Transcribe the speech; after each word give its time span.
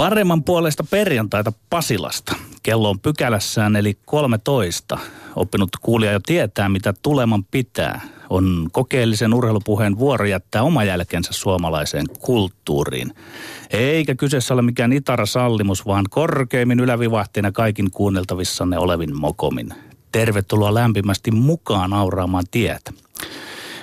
Paremman 0.00 0.44
puolesta 0.44 0.84
perjantaita 0.90 1.52
Pasilasta. 1.70 2.36
Kello 2.62 2.90
on 2.90 3.00
pykälässään 3.00 3.76
eli 3.76 3.98
13. 4.04 4.98
Oppinut 5.36 5.68
kuulija 5.80 6.12
jo 6.12 6.20
tietää, 6.26 6.68
mitä 6.68 6.94
tuleman 7.02 7.44
pitää. 7.44 8.00
On 8.30 8.68
kokeellisen 8.72 9.34
urheilupuheen 9.34 9.98
vuoro 9.98 10.24
jättää 10.24 10.62
oma 10.62 10.84
jälkensä 10.84 11.32
suomalaiseen 11.32 12.06
kulttuuriin. 12.18 13.14
Eikä 13.70 14.14
kyseessä 14.14 14.54
ole 14.54 14.62
mikään 14.62 14.92
itara-sallimus, 14.92 15.86
vaan 15.86 16.04
korkeimmin 16.10 16.80
ylävivahtina 16.80 17.52
kaikin 17.52 17.90
kuunneltavissanne 17.90 18.78
olevin 18.78 19.20
mokomin. 19.20 19.74
Tervetuloa 20.12 20.74
lämpimästi 20.74 21.30
mukaan 21.30 21.92
auraamaan 21.92 22.44
tietä. 22.50 22.92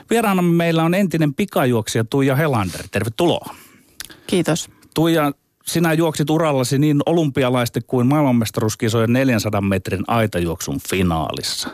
Vieraanamme 0.09 0.55
meillä 0.55 0.83
on 0.83 0.93
entinen 0.93 1.33
pikajuoksija 1.33 2.03
Tuija 2.03 2.35
Helander. 2.35 2.81
Tervetuloa. 2.91 3.55
Kiitos. 4.27 4.69
Tuija, 4.93 5.31
sinä 5.67 5.93
juoksit 5.93 6.29
urallasi 6.29 6.79
niin 6.79 6.99
olympialaisten 7.05 7.83
kuin 7.87 8.07
maailmanmestaruuskisojen 8.07 9.13
400 9.13 9.61
metrin 9.61 10.03
aitajuoksun 10.07 10.79
finaalissa. 10.89 11.69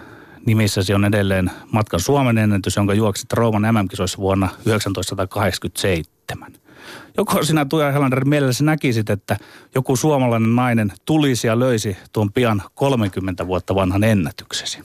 Nimissäsi 0.46 0.94
on 0.94 1.06
edelleen 1.06 1.52
matkan 1.72 2.00
Suomen 2.00 2.38
ennätys, 2.38 2.76
jonka 2.76 2.94
juoksit 2.94 3.34
Rooman 3.34 3.76
MM-kisoissa 3.76 4.18
vuonna 4.18 4.50
1987. 4.64 6.54
Joko 7.18 7.44
sinä 7.44 7.66
Tuija 7.66 7.92
Helander 7.92 8.26
mielelläsi 8.26 8.64
näkisit, 8.64 9.10
että 9.10 9.38
joku 9.76 9.96
suomalainen 9.96 10.56
nainen 10.56 10.94
tulisi 11.06 11.48
ja 11.48 11.60
löisi 11.60 11.98
tuon 12.14 12.32
pian 12.32 12.62
30 12.76 13.48
vuotta 13.48 13.76
vanhan 13.76 14.04
ennätyksesi? 14.04 14.80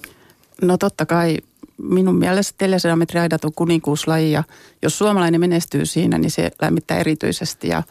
No 0.63 0.77
totta 0.77 1.07
kai 1.07 1.37
minun 1.83 2.15
mielestä 2.15 2.66
400 2.66 2.97
metriä 2.97 3.23
aidat 3.23 3.45
on 3.45 3.52
kuninkuuslaji 3.55 4.33
ja 4.33 4.45
jos 4.83 4.99
suomalainen 4.99 5.41
menestyy 5.41 5.87
siinä, 5.87 6.19
niin 6.19 6.30
se 6.30 6.51
lämmittää 6.63 6.99
erityisesti. 6.99 7.69
Ja, 7.69 7.83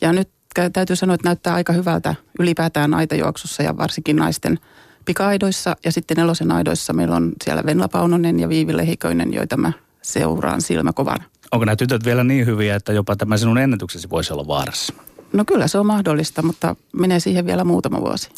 ja 0.00 0.12
nyt 0.12 0.28
täytyy 0.72 0.96
sanoa, 0.96 1.14
että 1.14 1.28
näyttää 1.28 1.54
aika 1.54 1.72
hyvältä 1.72 2.14
ylipäätään 2.38 2.94
aitajuoksussa 2.94 3.62
ja 3.62 3.76
varsinkin 3.76 4.16
naisten 4.16 4.58
pika-aidoissa. 5.04 5.76
Ja 5.84 5.92
sitten 5.92 6.16
nelosen 6.16 6.52
aidoissa 6.52 6.92
meillä 6.92 7.16
on 7.16 7.32
siellä 7.44 7.62
Venla 7.66 7.88
Paunonen 7.88 8.40
ja 8.40 8.48
Viivi 8.48 8.76
Lehikoinen, 8.76 9.34
joita 9.34 9.56
mä 9.56 9.72
seuraan 10.02 10.62
silmäkovana. 10.62 11.24
Onko 11.52 11.64
nämä 11.64 11.76
tytöt 11.76 12.04
vielä 12.04 12.24
niin 12.24 12.46
hyviä, 12.46 12.76
että 12.76 12.92
jopa 12.92 13.16
tämä 13.16 13.36
sinun 13.36 13.58
ennätyksesi 13.58 14.10
voisi 14.10 14.32
olla 14.32 14.46
vaarassa? 14.46 14.94
No 15.32 15.44
kyllä 15.44 15.68
se 15.68 15.78
on 15.78 15.86
mahdollista, 15.86 16.42
mutta 16.42 16.76
menee 16.92 17.20
siihen 17.20 17.46
vielä 17.46 17.64
muutama 17.64 18.00
vuosi. 18.00 18.28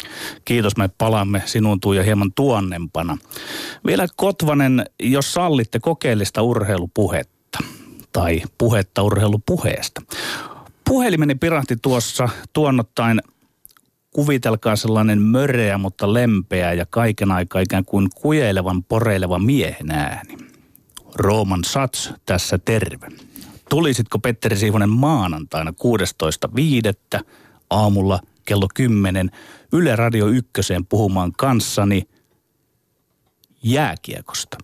Kiitos, 0.45 0.77
me 0.77 0.91
palaamme 0.98 1.42
sinun 1.47 1.81
Tuija 1.81 2.03
hieman 2.03 2.33
tuonnempana. 2.33 3.19
Vielä 3.87 4.07
Kotvanen, 4.17 4.85
jos 5.03 5.33
sallitte 5.33 5.81
kokeellista 5.81 6.42
urheilupuhetta 6.42 7.59
tai 8.12 8.42
puhetta 8.59 9.03
urheilupuheesta. 9.03 10.03
Puhelimeni 10.95 11.34
pirahti 11.34 11.77
tuossa 11.83 12.28
tuonnottain 12.53 13.23
kuvitelkaa 14.11 14.77
sellainen 14.77 15.23
möreä, 15.23 15.78
mutta 15.78 16.14
lempeä 16.14 16.73
ja 16.73 16.86
kaiken 16.91 17.31
aikaa 17.31 17.61
ikään 17.61 17.84
kuin 17.84 18.09
kujeilevan, 18.14 18.84
poreilevan 18.84 19.45
miehen 19.45 19.91
ääni. 19.91 20.36
Rooman 21.14 21.64
Sats 21.64 22.12
tässä 22.27 22.59
terve. 22.59 23.09
Tulisitko 23.70 24.19
Petteri 24.19 24.56
Siivonen 24.56 24.89
maanantaina 24.89 25.70
16.5. 27.19 27.25
aamulla 27.70 28.20
kello 28.45 28.67
10 28.75 29.31
Yle 29.73 29.97
Radio 29.97 30.27
Ykköseen 30.27 30.86
puhumaan 30.86 31.33
kanssani 31.33 32.08
jääkiekosta? 33.62 34.58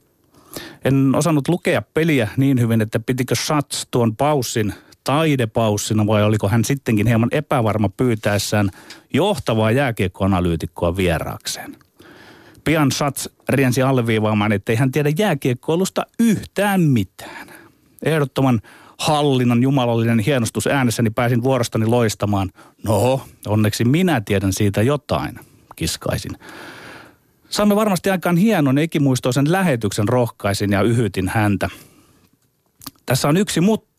En 0.84 1.14
osannut 1.14 1.48
lukea 1.48 1.82
peliä 1.82 2.28
niin 2.36 2.60
hyvin, 2.60 2.80
että 2.80 3.00
pitikö 3.00 3.34
Sats 3.34 3.86
tuon 3.90 4.16
paussin 4.16 4.74
taidepaussina 5.10 6.06
vai 6.06 6.22
oliko 6.22 6.48
hän 6.48 6.64
sittenkin 6.64 7.06
hieman 7.06 7.28
epävarma 7.32 7.88
pyytäessään 7.88 8.70
johtavaa 9.14 9.70
jääkiekkoanalyytikkoa 9.70 10.96
vieraakseen. 10.96 11.76
Pian 12.64 12.92
Sats 12.92 13.28
riensi 13.48 13.82
alleviivaamaan, 13.82 14.52
ettei 14.52 14.76
hän 14.76 14.92
tiedä 14.92 15.12
jääkiekkoilusta 15.18 16.06
yhtään 16.18 16.80
mitään. 16.80 17.48
Ehdottoman 18.02 18.60
hallinnan 18.98 19.62
jumalallinen 19.62 20.18
hienostus 20.18 20.66
äänessäni 20.66 21.10
pääsin 21.10 21.42
vuorostani 21.42 21.86
loistamaan. 21.86 22.50
No, 22.84 23.20
onneksi 23.46 23.84
minä 23.84 24.20
tiedän 24.20 24.52
siitä 24.52 24.82
jotain, 24.82 25.38
kiskaisin. 25.76 26.32
Saamme 27.48 27.76
varmasti 27.76 28.10
aikaan 28.10 28.36
hienon 28.36 28.78
ikimuistoisen 28.78 29.52
lähetyksen 29.52 30.08
rohkaisin 30.08 30.72
ja 30.72 30.82
yhytin 30.82 31.28
häntä. 31.28 31.68
Tässä 33.06 33.28
on 33.28 33.36
yksi 33.36 33.60
mutta, 33.60 33.89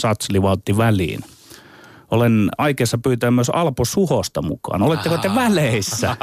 Sats 0.00 0.30
livautti 0.30 0.76
väliin. 0.76 1.20
Olen 2.10 2.48
aikeessa 2.58 2.98
pyytää 2.98 3.30
myös 3.30 3.50
Alpo 3.50 3.84
Suhosta 3.84 4.42
mukaan. 4.42 4.82
Oletteko 4.82 5.18
te 5.18 5.34
väleissä? 5.34 6.16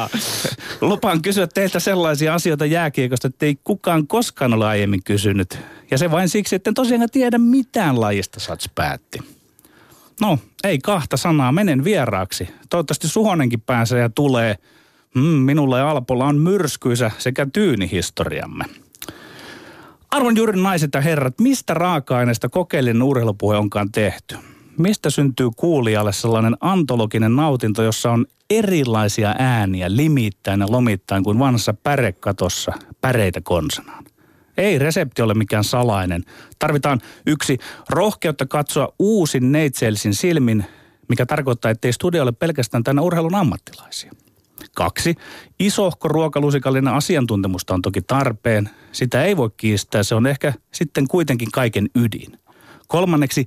Lupaan 0.80 1.22
kysyä 1.22 1.46
teiltä 1.46 1.80
sellaisia 1.80 2.34
asioita 2.34 2.66
jääkiekosta, 2.66 3.28
että 3.28 3.46
ei 3.46 3.56
kukaan 3.64 4.06
koskaan 4.06 4.54
ole 4.54 4.66
aiemmin 4.66 5.04
kysynyt. 5.04 5.58
Ja 5.90 5.98
se 5.98 6.10
vain 6.10 6.28
siksi, 6.28 6.56
että 6.56 6.70
en 6.70 6.74
tosiaan 6.74 7.08
tiedä 7.12 7.38
mitään 7.38 8.00
lajista 8.00 8.40
Sats 8.40 8.68
päätti. 8.74 9.18
No, 10.20 10.38
ei 10.64 10.78
kahta 10.78 11.16
sanaa, 11.16 11.52
menen 11.52 11.84
vieraaksi. 11.84 12.48
Toivottavasti 12.70 13.08
Suhonenkin 13.08 13.60
pääsee 13.60 14.00
ja 14.00 14.08
tulee. 14.08 14.56
Mm, 15.14 15.22
minulla 15.22 15.78
ja 15.78 15.90
Alpolla 15.90 16.26
on 16.26 16.38
myrskyisä 16.38 17.10
sekä 17.18 17.46
tyyni 17.52 17.90
historiamme. 17.90 18.64
Arvon 20.12 20.36
juuri 20.36 20.60
naiset 20.60 20.90
ja 20.94 21.00
herrat, 21.00 21.40
mistä 21.40 21.74
raaka-aineesta 21.74 22.48
kokeellinen 22.48 23.02
urheilupuhe 23.02 23.56
onkaan 23.56 23.92
tehty? 23.92 24.36
Mistä 24.78 25.10
syntyy 25.10 25.50
kuulijalle 25.56 26.12
sellainen 26.12 26.56
antologinen 26.60 27.36
nautinto, 27.36 27.82
jossa 27.82 28.10
on 28.10 28.26
erilaisia 28.50 29.34
ääniä 29.38 29.96
limittäin 29.96 30.60
ja 30.60 30.66
lomittain 30.70 31.24
kuin 31.24 31.38
vanhassa 31.38 31.74
pärekatossa 31.74 32.72
päreitä 33.00 33.40
konsanaan? 33.40 34.04
Ei 34.56 34.78
resepti 34.78 35.22
ole 35.22 35.34
mikään 35.34 35.64
salainen. 35.64 36.24
Tarvitaan 36.58 37.00
yksi 37.26 37.58
rohkeutta 37.88 38.46
katsoa 38.46 38.92
uusin 38.98 39.52
neitseellisin 39.52 40.14
silmin, 40.14 40.64
mikä 41.08 41.26
tarkoittaa, 41.26 41.70
että 41.70 41.88
ei 41.88 41.92
studio 41.92 42.22
ole 42.22 42.32
pelkästään 42.32 42.84
tänne 42.84 43.02
urheilun 43.02 43.34
ammattilaisia. 43.34 44.12
Kaksi, 44.74 45.14
isohko 45.58 46.08
ruokalusikallinen 46.08 46.94
asiantuntemusta 46.94 47.74
on 47.74 47.82
toki 47.82 48.02
tarpeen. 48.02 48.70
Sitä 48.92 49.24
ei 49.24 49.36
voi 49.36 49.50
kiistää, 49.56 50.02
se 50.02 50.14
on 50.14 50.26
ehkä 50.26 50.52
sitten 50.72 51.08
kuitenkin 51.08 51.50
kaiken 51.52 51.88
ydin. 51.94 52.38
Kolmanneksi, 52.88 53.44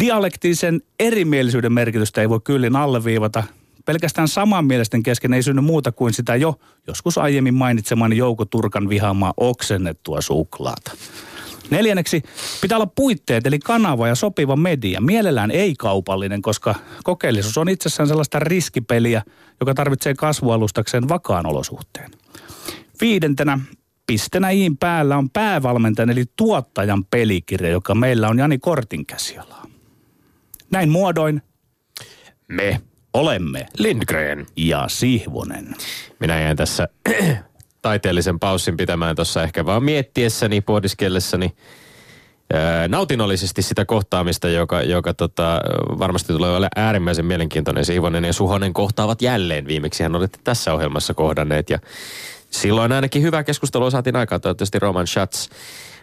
dialektisen 0.00 0.80
erimielisyyden 1.00 1.72
merkitystä 1.72 2.20
ei 2.20 2.28
voi 2.28 2.40
kyllin 2.44 2.76
alleviivata. 2.76 3.42
Pelkästään 3.84 4.28
samanmielisten 4.28 5.02
kesken 5.02 5.32
ei 5.32 5.42
synny 5.42 5.62
muuta 5.62 5.92
kuin 5.92 6.14
sitä 6.14 6.36
jo 6.36 6.54
joskus 6.86 7.18
aiemmin 7.18 7.54
mainitsemani 7.54 8.16
Jouko 8.16 8.44
Turkan 8.44 8.88
vihaamaa 8.88 9.34
oksennettua 9.36 10.20
suklaata. 10.20 10.92
Neljänneksi 11.70 12.22
pitää 12.60 12.78
olla 12.78 12.92
puitteet 12.94 13.46
eli 13.46 13.58
kanava 13.58 14.08
ja 14.08 14.14
sopiva 14.14 14.56
media. 14.56 15.00
Mielellään 15.00 15.50
ei 15.50 15.74
kaupallinen, 15.78 16.42
koska 16.42 16.74
kokeellisuus 17.04 17.58
on 17.58 17.68
itsessään 17.68 18.08
sellaista 18.08 18.38
riskipeliä, 18.38 19.22
joka 19.60 19.74
tarvitsee 19.74 20.14
kasvualustakseen 20.14 21.08
vakaan 21.08 21.46
olosuhteen. 21.46 22.10
Viidentenä 23.00 23.58
pistenä 24.06 24.50
iin 24.50 24.76
päällä 24.76 25.16
on 25.16 25.30
päävalmentajan 25.30 26.10
eli 26.10 26.24
tuottajan 26.36 27.04
pelikirja, 27.04 27.70
joka 27.70 27.94
meillä 27.94 28.28
on 28.28 28.38
Jani 28.38 28.58
Kortin 28.58 29.06
käsialaa. 29.06 29.66
Näin 30.70 30.88
muodoin 30.88 31.42
me 32.48 32.80
olemme 33.14 33.66
Lindgren 33.78 34.46
ja 34.56 34.84
Sihvonen. 34.88 35.74
Minä 36.20 36.40
jäin 36.40 36.56
tässä 36.56 36.88
taiteellisen 37.82 38.40
paussin 38.40 38.76
pitämään 38.76 39.16
tuossa 39.16 39.42
ehkä 39.42 39.66
vaan 39.66 39.84
miettiessäni, 39.84 40.60
pohdiskellessani 40.60 41.52
nautinnollisesti 42.88 43.62
sitä 43.62 43.84
kohtaamista, 43.84 44.48
joka, 44.48 44.82
joka 44.82 45.14
tota, 45.14 45.60
varmasti 45.98 46.32
tulee 46.32 46.56
olla 46.56 46.68
äärimmäisen 46.76 47.26
mielenkiintoinen. 47.26 47.84
Siivonen 47.84 48.24
ja 48.24 48.32
Suhonen 48.32 48.72
kohtaavat 48.72 49.22
jälleen. 49.22 49.66
Viimeksi 49.66 50.02
hän 50.02 50.16
olette 50.16 50.38
tässä 50.44 50.74
ohjelmassa 50.74 51.14
kohdanneet 51.14 51.70
ja 51.70 51.78
silloin 52.50 52.92
ainakin 52.92 53.22
hyvä 53.22 53.44
keskustelua 53.44 53.90
saatiin 53.90 54.16
aikaan. 54.16 54.40
Toivottavasti 54.40 54.78
Roman 54.78 55.06
Schatz 55.06 55.48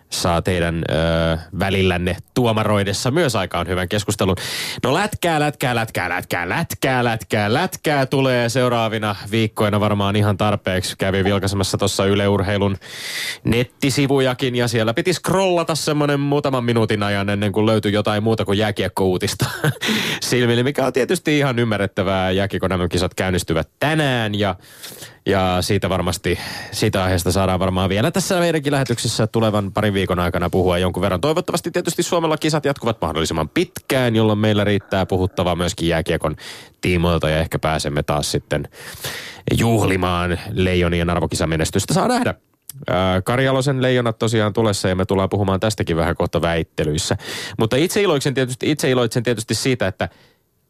saa 0.10 0.42
teidän 0.42 0.84
ö, 0.90 1.38
välillänne 1.60 2.16
tuomaroidessa 2.34 3.12
myös 3.12 3.36
aikaan 3.36 3.68
hyvän 3.68 3.90
keskustelun. 3.90 4.36
No 4.84 4.94
lätkää, 4.94 5.40
lätkää, 5.40 5.76
lätkää, 5.76 6.10
lätkää, 6.10 6.50
lätkää, 6.50 7.04
lätkää, 7.04 7.54
lätkää 7.54 8.06
tulee 8.06 8.50
seuraavina 8.50 9.16
viikkoina 9.32 9.80
varmaan 9.80 10.16
ihan 10.16 10.38
tarpeeksi. 10.38 10.96
Kävin 10.98 11.26
vilkaisemassa 11.26 11.78
tuossa 11.78 12.06
Yleurheilun 12.06 12.78
nettisivujakin 13.44 14.56
ja 14.56 14.68
siellä 14.68 14.94
piti 14.94 15.14
scrollata 15.14 15.76
semmoinen 15.76 16.20
muutaman 16.20 16.64
minuutin 16.64 17.04
ajan 17.04 17.30
ennen 17.30 17.52
kuin 17.52 17.66
löytyi 17.66 17.94
jotain 17.94 18.24
muuta 18.24 18.46
kuin 18.46 18.58
jääkiekkouutista 18.58 19.46
silmille, 20.30 20.64
mikä 20.64 20.86
on 20.86 20.94
tietysti 20.94 21.38
ihan 21.38 21.60
ymmärrettävää. 21.60 22.32
Jääkiekko 22.32 22.68
kisat 22.90 23.14
käynnistyvät 23.14 23.70
tänään 23.80 24.36
ja 24.36 24.56
ja 25.28 25.58
siitä 25.62 25.90
varmasti, 25.90 26.40
siitä 26.72 27.04
aiheesta 27.04 27.32
saadaan 27.32 27.60
varmaan 27.60 27.90
vielä 27.90 28.12
tässä 28.12 28.40
meidänkin 28.40 28.74
lähetyksessä 28.74 29.28
tulevan 29.28 29.74
parin 29.74 29.94
viikon 29.94 30.20
aikana 30.20 30.50
puhua 30.50 30.78
jonkun 30.78 31.02
verran. 31.02 31.22
Toivottavasti 31.22 31.72
tietysti 31.72 32.04
Suomella 32.04 32.38
kisat 32.38 32.66
jatkuvat 32.66 33.02
mahdollisimman 33.02 33.50
pitkään, 33.50 34.16
jolloin 34.16 34.40
meillä 34.40 34.64
riittää 34.64 35.06
puhuttavaa 35.06 35.56
myöskin 35.56 35.88
jääkiekon 35.88 36.36
tiimoilta 36.82 37.30
ja 37.30 37.40
ehkä 37.40 37.60
pääsemme 37.60 38.04
taas 38.04 38.32
sitten 38.32 38.68
juhlimaan 39.58 40.40
leijonien 40.52 41.10
arvokisamenestystä. 41.10 41.94
Saa 41.94 42.08
nähdä. 42.08 42.34
Karjalosen 43.24 43.82
leijonat 43.82 44.20
tosiaan 44.20 44.54
tulessa 44.54 44.90
ja 44.90 44.96
me 44.96 45.06
tullaan 45.06 45.30
puhumaan 45.30 45.60
tästäkin 45.60 45.98
vähän 45.98 46.16
kohta 46.16 46.42
väittelyissä. 46.42 47.18
Mutta 47.60 47.76
itse 47.76 48.02
iloitsen 48.02 48.34
tietysti, 48.34 48.72
itse 48.72 48.92
iloitsen 48.92 49.24
tietysti 49.24 49.56
siitä, 49.56 49.88
että 49.88 50.10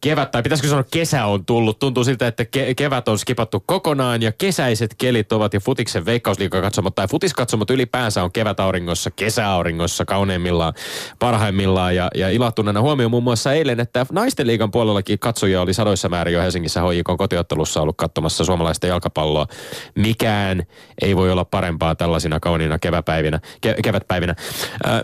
kevät, 0.01 0.31
tai 0.31 0.43
pitäisikö 0.43 0.69
sanoa 0.69 0.83
kesä 0.91 1.25
on 1.25 1.45
tullut. 1.45 1.79
Tuntuu 1.79 2.03
siltä, 2.03 2.27
että 2.27 2.43
ke- 2.43 2.73
kevät 2.77 3.07
on 3.07 3.19
skipattu 3.19 3.63
kokonaan 3.65 4.21
ja 4.21 4.31
kesäiset 4.31 4.95
kelit 4.97 5.31
ovat 5.31 5.53
jo 5.53 5.59
futiksen 5.59 6.05
veikkausliikakatsomot 6.05 6.95
tai 6.95 7.07
futiskatsomot 7.07 7.69
ylipäänsä 7.69 8.23
on 8.23 8.31
kevätauringossa, 8.31 9.11
kesäauringossa 9.11 10.05
kauneimmillaan, 10.05 10.73
parhaimmillaan 11.19 11.95
ja, 11.95 12.07
ja 12.15 12.29
ilahtuneena 12.29 12.81
huomioon 12.81 13.11
muun 13.11 13.23
muassa 13.23 13.53
eilen, 13.53 13.79
että 13.79 14.05
naisten 14.11 14.47
liigan 14.47 14.71
puolellakin 14.71 15.19
katsojia 15.19 15.61
oli 15.61 15.73
sadoissa 15.73 16.09
määrin 16.09 16.33
jo 16.33 16.41
Helsingissä 16.41 16.81
HJK 16.81 17.17
kotiottelussa 17.17 17.81
ollut 17.81 17.97
katsomassa 17.97 18.45
suomalaista 18.45 18.87
jalkapalloa. 18.87 19.47
Mikään 19.95 20.63
ei 21.01 21.15
voi 21.15 21.31
olla 21.31 21.45
parempaa 21.45 21.95
tällaisina 21.95 22.39
kauniina 22.39 22.79
keväpäivinä, 22.79 23.39
ke- 23.67 23.81
kevätpäivinä. 23.83 24.35
Ää, 24.83 25.01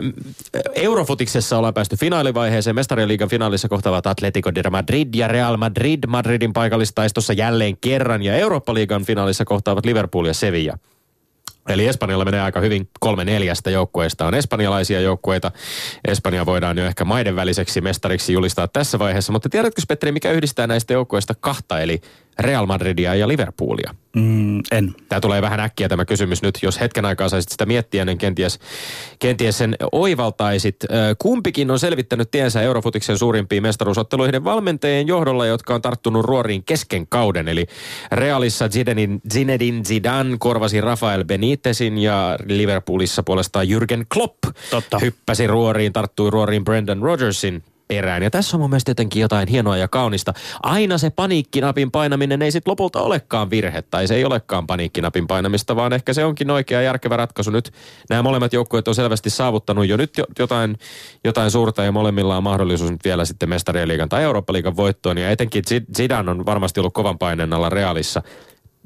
Eurofutiksessa 0.76 1.58
ollaan 1.58 1.74
päästy 1.74 1.96
finaalivaiheeseen. 1.96 2.76
Mestarien 2.76 3.08
liigan 3.08 3.30
finaalissa 3.30 3.70
kohtaavat 3.70 4.08
Atletico 4.08 4.56
de 4.56 4.64
Madrid 4.84 5.16
ja 5.16 5.28
Real 5.28 5.58
Madrid 5.58 6.04
Madridin 6.08 6.54
paikallistaistossa 6.54 7.34
jälleen 7.34 7.78
kerran 7.78 8.24
ja 8.24 8.36
Eurooppa-liigan 8.36 9.06
finaalissa 9.06 9.46
kohtaavat 9.46 9.86
Liverpool 9.86 10.26
ja 10.26 10.34
Sevilla. 10.34 10.78
Eli 11.70 11.88
Espanjalla 11.88 12.26
menee 12.26 12.42
aika 12.42 12.60
hyvin. 12.60 12.90
Kolme 13.00 13.26
neljästä 13.26 13.70
joukkueesta 13.70 14.26
on 14.26 14.34
espanjalaisia 14.34 15.02
joukkueita. 15.02 15.52
Espanja 16.08 16.46
voidaan 16.46 16.78
jo 16.78 16.86
ehkä 16.86 17.06
maiden 17.06 17.36
väliseksi 17.36 17.82
mestariksi 17.82 18.34
julistaa 18.34 18.68
tässä 18.68 19.00
vaiheessa. 19.00 19.32
Mutta 19.32 19.50
tiedätkö, 19.50 19.82
Petteri, 19.88 20.12
mikä 20.12 20.32
yhdistää 20.32 20.68
näistä 20.68 20.94
joukkueista 20.94 21.34
kahta, 21.40 21.80
eli 21.80 22.02
Real 22.40 22.66
Madridia 22.66 23.16
ja 23.16 23.28
Liverpoolia? 23.28 23.96
Mm, 24.16 24.62
en. 24.72 24.96
Tämä 25.10 25.20
tulee 25.20 25.42
vähän 25.42 25.60
äkkiä 25.60 25.90
tämä 25.90 26.06
kysymys 26.06 26.42
nyt. 26.42 26.60
Jos 26.62 26.80
hetken 26.80 27.06
aikaa 27.06 27.30
saisit 27.30 27.52
sitä 27.52 27.66
miettiä, 27.66 28.06
niin 28.06 28.18
kenties, 28.18 28.60
kenties 29.20 29.58
sen 29.58 29.76
oivaltaisit. 29.92 30.76
Kumpikin 31.20 31.72
on 31.72 31.80
selvittänyt 31.80 32.32
tiensä 32.32 32.62
Eurofutiksen 32.62 33.18
suurimpiin 33.18 33.64
mestaruusotteluihin 33.64 34.44
valmentajien 34.44 35.08
johdolla, 35.08 35.46
jotka 35.46 35.76
on 35.76 35.82
tarttunut 35.82 36.26
ruoriin 36.26 36.64
kesken 36.64 37.08
kauden. 37.08 37.48
Eli 37.48 37.66
Realissa 38.12 38.70
Zinedine, 38.70 39.20
Zinedine 39.34 39.84
Zidane 39.84 40.36
korvasi 40.40 40.82
Rafael 40.82 41.26
Benitezin 41.26 41.98
ja 41.98 42.38
Liverpoolissa 42.48 43.24
puolestaan 43.24 43.68
Jürgen 43.68 44.06
Klopp 44.14 44.44
Totta. 44.70 45.00
hyppäsi 45.00 45.48
ruoriin, 45.48 45.94
tarttui 45.94 46.30
ruoriin 46.30 46.64
Brendan 46.64 47.02
Rodgersin 47.02 47.64
perään. 47.88 48.24
Ja 48.24 48.32
tässä 48.32 48.58
on 48.58 48.62
mun 48.62 48.70
mielestä 48.70 48.92
jotenkin 48.92 49.22
jotain 49.22 49.48
hienoa 49.48 49.78
ja 49.78 49.88
kaunista. 49.88 50.34
Aina 50.64 50.98
se 50.98 51.10
paniikkinapin 51.10 51.92
painaminen 51.92 52.42
ei 52.42 52.52
sitten 52.52 52.72
lopulta 52.72 53.02
olekaan 53.02 53.50
virhe, 53.50 53.82
tai 53.82 54.08
se 54.08 54.16
ei 54.16 54.26
olekaan 54.26 54.68
paniikkinapin 54.68 55.28
painamista, 55.28 55.76
vaan 55.76 55.94
ehkä 55.94 56.14
se 56.14 56.26
onkin 56.26 56.52
oikea 56.52 56.82
järkevä 56.82 57.18
ratkaisu. 57.18 57.52
Nyt 57.52 57.72
nämä 58.10 58.24
molemmat 58.24 58.54
joukkueet 58.54 58.88
on 58.88 58.96
selvästi 58.96 59.30
saavuttanut 59.30 59.88
jo 59.88 59.98
nyt 59.98 60.14
jotain, 60.40 60.78
jotain 61.24 61.52
suurta, 61.52 61.84
ja 61.84 61.92
molemmilla 61.92 62.38
on 62.38 62.44
mahdollisuus 62.44 62.92
nyt 62.92 63.04
vielä 63.04 63.26
sitten 63.26 63.50
mestarien 63.50 63.88
liigan 63.88 64.10
tai 64.10 64.24
Eurooppa-liigan 64.24 64.76
voittoon, 64.76 65.18
ja 65.18 65.30
etenkin 65.30 65.64
Zidane 65.96 66.32
on 66.32 66.46
varmasti 66.46 66.80
ollut 66.80 66.94
kovan 66.94 67.18
paineen 67.18 67.54
alla 67.54 67.70
Realissa. 67.70 68.22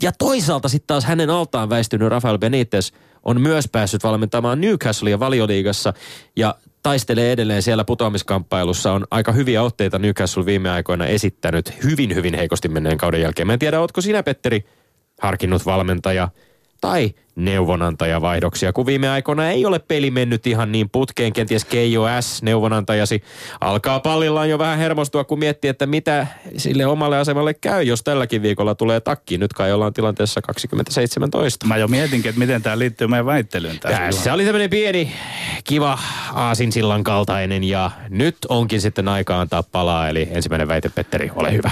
Ja 0.01 0.11
toisaalta 0.17 0.69
sitten 0.69 0.87
taas 0.87 1.05
hänen 1.05 1.29
altaan 1.29 1.69
väistynyt 1.69 2.09
Rafael 2.09 2.37
Benitez 2.37 2.91
on 3.23 3.41
myös 3.41 3.67
päässyt 3.71 4.03
valmentamaan 4.03 4.61
Newcastlea 4.61 5.19
valioliigassa 5.19 5.93
ja 6.35 6.55
taistelee 6.83 7.31
edelleen 7.31 7.61
siellä 7.61 7.83
putoamiskamppailussa. 7.83 8.91
On 8.91 9.07
aika 9.11 9.31
hyviä 9.31 9.63
otteita 9.63 9.99
Newcastle 9.99 10.45
viime 10.45 10.69
aikoina 10.69 11.05
esittänyt 11.05 11.83
hyvin, 11.83 12.15
hyvin 12.15 12.33
heikosti 12.33 12.69
menneen 12.69 12.97
kauden 12.97 13.21
jälkeen. 13.21 13.47
Mä 13.47 13.53
en 13.53 13.59
tiedä, 13.59 13.79
ootko 13.79 14.01
sinä, 14.01 14.23
Petteri, 14.23 14.65
harkinnut 15.21 15.65
valmentaja 15.65 16.29
tai 16.81 17.13
neuvonantajavaihdoksia, 17.37 18.73
kun 18.73 18.85
viime 18.85 19.09
aikoina 19.09 19.49
ei 19.49 19.65
ole 19.65 19.79
peli 19.79 20.11
mennyt 20.11 20.47
ihan 20.47 20.71
niin 20.71 20.89
putkeen. 20.89 21.33
Kenties 21.33 21.65
Keijo 21.65 22.05
S, 22.21 22.43
neuvonantajasi, 22.43 23.23
alkaa 23.61 23.99
pallillaan 23.99 24.49
jo 24.49 24.59
vähän 24.59 24.77
hermostua, 24.77 25.23
kun 25.23 25.39
miettii, 25.39 25.69
että 25.69 25.85
mitä 25.85 26.27
sille 26.57 26.85
omalle 26.85 27.17
asemalle 27.17 27.53
käy, 27.53 27.83
jos 27.83 28.03
tälläkin 28.03 28.41
viikolla 28.41 28.75
tulee 28.75 28.99
takki. 28.99 29.37
Nyt 29.37 29.53
kai 29.53 29.71
ollaan 29.71 29.93
tilanteessa 29.93 30.41
2017. 30.41 31.67
Mä 31.67 31.77
jo 31.77 31.87
mietinkin, 31.87 32.29
että 32.29 32.39
miten 32.39 32.61
tämä 32.61 32.79
liittyy 32.79 33.07
meidän 33.07 33.25
väittelyyn. 33.25 33.79
Tässä 33.79 34.33
oli 34.33 34.45
tämmöinen 34.45 34.69
pieni, 34.69 35.13
kiva 35.63 35.99
aasinsillan 36.33 37.03
kaltainen 37.03 37.63
ja 37.63 37.91
nyt 38.09 38.37
onkin 38.49 38.81
sitten 38.81 39.07
aika 39.07 39.39
antaa 39.39 39.63
palaa. 39.63 40.09
Eli 40.09 40.27
ensimmäinen 40.31 40.67
väite, 40.67 40.89
Petteri, 40.89 41.31
ole 41.35 41.53
hyvä. 41.53 41.71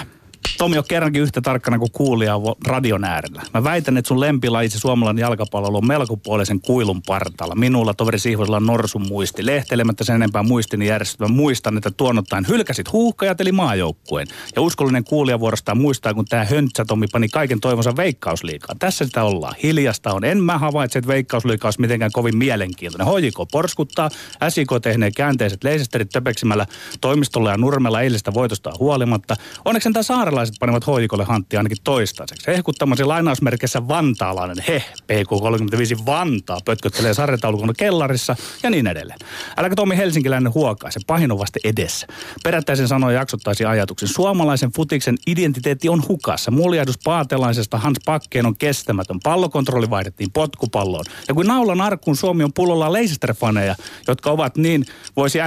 Tomi 0.57 0.77
on 0.77 0.83
kerrankin 0.88 1.21
yhtä 1.21 1.42
tarkkana 1.42 1.80
kuin 1.80 1.92
kuulija 1.92 2.36
radion 2.68 3.03
äärellä. 3.03 3.42
Mä 3.53 3.63
väitän, 3.63 3.97
että 3.97 4.07
sun 4.07 4.19
lempilajisi 4.19 4.80
suomalainen 4.80 5.21
jalkapallo 5.21 5.77
on 5.77 5.88
melkopuolisen 5.88 6.62
kuilun 6.62 7.01
partalla. 7.01 7.56
Minulla 7.56 7.94
toveri 7.94 8.19
Sihvosella 8.19 8.57
on 8.57 8.65
norsun 8.65 9.07
muisti. 9.07 9.45
Lehtelemättä 9.45 10.03
sen 10.03 10.15
enempää 10.15 10.44
muistini 10.44 10.88
järjestelmä 10.88 11.36
muistan, 11.36 11.77
että 11.77 11.92
tuonnottain 11.92 12.47
hylkäsit 12.47 12.92
huuhkajat 12.92 13.42
eli 13.42 13.51
maajoukkueen. 13.51 14.27
Ja 14.56 14.62
uskollinen 14.62 15.03
kuulija 15.03 15.39
vuorostaan 15.39 15.77
muistaa, 15.77 16.13
kun 16.13 16.25
tämä 16.25 16.45
höntsä 16.45 16.86
Tomi 16.86 17.07
pani 17.12 17.30
kaiken 17.30 17.59
toivonsa 17.59 17.95
veikkausliikaa. 17.95 18.75
Tässä 18.80 19.06
sitä 19.06 19.24
ollaan. 19.24 19.56
Hiljasta 19.63 20.13
on. 20.13 20.24
En 20.24 20.44
mä 20.44 20.57
havaitse, 20.57 21.00
että 21.00 21.07
veikkausliikaa 21.07 21.68
olisi 21.68 21.81
mitenkään 21.81 22.12
kovin 22.12 22.38
mielenkiintoinen. 22.38 23.07
Hoijiko 23.07 23.45
porskuttaa, 23.45 24.09
SIK 24.50 24.69
tehnee 24.81 25.12
käänteiset 25.12 25.63
leisesterit 25.63 26.09
töpeksimällä 26.09 26.65
toimistolla 27.01 27.51
ja 27.51 27.57
nurmella 27.57 28.01
eilistä 28.01 28.33
voitosta 28.33 28.71
huolimatta. 28.80 29.36
Onneksi 29.65 29.91
tämä 29.91 30.03
saarelaiset 30.35 30.59
panevat 30.59 30.87
hoikolle 30.87 31.23
hanttia 31.23 31.59
ainakin 31.59 31.77
toistaiseksi. 31.83 32.47
Hehkuttamasi 32.47 33.03
lainausmerkissä 33.03 33.87
vantaalainen, 33.87 34.63
he, 34.67 34.83
PK35 35.01 36.05
Vantaa, 36.05 36.59
pötköttelee 36.65 37.13
sarjataulukon 37.13 37.73
kellarissa 37.77 38.35
ja 38.63 38.69
niin 38.69 38.87
edelleen. 38.87 39.19
Äläkä 39.57 39.75
Tomi 39.75 39.97
Helsinkiläinen 39.97 40.53
huokaise, 40.53 40.99
pahin 41.07 41.31
on 41.31 41.39
vasta 41.39 41.59
edessä. 41.63 42.07
Perättäisen 42.43 42.87
sanoen 42.87 43.15
jaksottaisi 43.15 43.65
ajatuksen. 43.65 44.09
Suomalaisen 44.09 44.71
futiksen 44.71 45.17
identiteetti 45.27 45.89
on 45.89 46.03
hukassa. 46.07 46.51
Muljahdus 46.51 46.99
paatelaisesta 47.03 47.77
Hans 47.77 47.99
Pakkeen 48.05 48.45
on 48.45 48.57
kestämätön. 48.57 49.19
Pallokontrolli 49.23 49.89
vaihdettiin 49.89 50.31
potkupalloon. 50.31 51.05
Ja 51.27 51.33
kun 51.33 51.47
naulan 51.47 51.81
arkkuun 51.81 52.17
Suomi 52.17 52.43
on 52.43 52.53
pullolla 52.53 52.93
Leicester-faneja, 52.93 53.75
jotka 54.07 54.31
ovat 54.31 54.57
niin, 54.57 54.85
voisi 55.15 55.39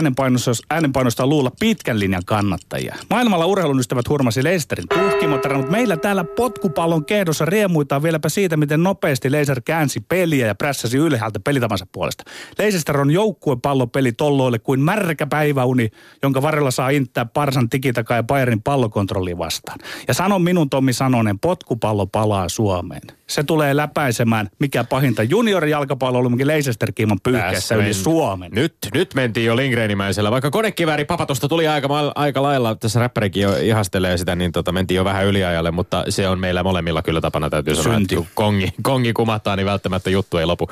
äänenpainosta, 0.71 1.27
luulla 1.27 1.53
pitkän 1.61 2.01
linjan 2.01 2.25
kannattajia. 2.25 2.97
Maailmalla 3.11 3.47
urheilun 3.47 3.81
ystävät 3.81 4.09
hurmasi 4.09 4.45
Leicesterin 4.79 5.11
tuhkimottara, 5.11 5.57
mutta 5.57 5.73
meillä 5.73 5.97
täällä 5.97 6.25
potkupallon 6.25 7.05
kehdossa 7.05 7.45
riemuitaan 7.45 8.03
vieläpä 8.03 8.29
siitä, 8.29 8.57
miten 8.57 8.83
nopeasti 8.83 9.33
Leicester 9.33 9.63
käänsi 9.65 10.01
peliä 10.01 10.47
ja 10.47 10.55
prässäsi 10.55 10.99
ylhäältä 10.99 11.41
pelitavansa 11.41 11.87
puolesta. 11.93 12.25
Leicester 12.59 13.01
on 13.01 13.11
joukkuepallopeli 13.11 14.13
tolloille 14.13 14.59
kuin 14.59 14.81
märkä 14.81 15.27
päiväuni, 15.27 15.89
jonka 16.23 16.43
varrella 16.43 16.71
saa 16.71 16.91
inttää 16.91 17.25
Parsan 17.25 17.69
tikitakaa 17.69 18.17
ja 18.17 18.23
Bayernin 18.23 18.63
pallokontrolli 18.63 19.39
vastaan. 19.39 19.79
Ja 20.09 20.15
sanon 20.15 20.43
minun 20.43 20.71
Tommi 20.71 20.93
Sanonen, 20.93 21.39
potkupallo 21.39 22.07
palaa 22.07 22.49
Suomeen. 22.49 23.18
Se 23.31 23.43
tulee 23.43 23.77
läpäisemään, 23.77 24.49
mikä 24.59 24.85
pahinta, 24.85 25.23
juniorijalkapallo 25.23 26.19
oli 26.19 26.47
Leicester 26.47 26.93
kiiman 26.93 27.19
pyyhkeessä 27.23 27.75
yli 27.75 27.95
Suomen. 27.95 28.51
Nyt, 28.55 28.75
nyt 28.95 29.15
mentiin 29.15 29.47
jo 29.47 29.57
Lindgrenimäisellä. 29.57 30.31
Vaikka 30.31 30.51
konekivääri 30.51 31.05
papatosta 31.05 31.49
tuli 31.49 31.69
aika, 31.69 32.13
aika 32.15 32.43
lailla, 32.43 32.75
tässä 32.75 33.01
räppärikin 33.01 33.43
jo 33.43 33.57
ihastelee 33.57 34.17
sitä, 34.17 34.37
niin 34.37 34.53
tota, 34.53 34.73
mentiin 34.73 34.97
jo 34.97 35.05
vähän 35.05 35.27
yliajalle, 35.27 35.71
mutta 35.71 36.05
se 36.09 36.29
on 36.29 36.39
meillä 36.39 36.63
molemmilla 36.63 37.03
kyllä 37.03 37.21
tapana 37.21 37.51
täytyy 37.51 37.75
sanoa, 37.75 37.99
Synti. 37.99 38.15
että 38.15 38.29
kongi, 38.35 38.73
kongi 38.83 39.13
kumahtaa, 39.13 39.57
niin 39.57 39.67
välttämättä 39.67 40.11
juttu 40.11 40.37
ei 40.37 40.47
lopu. 40.47 40.69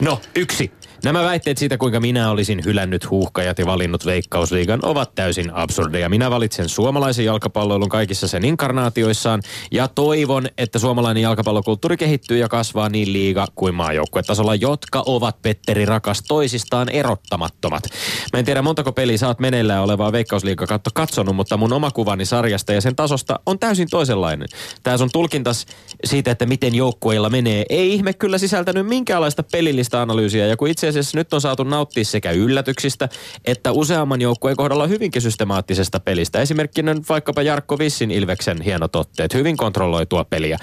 No, 0.00 0.20
yksi. 0.36 0.72
Nämä 1.04 1.24
väitteet 1.24 1.58
siitä, 1.58 1.78
kuinka 1.78 2.00
minä 2.00 2.30
olisin 2.30 2.64
hylännyt 2.64 3.10
huuhkajat 3.10 3.58
ja 3.58 3.66
valinnut 3.66 4.06
veikkausliigan, 4.06 4.80
ovat 4.82 5.14
täysin 5.14 5.54
absurdeja. 5.54 6.08
Minä 6.08 6.30
valitsen 6.30 6.68
suomalaisen 6.68 7.24
jalkapalloilun 7.24 7.88
kaikissa 7.88 8.28
sen 8.28 8.44
inkarnaatioissaan 8.44 9.42
ja 9.70 9.88
toivon, 9.88 10.46
että 10.58 10.78
suomalainen 10.78 11.22
jalkapallokulttuuri 11.22 11.96
kehittyy 11.96 12.38
ja 12.38 12.48
kasvaa 12.48 12.88
niin 12.88 13.12
liiga 13.12 13.46
kuin 13.54 13.74
maajoukkuetasolla, 13.74 14.54
jotka 14.54 15.02
ovat 15.06 15.42
Petteri 15.42 15.84
rakas 15.84 16.22
toisistaan 16.28 16.88
erottamattomat. 16.88 17.84
Mä 18.32 18.38
en 18.38 18.44
tiedä 18.44 18.62
montako 18.62 18.92
peliä 18.92 19.16
oot 19.26 19.38
meneillään 19.38 19.82
olevaa 19.82 20.12
veikkausliigakatto 20.12 20.90
katsonut, 20.94 21.36
mutta 21.36 21.56
mun 21.56 21.72
oma 21.72 21.90
kuvani 21.90 22.24
sarjasta 22.24 22.72
ja 22.72 22.80
sen 22.80 22.96
tasosta 22.96 23.40
on 23.46 23.58
täysin 23.58 23.88
toisenlainen. 23.90 24.48
Tää 24.82 24.98
sun 24.98 25.10
tulkintas 25.12 25.66
siitä, 26.04 26.30
että 26.30 26.46
miten 26.46 26.74
joukkueilla 26.74 27.30
menee, 27.30 27.64
ei 27.68 27.94
ihme 27.94 28.12
kyllä 28.12 28.38
sisältänyt 28.38 28.86
minkäänlaista 28.86 29.42
pelillistä 29.42 30.02
analyysiä 30.02 30.46
ja 30.46 30.56
kun 30.56 30.68
itse 30.68 30.87
asiassa 30.88 31.18
nyt 31.18 31.34
on 31.34 31.40
saatu 31.40 31.64
nauttia 31.64 32.04
sekä 32.04 32.30
yllätyksistä, 32.30 33.08
että 33.44 33.72
useamman 33.72 34.20
joukkueen 34.20 34.56
kohdalla 34.56 34.86
hyvinkin 34.86 35.22
systemaattisesta 35.22 36.00
pelistä. 36.00 36.40
Esimerkkinä 36.40 36.96
vaikkapa 37.08 37.42
Jarkko 37.42 37.78
Vissin 37.78 38.10
Ilveksen 38.10 38.60
hienot 38.60 38.96
otteet, 38.96 39.34
hyvin 39.34 39.56
kontrolloitua 39.56 40.24
peliä. 40.24 40.58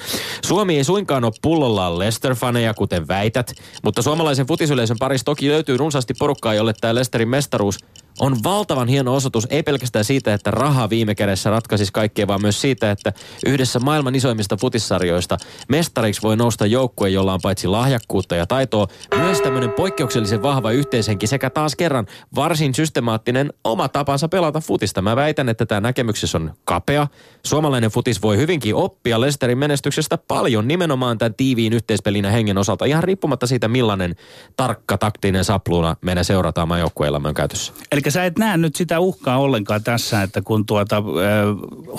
Suomi 0.45 0.77
ei 0.77 0.83
suinkaan 0.83 1.23
ole 1.23 1.33
pullollaan 1.41 1.99
Leicester-faneja, 1.99 2.73
kuten 2.73 3.07
väität, 3.07 3.53
mutta 3.83 4.01
suomalaisen 4.01 4.47
futisyleisön 4.47 4.97
parissa 4.99 5.25
toki 5.25 5.49
löytyy 5.49 5.77
runsaasti 5.77 6.13
porukkaa, 6.19 6.53
jolle 6.53 6.73
tämä 6.81 6.95
Leicesterin 6.95 7.29
mestaruus 7.29 7.79
on 8.19 8.37
valtavan 8.43 8.87
hieno 8.87 9.15
osoitus, 9.15 9.47
ei 9.49 9.63
pelkästään 9.63 10.05
siitä, 10.05 10.33
että 10.33 10.51
raha 10.51 10.89
viime 10.89 11.15
kädessä 11.15 11.49
ratkaisisi 11.49 11.93
kaikkea, 11.93 12.27
vaan 12.27 12.41
myös 12.41 12.61
siitä, 12.61 12.91
että 12.91 13.13
yhdessä 13.45 13.79
maailman 13.79 14.15
isoimmista 14.15 14.57
futissarjoista 14.57 15.37
mestariksi 15.69 16.21
voi 16.21 16.37
nousta 16.37 16.65
joukkue, 16.65 17.09
jolla 17.09 17.33
on 17.33 17.39
paitsi 17.43 17.67
lahjakkuutta 17.67 18.35
ja 18.35 18.45
taitoa, 18.45 18.87
myös 19.17 19.41
tämmöinen 19.41 19.71
poikkeuksellisen 19.71 20.41
vahva 20.41 20.71
yhteishenki 20.71 21.27
sekä 21.27 21.49
taas 21.49 21.75
kerran 21.75 22.07
varsin 22.35 22.73
systemaattinen 22.73 23.53
oma 23.63 23.89
tapansa 23.89 24.27
pelata 24.27 24.59
futista. 24.59 25.01
Mä 25.01 25.15
väitän, 25.15 25.49
että 25.49 25.65
tämä 25.65 25.81
näkemyksessä 25.81 26.37
on 26.37 26.53
kapea. 26.65 27.07
Suomalainen 27.45 27.91
futis 27.91 28.21
voi 28.21 28.37
hyvinkin 28.37 28.75
oppia 28.75 29.21
Lesterin 29.21 29.57
menestyksestä 29.57 30.17
paljon 30.17 30.67
nimenomaan 30.67 31.17
tämän 31.17 31.33
tiiviin 31.33 31.73
yhteispelinä 31.73 32.31
hengen 32.31 32.57
osalta, 32.57 32.85
ihan 32.85 33.03
riippumatta 33.03 33.47
siitä, 33.47 33.67
millainen 33.67 34.15
tarkka 34.57 34.97
taktinen 34.97 35.45
sapluuna 35.45 35.95
meidän 36.01 36.25
seurataan 36.25 36.67
maajoukkueellamme 36.67 37.27
on 37.27 37.33
käytössä. 37.33 37.73
Eli 37.91 38.01
sä 38.11 38.25
et 38.25 38.37
näe 38.37 38.57
nyt 38.57 38.75
sitä 38.75 38.99
uhkaa 38.99 39.37
ollenkaan 39.37 39.83
tässä, 39.83 40.23
että 40.23 40.41
kun 40.41 40.65
tuota, 40.65 40.97
äh, 40.97 41.03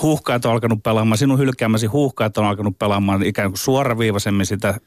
huuhkaat 0.02 0.44
on 0.44 0.52
alkanut 0.52 0.82
pelaamaan, 0.82 1.18
sinun 1.18 1.38
hylkäämäsi 1.38 1.86
huuhkaat 1.86 2.38
on 2.38 2.44
alkanut 2.44 2.78
pelaamaan 2.78 3.22
ikään 3.22 3.50
kuin 3.50 3.58
suoraviivaisemmin 3.58 4.46
sitä 4.46 4.68
äh, 4.68 4.78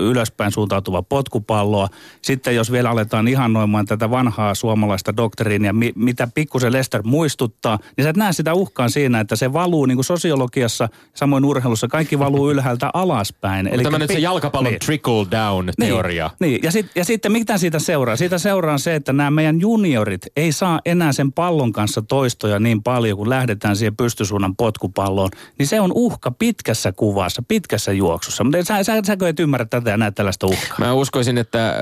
ylöspäin 0.00 0.52
suuntautuvaa 0.52 1.02
potkupalloa. 1.02 1.88
Sitten 2.22 2.56
jos 2.56 2.72
vielä 2.72 2.90
aletaan 2.90 3.28
ihannoimaan 3.28 3.86
tätä 3.86 4.10
vanhaa 4.10 4.54
suomalaista 4.54 5.16
doktriinia, 5.16 5.72
mi, 5.72 5.92
mitä 5.94 6.28
pikkusen 6.34 6.72
Lester 6.72 7.02
muistuttaa, 7.04 7.78
niin 7.96 8.04
sä 8.04 8.10
et 8.10 8.16
näe 8.16 8.32
sitä 8.32 8.54
uhkaa 8.54 8.88
siinä, 8.88 9.20
että 9.20 9.36
se 9.36 9.52
valuu 9.52 9.86
niin 9.86 9.96
kuin 9.96 10.04
sosiologiassa, 10.04 10.88
samoin 11.14 11.44
urheilussa, 11.44 11.88
kaikki 11.88 12.18
valuu 12.18 12.50
ylhäältä 12.52 12.90
alaspäin. 12.94 13.66
Eli 13.66 13.82
tämä 13.82 13.98
nyt 13.98 14.10
se 14.10 14.18
jalkapallon 14.18 14.72
niin. 14.72 14.80
trickle 14.80 15.26
down 15.30 15.70
teoria. 15.78 16.30
Niin, 16.40 16.50
niin. 16.50 16.60
Ja, 16.62 16.72
sit, 16.72 16.86
ja 16.94 17.04
sitten 17.04 17.32
mitä 17.32 17.58
siitä 17.58 17.78
seuraa? 17.78 18.16
Siitä 18.16 18.38
seuraa 18.38 18.78
se, 18.78 18.94
että 18.94 19.12
nämä 19.12 19.30
meidän 19.30 19.60
juniorit 19.60 20.26
ei 20.36 20.52
saa 20.52 20.67
saa 20.68 20.80
enää 20.84 21.12
sen 21.12 21.32
pallon 21.32 21.72
kanssa 21.72 22.02
toistoja 22.02 22.58
niin 22.58 22.82
paljon, 22.82 23.18
kun 23.18 23.30
lähdetään 23.30 23.76
siihen 23.76 23.96
pystysuunnan 23.96 24.56
potkupalloon, 24.56 25.30
niin 25.58 25.66
se 25.66 25.80
on 25.80 25.92
uhka 25.94 26.30
pitkässä 26.30 26.92
kuvassa, 26.92 27.42
pitkässä 27.48 27.92
juoksussa. 27.92 28.44
Mutta 28.44 28.64
sä, 28.64 28.82
sä, 28.82 29.00
säkö 29.06 29.28
et 29.28 29.40
ymmärrä 29.40 29.66
tätä 29.66 29.90
ja 29.90 29.96
näet 29.96 30.14
tällaista 30.14 30.46
uhkaa? 30.46 30.78
Mä 30.78 30.92
uskoisin, 30.92 31.38
että 31.38 31.68
äh, 31.68 31.74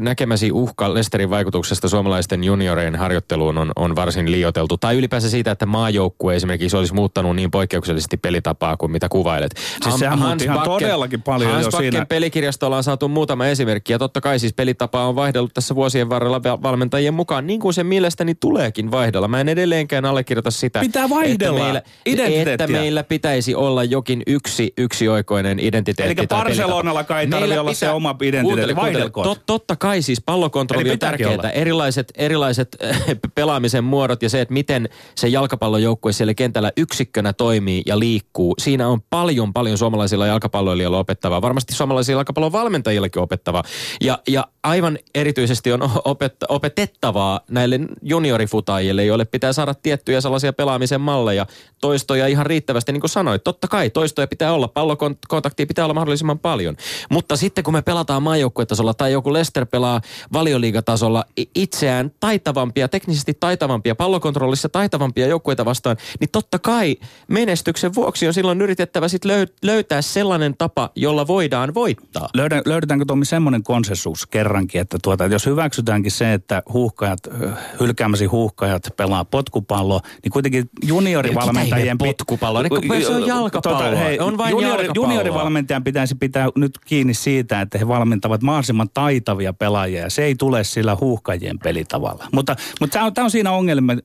näkemäsi 0.00 0.52
uhka 0.52 0.94
Lesterin 0.94 1.30
vaikutuksesta 1.30 1.88
suomalaisten 1.88 2.44
junioreen 2.44 2.96
harjoitteluun 2.96 3.58
on, 3.58 3.72
on 3.76 3.96
varsin 3.96 4.32
liioteltu. 4.32 4.78
Tai 4.78 4.96
ylipäänsä 4.96 5.30
siitä, 5.30 5.50
että 5.50 5.66
maajoukkue 5.66 6.36
esimerkiksi 6.36 6.76
olisi 6.76 6.94
muuttanut 6.94 7.36
niin 7.36 7.50
poikkeuksellisesti 7.50 8.16
pelitapaa 8.16 8.76
kuin 8.76 8.92
mitä 8.92 9.08
kuvailet. 9.08 9.54
Siis 9.82 9.98
sehän 9.98 10.18
Hans 10.18 10.42
ihan 10.42 10.58
Bakken, 10.58 10.72
todellakin 10.72 11.22
paljon 11.22 11.50
Hans 11.50 11.64
jo 11.64 11.78
siinä. 11.78 12.06
pelikirjastolla 12.06 12.76
on 12.76 12.84
saatu 12.84 13.08
muutama 13.08 13.46
esimerkki. 13.46 13.92
Ja 13.92 13.98
totta 13.98 14.20
kai 14.20 14.38
siis 14.38 14.52
pelitapa 14.52 15.06
on 15.06 15.16
vaihdellut 15.16 15.54
tässä 15.54 15.74
vuosien 15.74 16.08
varrella 16.08 16.42
valmentajien 16.42 17.14
mukaan, 17.14 17.46
niin 17.46 17.60
kuin 17.60 17.74
se 17.74 17.84
mielestäni 17.84 18.31
tuleekin 18.40 18.90
vaihdella. 18.90 19.28
Mä 19.28 19.40
en 19.40 19.48
edelleenkään 19.48 20.04
allekirjoita 20.04 20.50
sitä, 20.50 20.80
Pitää 20.80 21.08
vaihdella 21.08 21.82
että 22.06 22.22
meillä, 22.32 22.52
että 22.52 22.66
meillä 22.66 23.04
pitäisi 23.04 23.54
olla 23.54 23.84
jokin 23.84 24.22
yksi 24.26 24.72
yksioikoinen 24.78 25.58
identiteetti. 25.60 26.20
Eli 26.20 26.26
Barcelonalla 26.26 27.04
kai 27.04 27.26
tarvii 27.26 27.58
olla 27.58 27.74
se 27.74 27.90
oma 27.90 28.16
identiteetti. 28.22 28.76
Vaihdelkoon. 28.76 29.24
Tot, 29.26 29.46
totta 29.46 29.76
kai 29.76 30.02
siis 30.02 30.20
pallokontrolli 30.26 30.90
on 30.90 30.98
tärkeää. 30.98 31.50
Erilaiset, 31.50 32.12
erilaiset 32.16 32.76
pelaamisen 33.34 33.84
muodot 33.84 34.22
ja 34.22 34.28
se, 34.28 34.40
että 34.40 34.54
miten 34.54 34.88
se 35.14 35.28
jalkapallojoukkue 35.28 36.12
siellä 36.12 36.34
kentällä 36.34 36.72
yksikkönä 36.76 37.32
toimii 37.32 37.82
ja 37.86 37.98
liikkuu. 37.98 38.54
Siinä 38.58 38.88
on 38.88 39.00
paljon, 39.10 39.52
paljon 39.52 39.78
suomalaisilla 39.78 40.26
jalkapalloilijoilla 40.26 40.98
opettavaa. 40.98 41.42
Varmasti 41.42 41.74
suomalaisilla 41.74 42.18
jalkapallon 42.18 42.52
valmentajillakin 42.52 43.22
opettavaa. 43.22 43.62
Ja, 44.00 44.18
ja 44.28 44.46
aivan 44.62 44.98
erityisesti 45.14 45.72
on 45.72 45.90
opet, 46.04 46.36
opetettavaa 46.48 47.40
näille 47.50 47.80
junior 48.02 48.21
juniorifutaajille, 48.22 49.04
joille 49.04 49.24
pitää 49.24 49.52
saada 49.52 49.74
tiettyjä 49.74 50.20
sellaisia 50.20 50.52
pelaamisen 50.52 51.00
malleja, 51.00 51.46
toistoja 51.80 52.26
ihan 52.26 52.46
riittävästi, 52.46 52.92
niin 52.92 53.00
kuin 53.00 53.10
sanoit. 53.10 53.44
Totta 53.44 53.68
kai 53.68 53.90
toistoja 53.90 54.26
pitää 54.26 54.52
olla, 54.52 54.68
pallokontaktia 54.68 55.66
pitää 55.66 55.84
olla 55.84 55.94
mahdollisimman 55.94 56.38
paljon. 56.38 56.76
Mutta 57.10 57.36
sitten 57.36 57.64
kun 57.64 57.74
me 57.74 57.82
pelataan 57.82 58.22
maajoukkuetasolla 58.22 58.94
tai 58.94 59.12
joku 59.12 59.32
Lester 59.32 59.66
pelaa 59.66 60.00
valioliigatasolla 60.32 61.24
itseään 61.54 62.10
taitavampia, 62.20 62.88
teknisesti 62.88 63.34
taitavampia, 63.40 63.94
pallokontrollissa 63.94 64.68
taitavampia 64.68 65.26
joukkueita 65.26 65.64
vastaan, 65.64 65.96
niin 66.20 66.30
totta 66.32 66.58
kai 66.58 66.96
menestyksen 67.28 67.94
vuoksi 67.94 68.26
on 68.26 68.34
silloin 68.34 68.62
yritettävä 68.62 69.08
sit 69.08 69.22
löytää 69.62 70.02
sellainen 70.02 70.56
tapa, 70.58 70.90
jolla 70.96 71.26
voidaan 71.26 71.74
voittaa. 71.74 72.28
Löydetäänkö 72.66 73.04
Tommi 73.04 73.24
semmoinen 73.24 73.62
konsensus 73.62 74.26
kerrankin, 74.26 74.80
että 74.80 74.98
tuota, 75.02 75.26
jos 75.26 75.46
hyväksytäänkin 75.46 76.12
se, 76.12 76.32
että 76.32 76.62
huuhkajat 76.72 77.18
hylkäämässä 77.80 78.11
vuosi 78.12 78.26
huuhkajat 78.26 78.82
pelaa 78.96 79.24
potkupalloa, 79.24 80.00
niin 80.22 80.32
kuitenkin 80.32 80.70
juniorivalmentajien... 80.82 81.98
potkupallo, 81.98 82.62
niin 82.62 83.04
se 83.04 83.08
on 83.08 83.26
jalkapallo. 83.26 83.78
Tota, 83.78 83.96
hei, 83.96 84.18
on 84.18 84.38
vain 84.38 84.50
juniori, 84.50 84.88
juniorivalmentajan 84.94 85.84
pitäisi 85.84 86.14
pitää 86.14 86.48
nyt 86.56 86.78
kiinni 86.86 87.14
siitä, 87.14 87.60
että 87.60 87.78
he 87.78 87.88
valmentavat 87.88 88.42
mahdollisimman 88.42 88.88
taitavia 88.94 89.52
pelaajia, 89.52 90.02
ja 90.02 90.10
se 90.10 90.24
ei 90.24 90.34
tule 90.34 90.64
sillä 90.64 90.96
huuhkajien 91.00 91.58
pelitavalla. 91.58 92.28
Mutta, 92.32 92.56
mutta 92.80 92.92
tämä 92.92 93.06
on, 93.06 93.14
tämä 93.14 93.24
on 93.24 93.30
siinä 93.30 93.50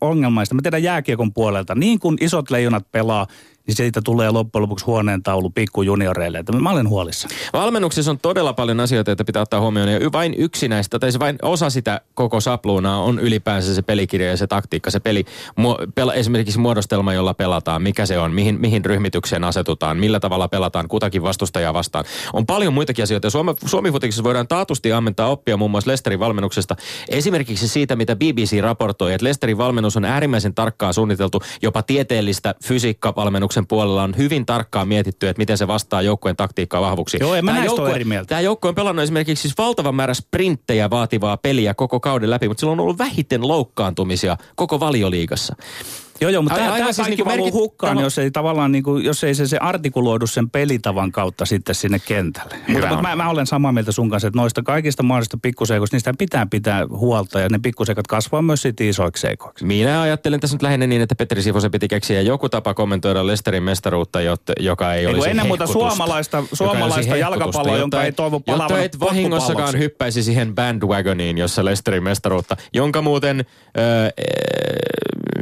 ongelmaista. 0.02 0.56
Mä 0.56 0.62
tiedän 0.62 0.84
jääkiekon 0.84 1.34
puolelta, 1.34 1.76
niin 1.76 2.00
kuin 2.00 2.18
isot 2.22 2.52
leijonat 2.52 2.92
pelaa, 2.92 3.28
niin 3.68 3.76
siitä 3.76 4.02
tulee 4.02 4.32
loppujen 4.32 4.62
lopuksi 4.62 4.86
huoneen 4.86 5.24
taulu 5.24 5.50
pikkujunioreille. 5.50 6.40
Että 6.40 6.52
mä 6.52 6.72
olen 6.72 6.90
huolissa. 6.90 7.28
Valmennuksessa 7.54 8.12
on 8.12 8.20
todella 8.20 8.54
paljon 8.54 8.80
asioita, 8.80 9.12
joita 9.12 9.24
pitää 9.26 9.42
ottaa 9.42 9.62
huomioon. 9.62 9.90
Ja 9.90 10.12
vain 10.12 10.36
yksi 10.38 10.68
näistä, 10.68 11.00
tai 11.00 11.12
se 11.12 11.20
vain 11.20 11.36
osa 11.42 11.70
sitä 11.70 12.02
koko 12.14 12.40
sapluunaa 12.40 13.04
on 13.04 13.20
ylipäänsä 13.20 13.76
se 13.76 13.82
pelikirja 13.82 14.30
ja 14.30 14.38
se 14.38 14.48
taktiikka. 14.48 14.92
Se 14.92 15.00
peli, 15.00 15.26
pela, 15.96 16.14
esimerkiksi 16.14 16.60
muodostelma, 16.60 17.14
jolla 17.14 17.34
pelataan, 17.34 17.82
mikä 17.82 18.06
se 18.06 18.20
on, 18.20 18.32
mihin, 18.32 18.62
mihin 18.62 18.86
ryhmitykseen 18.86 19.44
asetutaan, 19.44 19.98
millä 19.98 20.20
tavalla 20.20 20.48
pelataan 20.48 20.88
kutakin 20.88 21.24
vastustajaa 21.24 21.74
vastaan. 21.74 22.06
On 22.34 22.46
paljon 22.46 22.74
muitakin 22.74 23.04
asioita. 23.04 23.30
Suomi, 23.30 23.54
Suomi 23.66 23.94
voidaan 24.24 24.48
taatusti 24.48 24.94
ammentaa 24.94 25.28
oppia 25.28 25.58
muun 25.58 25.72
muassa 25.72 25.92
Lesterin 25.92 26.20
valmennuksesta. 26.20 26.76
Esimerkiksi 27.10 27.68
siitä, 27.68 27.96
mitä 27.96 28.16
BBC 28.16 28.62
raportoi, 28.62 29.14
että 29.14 29.26
Lesterin 29.26 29.58
valmennus 29.58 29.98
on 29.98 30.06
äärimmäisen 30.06 30.54
tarkkaan 30.54 30.94
suunniteltu, 30.94 31.42
jopa 31.62 31.84
tieteellistä 31.84 32.56
fysiikkavalmennuksen 32.64 33.57
Ilveksen 33.58 33.68
puolella 33.68 34.04
on 34.04 34.18
hyvin 34.18 34.46
tarkkaan 34.46 34.88
mietitty, 34.88 35.28
että 35.28 35.40
miten 35.40 35.58
se 35.58 35.68
vastaa 35.68 36.02
joukkueen 36.02 36.36
taktiikkaa 36.36 36.82
vahvuksi. 36.82 37.18
Joo, 37.22 37.36
en 37.36 37.46
mä 37.46 37.66
joukkue, 37.66 37.92
eri 37.92 38.04
mieltä. 38.04 38.28
Tämä 38.28 38.42
joukkue 38.42 38.70
on 38.70 38.76
pelannut 38.76 39.04
esimerkiksi 39.04 39.42
siis 39.42 39.58
valtavan 39.58 39.96
määrä 39.96 40.14
sprinttejä 40.14 40.90
vaativaa 40.90 41.38
peliä 41.38 41.74
koko 41.74 42.00
kauden 42.00 42.30
läpi, 42.30 42.48
mutta 42.48 42.60
sillä 42.60 42.72
on 42.72 42.80
ollut 42.80 42.98
vähiten 42.98 43.48
loukkaantumisia 43.48 44.38
koko 44.56 44.80
valioliigassa. 44.80 45.56
Joo, 46.22 46.32
joo, 46.32 46.42
mutta 46.42 46.60
tämä, 46.60 46.78
tämä 46.78 46.86
siis 46.86 46.98
kaikki 46.98 47.24
niin 47.24 47.26
valuu 47.26 47.52
hukkaan, 47.52 48.00
jos 48.00 48.18
ei 48.18 48.32
tavallaan 48.32 48.72
niin 48.72 48.84
kuin, 48.84 49.06
jos 49.06 49.24
ei 49.24 49.36
se, 49.36 49.48
se 49.48 49.58
artikuloidu 49.58 50.28
sen 50.28 50.50
pelitavan 50.50 51.12
kautta 51.12 51.46
sitten 51.46 51.76
sinne 51.76 52.00
kentälle. 52.00 52.56
Hyvä 52.68 52.88
mutta, 52.88 53.02
mä, 53.02 53.16
mä, 53.16 53.30
olen 53.30 53.48
samaa 53.48 53.72
mieltä 53.72 53.92
sun 53.92 54.10
kanssa, 54.10 54.28
että 54.28 54.40
noista 54.40 54.64
kaikista 54.64 55.04
mahdollisista 55.04 55.38
pikkuseikoista, 55.42 55.96
niistä 55.96 56.14
pitää 56.18 56.46
pitää 56.46 56.86
huolta 56.90 57.40
ja 57.40 57.50
ne 57.50 57.60
pikkuseikat 57.60 58.08
kasvaa 58.08 58.42
myös 58.42 58.62
sitten 58.62 58.88
isoiksi 58.88 59.22
seikoiksi. 59.22 59.66
Minä 59.66 60.02
ajattelen 60.02 60.40
tässä 60.40 60.56
nyt 60.56 60.62
lähinnä 60.62 60.88
niin, 60.88 61.02
että 61.02 61.16
Petteri 61.16 61.42
Sivosen 61.42 61.72
piti 61.72 61.88
keksiä 61.88 62.22
joku 62.22 62.50
tapa 62.50 62.74
kommentoida 62.74 63.28
Lesterin 63.28 63.64
mestaruutta, 63.64 64.20
joka 64.60 64.94
ei 64.94 65.08
olisi 65.08 65.30
Ennen 65.30 65.48
muuta 65.48 65.68
suomalaista, 65.68 66.44
suomalaista 66.54 67.16
jalkapalloa, 67.16 67.78
jonka 67.78 68.04
ei 68.04 68.12
toivo 68.12 68.40
palavan 68.40 68.64
Jotta 68.64 68.84
et 68.84 69.00
vahingossakaan 69.00 69.80
hyppäisi 69.80 70.24
siihen 70.24 70.56
bandwagoniin, 70.56 71.38
jossa 71.38 71.66
Lesterin 71.66 72.04
mestaruutta, 72.04 72.58
jonka 72.74 73.02
muuten... 73.02 73.46
Öö, 73.78 74.10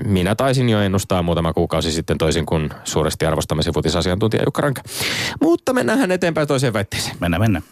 minä 0.05 0.35
taisin 0.35 0.69
jo 0.69 0.81
ennustaa 0.81 1.23
muutama 1.23 1.53
kuukausi 1.53 1.91
sitten 1.91 2.17
toisin 2.17 2.45
kuin 2.45 2.69
suuresti 2.83 3.25
arvostamasi 3.25 3.71
futisasiantuntija 3.73 4.43
Jukka 4.45 4.61
Ranka. 4.61 4.81
Mutta 5.41 5.73
mennään 5.73 6.11
eteenpäin 6.11 6.47
toiseen 6.47 6.73
väitteeseen. 6.73 7.15
Mennään, 7.19 7.41
mennään. 7.41 7.63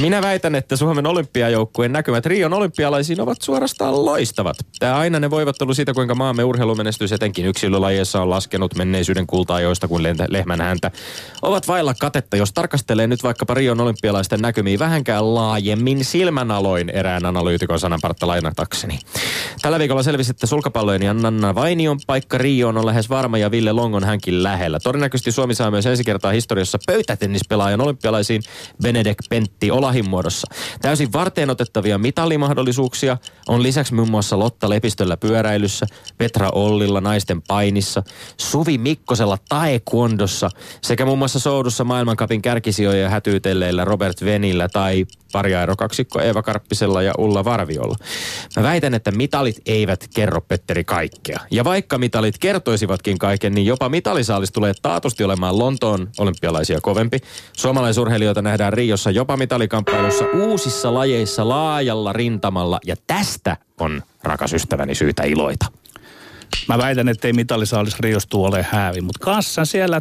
Minä 0.00 0.22
väitän, 0.22 0.54
että 0.54 0.76
Suomen 0.76 1.06
olympiajoukkueen 1.06 1.92
näkymät 1.92 2.26
Rion 2.26 2.52
olympialaisiin 2.52 3.20
ovat 3.20 3.42
suorastaan 3.42 4.04
loistavat. 4.04 4.56
Tämä 4.78 4.96
aina 4.96 5.20
ne 5.20 5.30
voivat 5.30 5.62
ollut 5.62 5.76
siitä, 5.76 5.94
kuinka 5.94 6.14
maamme 6.14 6.44
urheilumenestys 6.44 7.12
etenkin 7.12 7.46
yksilölajeissa 7.46 8.22
on 8.22 8.30
laskenut 8.30 8.74
menneisyyden 8.74 9.26
kulta-ajoista 9.26 9.88
kuin 9.88 10.02
lehmän 10.28 10.60
häntä. 10.60 10.90
Ovat 11.42 11.68
vailla 11.68 11.94
katetta, 12.00 12.36
jos 12.36 12.52
tarkastelee 12.52 13.06
nyt 13.06 13.22
vaikkapa 13.22 13.54
Rion 13.54 13.80
olympialaisten 13.80 14.40
näkymiä 14.40 14.78
vähänkään 14.78 15.34
laajemmin 15.34 16.04
silmänaloin 16.04 16.90
erään 16.90 17.26
analyytikon 17.26 17.80
sananpartta 17.80 18.26
lainatakseni. 18.26 18.98
Tällä 19.62 19.78
viikolla 19.78 20.02
selvisi, 20.02 20.30
että 20.30 20.46
sulkapallojen 20.46 21.02
ja 21.02 21.14
Nanna 21.14 21.54
Painion 21.70 22.00
paikka 22.06 22.38
Rioon 22.38 22.78
on 22.78 22.86
lähes 22.86 23.10
varma 23.10 23.38
ja 23.38 23.50
Ville 23.50 23.72
Longon 23.72 24.04
hänkin 24.04 24.42
lähellä. 24.42 24.80
Todennäköisesti 24.80 25.32
Suomi 25.32 25.54
saa 25.54 25.70
myös 25.70 25.86
ensi 25.86 26.04
kertaa 26.04 26.32
historiassa 26.32 26.78
pöytätennispelaajan 26.86 27.80
olympialaisiin 27.80 28.42
Benedek 28.82 29.18
Pentti 29.28 29.70
Olahin 29.70 30.10
muodossa. 30.10 30.46
Täysin 30.82 31.12
varteen 31.12 31.50
otettavia 31.50 31.98
mitallimahdollisuuksia 31.98 33.16
on 33.48 33.62
lisäksi 33.62 33.94
muun 33.94 34.10
muassa 34.10 34.38
Lotta 34.38 34.68
Lepistöllä 34.68 35.16
pyöräilyssä, 35.16 35.86
Petra 36.18 36.50
Ollilla 36.52 37.00
naisten 37.00 37.42
painissa, 37.42 38.02
Suvi 38.36 38.78
Mikkosella 38.78 39.38
taekwondossa 39.48 40.50
sekä 40.82 41.04
muun 41.04 41.18
muassa 41.18 41.38
soudussa 41.38 41.84
maailmankapin 41.84 42.42
kärkisijoja 42.42 43.08
hätyytelleillä 43.08 43.84
Robert 43.84 44.24
Venillä 44.24 44.68
tai 44.68 45.06
kaksikko 45.78 46.20
Eeva 46.20 46.42
Karppisella 46.42 47.02
ja 47.02 47.12
Ulla 47.18 47.44
Varviolla. 47.44 47.96
Mä 48.56 48.62
väitän, 48.62 48.94
että 48.94 49.10
mitalit 49.10 49.56
eivät 49.66 50.08
kerro 50.14 50.40
Petteri 50.40 50.84
kaikkea. 50.84 51.40
Ja 51.50 51.59
vaikka 51.64 51.98
mitalit 51.98 52.38
kertoisivatkin 52.38 53.18
kaiken, 53.18 53.52
niin 53.54 53.66
jopa 53.66 53.88
mitalisaalis 53.88 54.52
tulee 54.52 54.72
taatusti 54.82 55.24
olemaan 55.24 55.58
Lontoon 55.58 56.08
olympialaisia 56.18 56.80
kovempi. 56.80 57.18
Suomalaisurheilijoita 57.56 58.42
nähdään 58.42 58.72
Riossa 58.72 59.10
jopa 59.10 59.36
mitalikamppailussa 59.36 60.24
uusissa 60.34 60.94
lajeissa 60.94 61.48
laajalla 61.48 62.12
rintamalla 62.12 62.78
ja 62.86 62.96
tästä 63.06 63.56
on 63.80 64.02
rakas 64.22 64.52
ystäväni 64.52 64.94
syytä 64.94 65.22
iloita. 65.22 65.66
Mä 66.68 66.78
väitän, 66.78 67.08
että 67.08 67.28
ei 67.28 67.32
mitalisaalis 67.32 68.00
Riostu 68.00 68.44
ole 68.44 68.66
häävi, 68.70 69.00
mutta 69.00 69.24
kanssa 69.24 69.64
siellä 69.64 70.00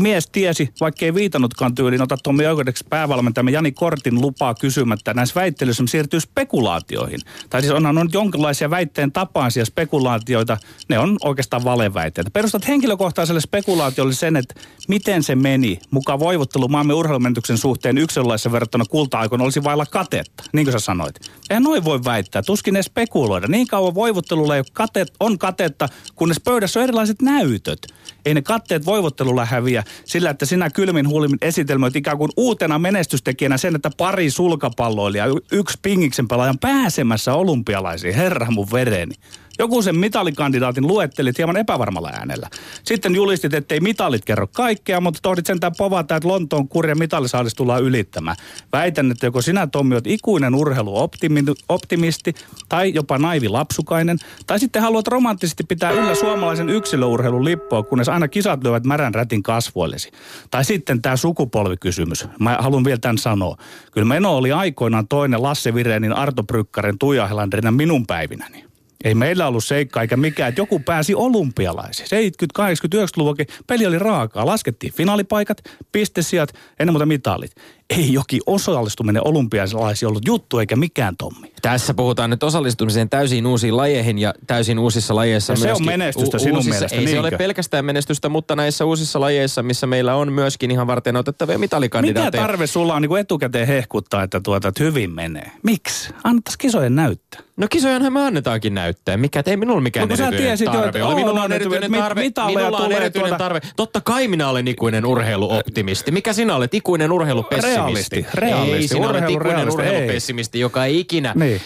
mies 0.00 0.26
tiesi, 0.26 0.68
vaikka 0.80 1.04
ei 1.04 1.14
viitannutkaan 1.14 1.74
tyyliin, 1.74 2.02
ota 2.02 2.16
Tommi 2.22 2.46
oikeudeksi 2.46 2.84
päävalmentajamme 2.90 3.50
Jani 3.50 3.72
Kortin 3.72 4.20
lupaa 4.20 4.54
kysymättä. 4.54 5.14
Näissä 5.14 5.40
väittelyissä 5.40 5.84
siirtyy 5.86 6.20
spekulaatioihin. 6.20 7.20
Tai 7.50 7.60
siis 7.60 7.72
onhan 7.72 7.98
on 7.98 8.08
jonkinlaisia 8.12 8.70
väitteen 8.70 9.12
tapaisia 9.12 9.64
spekulaatioita, 9.64 10.56
ne 10.88 10.98
on 10.98 11.16
oikeastaan 11.24 11.64
valeväitteitä. 11.64 12.30
Perustat 12.30 12.68
henkilökohtaiselle 12.68 13.40
spekulaatiolle 13.40 14.12
sen, 14.12 14.36
että 14.36 14.54
miten 14.88 15.22
se 15.22 15.34
meni. 15.34 15.78
Mukaan 15.90 16.18
voivottelu 16.18 16.68
maamme 16.68 16.94
urheilumenetyksen 16.94 17.58
suhteen 17.58 17.98
yksilölaissa 17.98 18.52
verrattuna 18.52 18.84
kulta-aikoina 18.84 19.44
olisi 19.44 19.64
vailla 19.64 19.86
katetta, 19.86 20.44
niin 20.52 20.66
kuin 20.66 20.72
sä 20.72 20.78
sanoit. 20.78 21.30
Eihän 21.50 21.62
noin 21.62 21.84
voi 21.84 22.04
väittää, 22.04 22.42
tuskin 22.42 22.74
ne 22.74 22.82
spekuloida. 22.82 23.46
Niin 23.48 23.66
kauan 23.66 23.94
voivottelulla 23.94 24.54
ei 24.54 24.60
ole 24.60 24.66
katet, 24.72 25.12
on 25.20 25.38
katetta, 25.38 25.83
mutta 25.92 26.12
kunnes 26.14 26.40
pöydässä 26.40 26.80
on 26.80 26.84
erilaiset 26.84 27.22
näytöt. 27.22 27.86
Ei 28.26 28.34
ne 28.34 28.42
katteet 28.42 28.86
voivottelulla 28.86 29.44
häviä 29.44 29.82
sillä, 30.04 30.30
että 30.30 30.46
sinä 30.46 30.70
kylmin 30.70 31.08
huulimin 31.08 31.38
esitelmöit 31.42 31.96
ikään 31.96 32.18
kuin 32.18 32.30
uutena 32.36 32.78
menestystekijänä 32.78 33.58
sen, 33.58 33.76
että 33.76 33.90
pari 33.96 34.30
sulkapalloilijaa, 34.30 35.28
yksi 35.52 35.78
pingiksen 35.82 36.28
pelaajan 36.28 36.58
pääsemässä 36.58 37.34
olympialaisiin. 37.34 38.14
Herra 38.14 38.50
mun 38.50 38.68
vereni. 38.72 39.14
Joku 39.58 39.82
sen 39.82 39.98
mitalikandidaatin 39.98 40.86
luettelit 40.86 41.38
hieman 41.38 41.56
epävarmalla 41.56 42.10
äänellä. 42.12 42.48
Sitten 42.84 43.14
julistit, 43.14 43.54
ettei 43.54 43.80
mitalit 43.80 44.24
kerro 44.24 44.46
kaikkea, 44.46 45.00
mutta 45.00 45.20
tohdit 45.22 45.46
sentään 45.46 45.72
povata, 45.78 46.16
että 46.16 46.28
Lontoon 46.28 46.68
kurja 46.68 46.94
mitalisaalis 46.94 47.54
tullaan 47.54 47.82
ylittämään. 47.82 48.36
Väitän, 48.72 49.10
että 49.10 49.26
joko 49.26 49.42
sinä 49.42 49.66
Tommi 49.66 49.94
oot 49.94 50.06
ikuinen 50.06 50.54
urheiluoptimisti 50.54 52.34
tai 52.68 52.94
jopa 52.94 53.18
naivi 53.18 53.48
lapsukainen, 53.48 54.18
tai 54.46 54.58
sitten 54.60 54.82
haluat 54.82 55.08
romanttisesti 55.08 55.64
pitää 55.64 55.90
yllä 55.90 56.14
suomalaisen 56.14 56.68
yksilöurheilun 56.68 57.44
lippua, 57.44 57.82
kunnes 57.82 58.08
aina 58.08 58.28
kisat 58.28 58.64
lyövät 58.64 58.84
märän 58.84 59.14
rätin 59.14 59.42
kasvoillesi. 59.42 60.10
Tai 60.50 60.64
sitten 60.64 61.02
tämä 61.02 61.16
sukupolvikysymys. 61.16 62.28
Mä 62.38 62.58
haluan 62.60 62.84
vielä 62.84 62.98
tämän 62.98 63.18
sanoa. 63.18 63.56
Kyllä 63.92 64.04
Meno 64.04 64.36
oli 64.36 64.52
aikoinaan 64.52 65.08
toinen 65.08 65.42
Lasse 65.42 65.74
Virenin, 65.74 66.12
Arto 66.12 66.42
Brykkaren, 66.42 66.98
Tuija 66.98 67.26
Helanderina 67.26 67.70
minun 67.70 68.06
päivinäni. 68.06 68.73
Ei 69.04 69.14
meillä 69.14 69.46
ollut 69.46 69.64
seikka 69.64 70.02
eikä 70.02 70.16
mikään, 70.16 70.48
että 70.48 70.60
joku 70.60 70.78
pääsi 70.78 71.14
olympialaisiin. 71.14 72.08
70, 72.08 72.56
80, 72.56 73.06
90-luvulla 73.06 73.36
peli 73.66 73.86
oli 73.86 73.98
raakaa. 73.98 74.46
Laskettiin 74.46 74.92
finaalipaikat, 74.92 75.58
pistesijat, 75.92 76.52
ennen 76.78 76.92
muuta 76.92 77.06
mitalit 77.06 77.52
ei 77.90 78.12
jokin 78.12 78.40
osallistuminen 78.46 79.26
olympialaisiin 79.26 80.08
ollut 80.08 80.26
juttu 80.26 80.58
eikä 80.58 80.76
mikään 80.76 81.16
Tommi. 81.16 81.52
Tässä 81.62 81.94
puhutaan 81.94 82.30
nyt 82.30 82.42
osallistumiseen 82.42 83.10
täysin 83.10 83.46
uusiin 83.46 83.76
lajeihin 83.76 84.18
ja 84.18 84.34
täysin 84.46 84.78
uusissa 84.78 85.14
lajeissa 85.14 85.52
ja 85.52 85.56
se 85.56 85.72
on 85.72 85.86
menestystä 85.86 86.36
u- 86.36 86.40
sinun 86.40 86.56
uusissa, 86.56 86.74
mielestä, 86.74 86.96
Ei 86.96 87.04
niinkö? 87.04 87.12
se 87.12 87.20
ole 87.20 87.30
pelkästään 87.30 87.84
menestystä, 87.84 88.28
mutta 88.28 88.56
näissä 88.56 88.84
uusissa 88.84 89.20
lajeissa, 89.20 89.62
missä 89.62 89.86
meillä 89.86 90.14
on 90.14 90.32
myöskin 90.32 90.70
ihan 90.70 90.86
varten 90.86 91.16
otettavia 91.16 91.58
mitalikandidaatteja. 91.58 92.42
Mikä 92.42 92.48
tarve 92.52 92.66
sulla 92.66 92.94
on 92.94 93.02
niin 93.02 93.16
etukäteen 93.18 93.66
hehkuttaa, 93.66 94.22
että, 94.22 94.40
tuota, 94.40 94.68
että 94.68 94.84
hyvin 94.84 95.10
menee? 95.10 95.50
Miksi? 95.62 96.14
Annettaisiin 96.24 96.58
kisojen 96.58 96.94
näyttää. 96.94 97.40
No 97.56 97.66
kisojanhan 97.70 98.12
me 98.12 98.26
annetaankin 98.26 98.74
näyttää. 98.74 99.16
Mikä, 99.16 99.42
ei 99.46 99.56
minulla 99.56 99.80
mikään 99.80 100.08
no, 100.08 100.14
erityinen 100.14 100.40
tiesit 100.40 100.66
tarve 100.72 100.98
jo, 100.98 101.06
ole. 101.06 101.14
Minulla 101.14 101.42
on 101.42 101.52
erityinen 101.52 101.92
tarve. 101.92 102.24
Minulla 102.46 102.78
on 102.78 102.92
erityinen 102.92 103.28
tuota... 103.28 103.44
tarve. 103.44 103.60
Totta 103.76 104.00
kai 104.00 104.28
minä 104.28 104.48
olen 104.48 104.68
ikuinen 104.68 105.06
urheiluoptimisti. 105.06 106.10
Mikä 106.10 106.32
sinä 106.32 106.56
olet? 106.56 106.74
Ikuinen 106.74 107.12
urheilupessimisti. 107.12 107.73
Realisti. 107.76 108.26
Realisti 108.34 108.76
ei, 108.76 108.88
sinä 108.88 109.08
olet 109.08 109.30
ikuinen 109.30 109.70
urheilupessimisti, 109.70 110.60
joka 110.60 110.84
ei 110.84 111.00
ikinä 111.00 111.32
niin. 111.36 111.60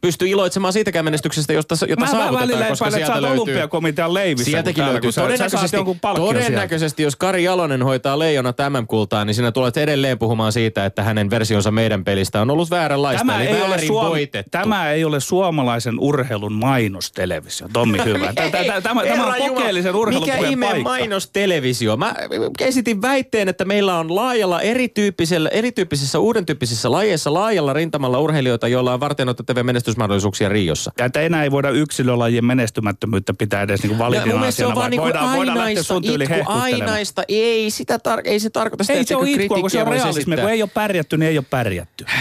pysty 0.00 0.28
iloitsemaan 0.28 0.72
siitäkään 0.72 1.04
menestyksestä, 1.04 1.52
josta, 1.52 1.74
jota 1.88 2.00
Mä 2.04 2.10
saavutetaan, 2.10 2.68
koska 2.68 2.90
sieltä 2.90 3.22
löytyy... 3.22 3.40
olympiakomitean 3.40 4.14
leivissä. 4.14 4.50
Sieltäkin 4.50 4.86
löytyy. 4.86 5.12
Todennäköisesti, 5.12 5.76
todennäköisesti 6.16 7.02
jos 7.02 7.16
Kari 7.16 7.44
Jalonen 7.44 7.82
hoitaa 7.82 8.18
leijona 8.18 8.52
tämän 8.52 8.86
kultaa, 8.86 9.24
niin 9.24 9.34
sinä 9.34 9.52
tulet 9.52 9.76
edelleen 9.76 10.18
puhumaan 10.18 10.52
siitä, 10.52 10.86
että 10.86 11.02
hänen 11.02 11.30
versionsa 11.30 11.70
meidän 11.70 12.04
pelistä 12.04 12.40
on 12.40 12.50
ollut 12.50 12.70
vääränlaista, 12.70 13.26
tämä 13.26 13.42
eli 13.42 13.56
ei 13.56 13.62
ole 13.62 13.78
suom... 13.78 14.12
Tämä 14.50 14.90
ei 14.90 15.04
ole 15.04 15.20
suomalaisen 15.20 15.98
urheilun 15.98 16.52
mainostelevisio. 16.52 17.68
Tommi, 17.72 17.98
hyvä. 18.04 18.32
Tämä, 18.32 18.80
tämä 18.80 19.00
on 19.00 19.48
kokeellisen 19.48 19.94
urheilun 19.94 20.28
Mikä 20.28 20.48
ihme 20.48 20.78
mainostelevisio? 20.82 21.96
Mä 21.96 22.14
esitin 22.60 23.02
väitteen, 23.02 23.48
että 23.48 23.64
meillä 23.64 23.98
on 23.98 24.14
laajalla 24.14 24.60
erityyppisellä, 24.60 25.39
erityyppisessä 25.48 26.18
uuden 26.18 26.46
tyyppisissä 26.46 26.90
lajeissa 26.90 27.34
laajalla 27.34 27.72
rintamalla 27.72 28.18
urheilijoita, 28.18 28.68
joilla 28.68 28.94
on 28.94 29.00
varten 29.00 29.28
otettavia 29.28 29.64
menestysmahdollisuuksia 29.64 30.48
Riossa. 30.48 30.92
Ja 30.98 31.04
että 31.04 31.20
enää 31.20 31.44
ei 31.44 31.50
voida 31.50 31.70
yksilölajien 31.70 32.44
menestymättömyyttä 32.44 33.34
pitää 33.34 33.62
edes 33.62 33.82
niin 33.82 33.98
validina 33.98 34.46
asiana, 34.46 34.74
vaan 34.74 34.90
niinku 34.90 35.04
voidaan, 35.04 35.36
voidaan 35.36 35.58
lähteä 35.58 35.82
sun 35.82 36.02
tyyli 36.02 36.24
ainaista. 36.46 37.22
Ei, 37.28 37.70
sitä 37.70 37.96
tar- 37.96 38.22
ei 38.24 38.40
se 38.40 38.50
tarkoita 38.50 38.84
sitä, 38.84 38.98
Ei 38.98 39.04
se 39.04 39.16
ole 39.16 39.30
itkua, 39.30 39.60
kun 39.60 39.70
se 39.70 39.82
on 39.82 39.88
realismi. 39.88 40.36
Kun 40.36 40.50
ei 40.50 40.62
ole 40.62 40.70
pärjätty, 40.74 41.16
niin 41.16 41.28
ei 41.28 41.38
ole 41.38 41.46
pärjätty. 41.50 42.04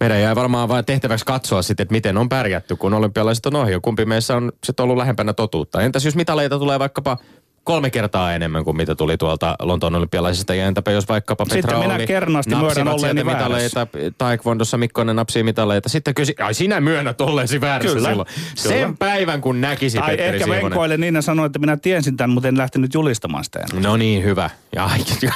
Meidän 0.00 0.20
jää 0.20 0.34
varmaan 0.34 0.68
vain 0.68 0.84
tehtäväksi 0.84 1.24
katsoa 1.24 1.62
sitten, 1.62 1.84
että 1.84 1.92
miten 1.92 2.16
on 2.16 2.28
pärjätty, 2.28 2.76
kun 2.76 2.94
olympialaiset 2.94 3.46
on 3.46 3.56
ohi. 3.56 3.72
Kumpi 3.82 4.04
meissä 4.04 4.36
on 4.36 4.52
sitten 4.64 4.84
ollut 4.84 4.96
lähempänä 4.96 5.32
totuutta. 5.32 5.80
Entäs 5.80 6.04
jos 6.04 6.16
mitaleita 6.16 6.58
tulee 6.58 6.78
vaikkapa 6.78 7.18
kolme 7.64 7.90
kertaa 7.90 8.34
enemmän 8.34 8.64
kuin 8.64 8.76
mitä 8.76 8.94
tuli 8.94 9.16
tuolta 9.16 9.56
Lontoon 9.62 9.94
olympialaisista. 9.94 10.54
Ja 10.54 10.66
entäpä 10.66 10.90
jos 10.90 11.08
vaikkapa 11.08 11.46
Petra 11.46 11.70
Sitten 11.70 11.92
minä 11.92 12.06
kernaasti 12.06 12.54
myönnän 12.54 12.88
olleeni 12.88 13.24
mitaleita, 13.24 13.86
Taekwondossa 14.18 14.78
Mikkonen 14.78 15.16
napsii 15.16 15.42
mitaleita. 15.42 15.88
Sitten 15.88 16.14
kysi, 16.14 16.34
ai 16.40 16.54
sinä 16.54 16.80
myönnät 16.80 17.20
olleesi 17.20 17.60
väärässä 17.60 17.94
Kyllä. 17.94 18.08
silloin. 18.08 18.28
Kyllä. 18.28 18.78
Sen 18.78 18.96
päivän 18.96 19.40
kun 19.40 19.60
näkisi 19.60 19.98
tai 19.98 20.08
Petteri 20.08 20.28
ehkä 20.28 20.44
Siivonen. 20.44 20.64
venkoille 20.64 20.96
niin 20.96 21.14
ja 21.14 21.22
sanoin, 21.22 21.46
että 21.46 21.58
minä 21.58 21.76
tiesin 21.76 22.16
tämän, 22.16 22.30
mutta 22.30 22.48
en 22.48 22.58
lähtenyt 22.58 22.94
julistamaan 22.94 23.44
sitä 23.44 23.58
enää. 23.58 23.88
No 23.88 23.96
niin, 23.96 24.24
hyvä. 24.24 24.50
Ja, 24.74 24.90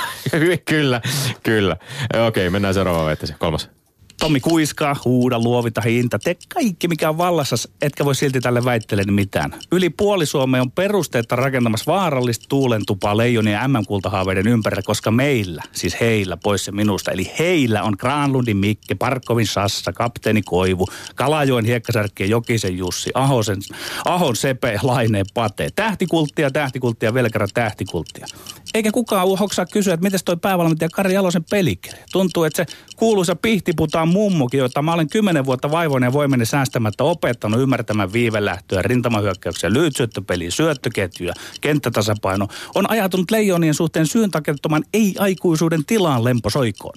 kyllä, 0.71 1.01
kyllä. 1.43 1.77
Okei, 2.27 2.51
mennään 2.51 2.75
seuraavaan 2.75 3.07
väitteeseen. 3.07 3.39
Kolmas. 3.39 3.78
Tommi 4.21 4.41
kuiskaa, 4.41 4.97
huuda, 5.05 5.39
luovita, 5.39 5.81
hinta, 5.81 6.19
tee 6.19 6.37
kaikki 6.55 6.89
mikä 6.89 7.09
on 7.09 7.19
vallassa, 7.19 7.57
etkä 7.83 8.05
voi 8.05 8.15
silti 8.15 8.41
tälle 8.41 8.65
väitteelle 8.65 9.13
mitään. 9.13 9.55
Yli 9.73 9.91
puoli 9.91 10.27
Suomea 10.27 10.63
on 10.63 10.71
perusteetta 10.71 11.37
rakentamassa 11.37 11.93
vaarallista 11.93 12.47
tuulentupaa 12.49 13.17
leijonien 13.17 13.55
ja 13.55 13.69
MM-kultahaaveiden 13.69 14.49
ympärillä, 14.49 14.83
koska 14.83 15.11
meillä, 15.11 15.63
siis 15.73 16.01
heillä, 16.01 16.37
pois 16.37 16.65
se 16.65 16.73
minusta, 16.73 17.11
eli 17.11 17.33
heillä 17.39 17.83
on 17.83 17.95
Granlundin 17.99 18.57
Mikke, 18.57 18.95
Parkkovin 18.95 19.47
Sassa, 19.47 19.93
Kapteeni 19.93 20.43
Koivu, 20.43 20.87
Kalajoen 21.15 21.65
Hiekkasärkki 21.65 22.31
Jokisen 22.31 22.79
Jussi, 22.79 23.11
Ahosen, 23.15 23.59
Ahon 24.05 24.37
Sepe, 24.37 24.79
Laineen 24.83 25.27
Pate. 25.35 25.71
Tähtikulttia, 25.77 26.51
tähtikulttia, 26.51 27.15
Velkärä 27.15 27.47
tähtikulttia. 27.55 28.27
Eikä 28.75 28.93
kukaan 28.93 29.39
hoksaa 29.39 29.67
kysyä, 29.67 29.95
että 29.95 30.05
miten 30.05 30.21
toi 30.25 30.37
päävalmentaja 30.37 30.89
Kari 30.89 31.15
Jalosen 31.15 31.45
pelikirja. 31.51 32.05
Tuntuu, 32.13 32.45
että 32.45 32.65
se 32.65 32.77
kuuluisa 32.97 33.37
pihtiputaan 33.37 34.09
mummukin, 34.09 34.59
jota 34.59 34.83
mä 34.83 34.93
olen 34.93 35.09
kymmenen 35.09 35.45
vuotta 35.45 35.71
vaivoinen 35.71 36.09
ja 36.09 36.13
voimeni 36.13 36.47
säästämättä 36.47 37.05
opettanut 37.05 37.61
ymmärtämään 37.61 38.13
viivelähtöä, 38.13 38.83
rintamahyökkäyksiä, 38.83 39.73
lyhytsyöttöpeliä, 39.73 40.51
syöttöketjuja, 40.51 41.35
kenttätasapaino, 41.61 42.49
on 42.75 42.91
ajatunut 42.91 43.31
leijonien 43.31 43.75
suhteen 43.75 44.07
syyntakettoman 44.07 44.85
ei-aikuisuuden 44.95 45.85
tilaan 45.85 46.25
lemposoikoon. 46.25 46.95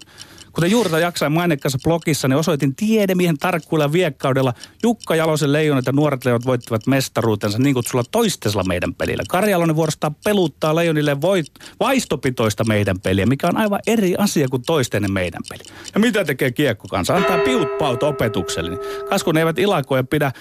Kuten 0.51 0.71
juurta 0.71 0.99
jaksain 0.99 1.31
mainekkaassa 1.31 1.79
blogissa, 1.83 2.27
niin 2.27 2.37
osoitin 2.37 2.75
tiedemiehen 2.75 3.37
tarkkuilla 3.37 3.91
viekkaudella 3.91 4.53
Jukka 4.83 5.15
Jalosen 5.15 5.53
leijonat 5.53 5.85
ja 5.85 5.91
nuoret 5.91 6.25
leijonat 6.25 6.45
voittivat 6.45 6.87
mestaruutensa 6.87 7.57
niin 7.57 7.73
kutsulla 7.73 8.03
toistesella 8.11 8.63
meidän 8.63 8.93
pelillä. 8.93 9.23
Kari 9.29 9.51
Jalonen 9.51 9.75
vuorostaan 9.75 10.15
peluttaa 10.23 10.75
leijonille 10.75 11.21
voit, 11.21 11.47
vaistopitoista 11.79 12.63
meidän 12.63 12.99
peliä, 12.99 13.25
mikä 13.25 13.47
on 13.47 13.57
aivan 13.57 13.79
eri 13.87 14.15
asia 14.17 14.47
kuin 14.47 14.63
toistenen 14.65 15.11
meidän 15.11 15.41
peli. 15.49 15.63
Ja 15.93 15.99
mitä 15.99 16.25
tekee 16.25 16.51
kiekko 16.51 16.87
kanssa? 16.87 17.15
Antaa 17.15 17.37
piut 17.37 17.77
paut 17.77 18.03
opetukselle. 18.03 18.69
Niin 18.69 18.79
kas 19.09 19.23
kun 19.23 19.35
ne 19.35 19.41
eivät 19.41 19.59
ilakoi 19.59 19.99
ja 19.99 20.03
pidä 20.03 20.31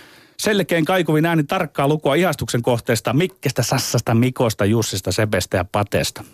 Selkeän 0.41 0.85
kaikuvin 0.85 1.27
ääni 1.27 1.45
tarkkaa 1.45 1.89
lukua 1.89 2.15
ihastuksen 2.15 2.63
kohteesta 2.63 3.13
Mikkestä, 3.13 3.63
Sassasta, 3.63 4.15
Mikosta, 4.15 4.65
Jussista, 4.65 5.13
Sepestä 5.13 5.57
ja 5.57 5.65
Patesta. 5.73 6.25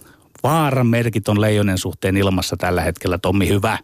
Vaaran 0.43 0.87
merkit 0.87 1.29
on 1.29 1.41
leijonen 1.41 1.79
suhteen 1.79 2.17
ilmassa 2.17 2.57
tällä 2.57 2.83
hetkellä, 2.83 3.19
Tommi, 3.19 3.49
hyvä. 3.49 3.79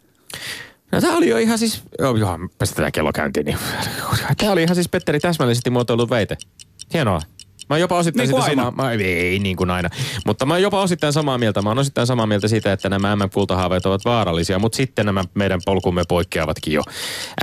No 0.92 1.00
tämä 1.00 1.16
oli 1.16 1.28
jo 1.28 1.38
ihan 1.38 1.58
siis, 1.58 1.82
joo, 1.98 2.16
joo 2.16 2.38
pistetään 2.58 2.92
kello 2.92 3.12
käyntiin. 3.12 3.46
Niin. 3.46 3.58
Tämä 4.38 4.52
oli 4.52 4.62
ihan 4.62 4.74
siis 4.74 4.88
Petteri 4.88 5.20
täsmällisesti 5.20 5.70
muotoillut 5.70 6.10
väite. 6.10 6.36
Hienoa. 6.94 7.20
Mä 7.72 7.78
jopa 7.78 7.98
osittain 7.98 8.28
Niin 8.28 8.37
sitä 8.37 8.50
aina. 8.50 8.64
samaa, 8.64 8.85
mä, 8.85 8.92
ei 8.92 9.38
niin 9.38 9.56
kuin 9.56 9.70
aina, 9.70 9.88
mutta 10.26 10.46
mä 10.46 10.58
jopa 10.58 10.80
osittain 10.80 11.12
samaa 11.12 11.38
mieltä. 11.38 11.62
Mä 11.62 11.70
oon 11.70 11.78
osittain 11.78 12.06
samaa 12.06 12.26
mieltä 12.26 12.48
siitä, 12.48 12.72
että 12.72 12.88
nämä 12.88 13.16
MM-kultahaaveet 13.16 13.87
ovat 13.87 14.04
vaarallisia, 14.04 14.58
mutta 14.58 14.76
sitten 14.76 15.06
nämä 15.06 15.24
meidän 15.35 15.61
polkumme 15.64 16.02
poikkeavatkin 16.08 16.72
jo. 16.72 16.82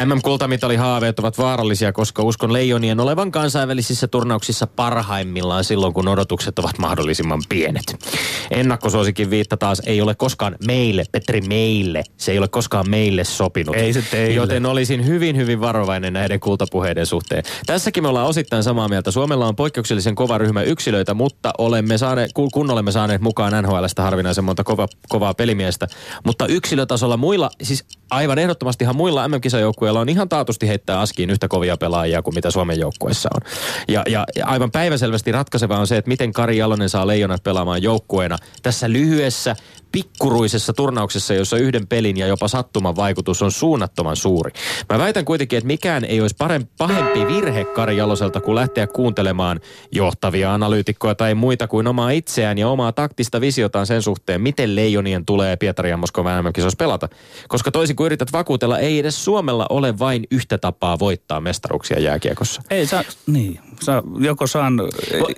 MM-kultamitalihaaveet 0.06 1.20
ovat 1.20 1.38
vaarallisia, 1.38 1.92
koska 1.94 2.24
uskon 2.24 2.54
leijonien 2.54 3.00
olevan 3.00 3.32
kansainvälisissä 3.32 4.08
turnauksissa 4.08 4.68
parhaimmillaan 4.68 5.64
silloin, 5.64 5.94
kun 5.94 6.08
odotukset 6.08 6.60
ovat 6.60 6.78
mahdollisimman 6.78 7.42
pienet. 7.50 8.06
Ennakkosuosikin 8.52 9.30
viitta 9.30 9.58
taas 9.58 9.82
ei 9.86 10.02
ole 10.02 10.16
koskaan 10.16 10.56
meille, 10.68 11.04
Petri 11.12 11.42
meille, 11.42 12.04
se 12.18 12.32
ei 12.32 12.38
ole 12.38 12.48
koskaan 12.48 12.90
meille 12.90 13.24
sopinut. 13.24 13.76
Ei 13.76 13.94
se 13.94 14.02
teille. 14.02 14.36
Joten 14.36 14.66
olisin 14.66 15.06
hyvin, 15.06 15.38
hyvin 15.38 15.62
varovainen 15.62 16.14
näiden 16.14 16.40
kultapuheiden 16.40 17.06
suhteen. 17.06 17.44
Tässäkin 17.66 18.04
me 18.04 18.10
ollaan 18.10 18.28
osittain 18.28 18.64
samaa 18.64 18.88
mieltä. 18.88 19.12
Suomella 19.12 19.48
on 19.48 19.56
poikkeuksellisen 19.56 20.16
kova 20.20 20.38
ryhmä 20.38 20.62
yksilöitä, 20.62 21.14
mutta 21.14 21.54
olemme 21.58 21.98
saaneet, 21.98 22.32
kun 22.34 22.72
olemme 22.72 22.92
saaneet 22.92 23.22
mukaan 23.22 23.64
NHLstä 23.64 24.02
harvinaisen 24.02 24.44
monta 24.44 24.64
kova, 24.64 24.88
kovaa 25.10 25.34
pelimiestä. 25.34 25.88
Mutta 26.26 26.48
yksilötasolla 26.48 27.18
muilla, 27.18 27.50
siis 27.62 27.86
aivan 28.10 28.40
ehdottomastihan 28.40 28.96
muilla 28.96 29.28
MM-kisajoukkueilla 29.28 30.00
on 30.00 30.10
ihan 30.10 30.30
taatusti 30.30 30.68
heittää 30.68 31.00
askiin 31.00 31.30
yhtä 31.30 31.48
kovia 31.48 31.78
pelaajia 31.78 32.22
kuin 32.22 32.36
mitä 32.36 32.52
Suomen 32.52 32.80
joukkueessa 32.80 33.30
on. 33.36 33.42
Ja, 33.88 34.04
ja, 34.08 34.26
ja 34.36 34.46
aivan 34.46 34.72
päiväselvästi 34.72 35.32
ratkaiseva 35.32 35.78
on 35.78 35.88
se, 35.88 35.98
että 35.98 36.10
miten 36.10 36.34
Kari 36.34 36.58
Jalonen 36.58 36.90
saa 36.90 37.08
leijonat 37.08 37.44
pelaamaan 37.44 37.84
joukkueena 37.84 38.38
tässä 38.64 38.90
lyhyessä 38.90 39.56
pikkuruisessa 39.92 40.74
turnauksessa, 40.74 41.34
jossa 41.34 41.58
yhden 41.58 41.88
pelin 41.88 42.18
ja 42.18 42.28
jopa 42.28 42.48
sattuman 42.48 42.96
vaikutus 42.96 43.42
on 43.42 43.52
suunnattoman 43.52 44.16
suuri. 44.16 44.52
Mä 44.90 45.00
väitän 45.00 45.26
kuitenkin, 45.26 45.58
että 45.58 45.68
mikään 45.68 46.06
ei 46.06 46.22
olisi 46.22 46.36
parempi, 46.40 46.72
pahempi 46.78 47.28
virhe 47.28 47.66
Kari 47.66 47.98
Jaloselta 47.98 48.42
kuin 48.42 48.56
lähteä 48.56 48.88
kuuntelemaan 48.88 49.60
johtavia 49.92 50.54
analyytikkoja 50.54 51.16
tai 51.16 51.36
muita 51.36 51.68
kuin 51.68 51.88
omaa 51.88 52.12
itseään 52.12 52.58
ja 52.58 52.70
omaa 52.70 52.92
taktista 52.92 53.42
visiotaan 53.42 53.88
sen 53.88 54.02
suhteen, 54.02 54.42
miten 54.42 54.76
leijonien 54.76 55.26
tulee 55.26 55.58
Pietari 55.58 55.90
ja 55.90 55.98
Moskovan 55.98 56.46
mm 56.46 56.52
pelata. 56.78 57.10
Koska 57.48 57.72
toisin 57.72 57.96
kuin 57.96 58.06
yrität 58.06 58.32
vakuutella, 58.32 58.80
ei 58.80 59.00
edes 59.00 59.26
Suomella 59.26 59.66
ole 59.70 60.00
vain 60.00 60.28
yhtä 60.32 60.58
tapaa 60.58 61.00
voittaa 61.00 61.42
mestaruksia 61.42 62.00
jääkiekossa. 62.00 62.62
Ei 62.70 62.86
saa, 62.86 63.04
niin. 63.28 63.60
Saa, 63.82 64.04
joko 64.20 64.48
saan 64.48 64.78
Vo, 64.78 64.88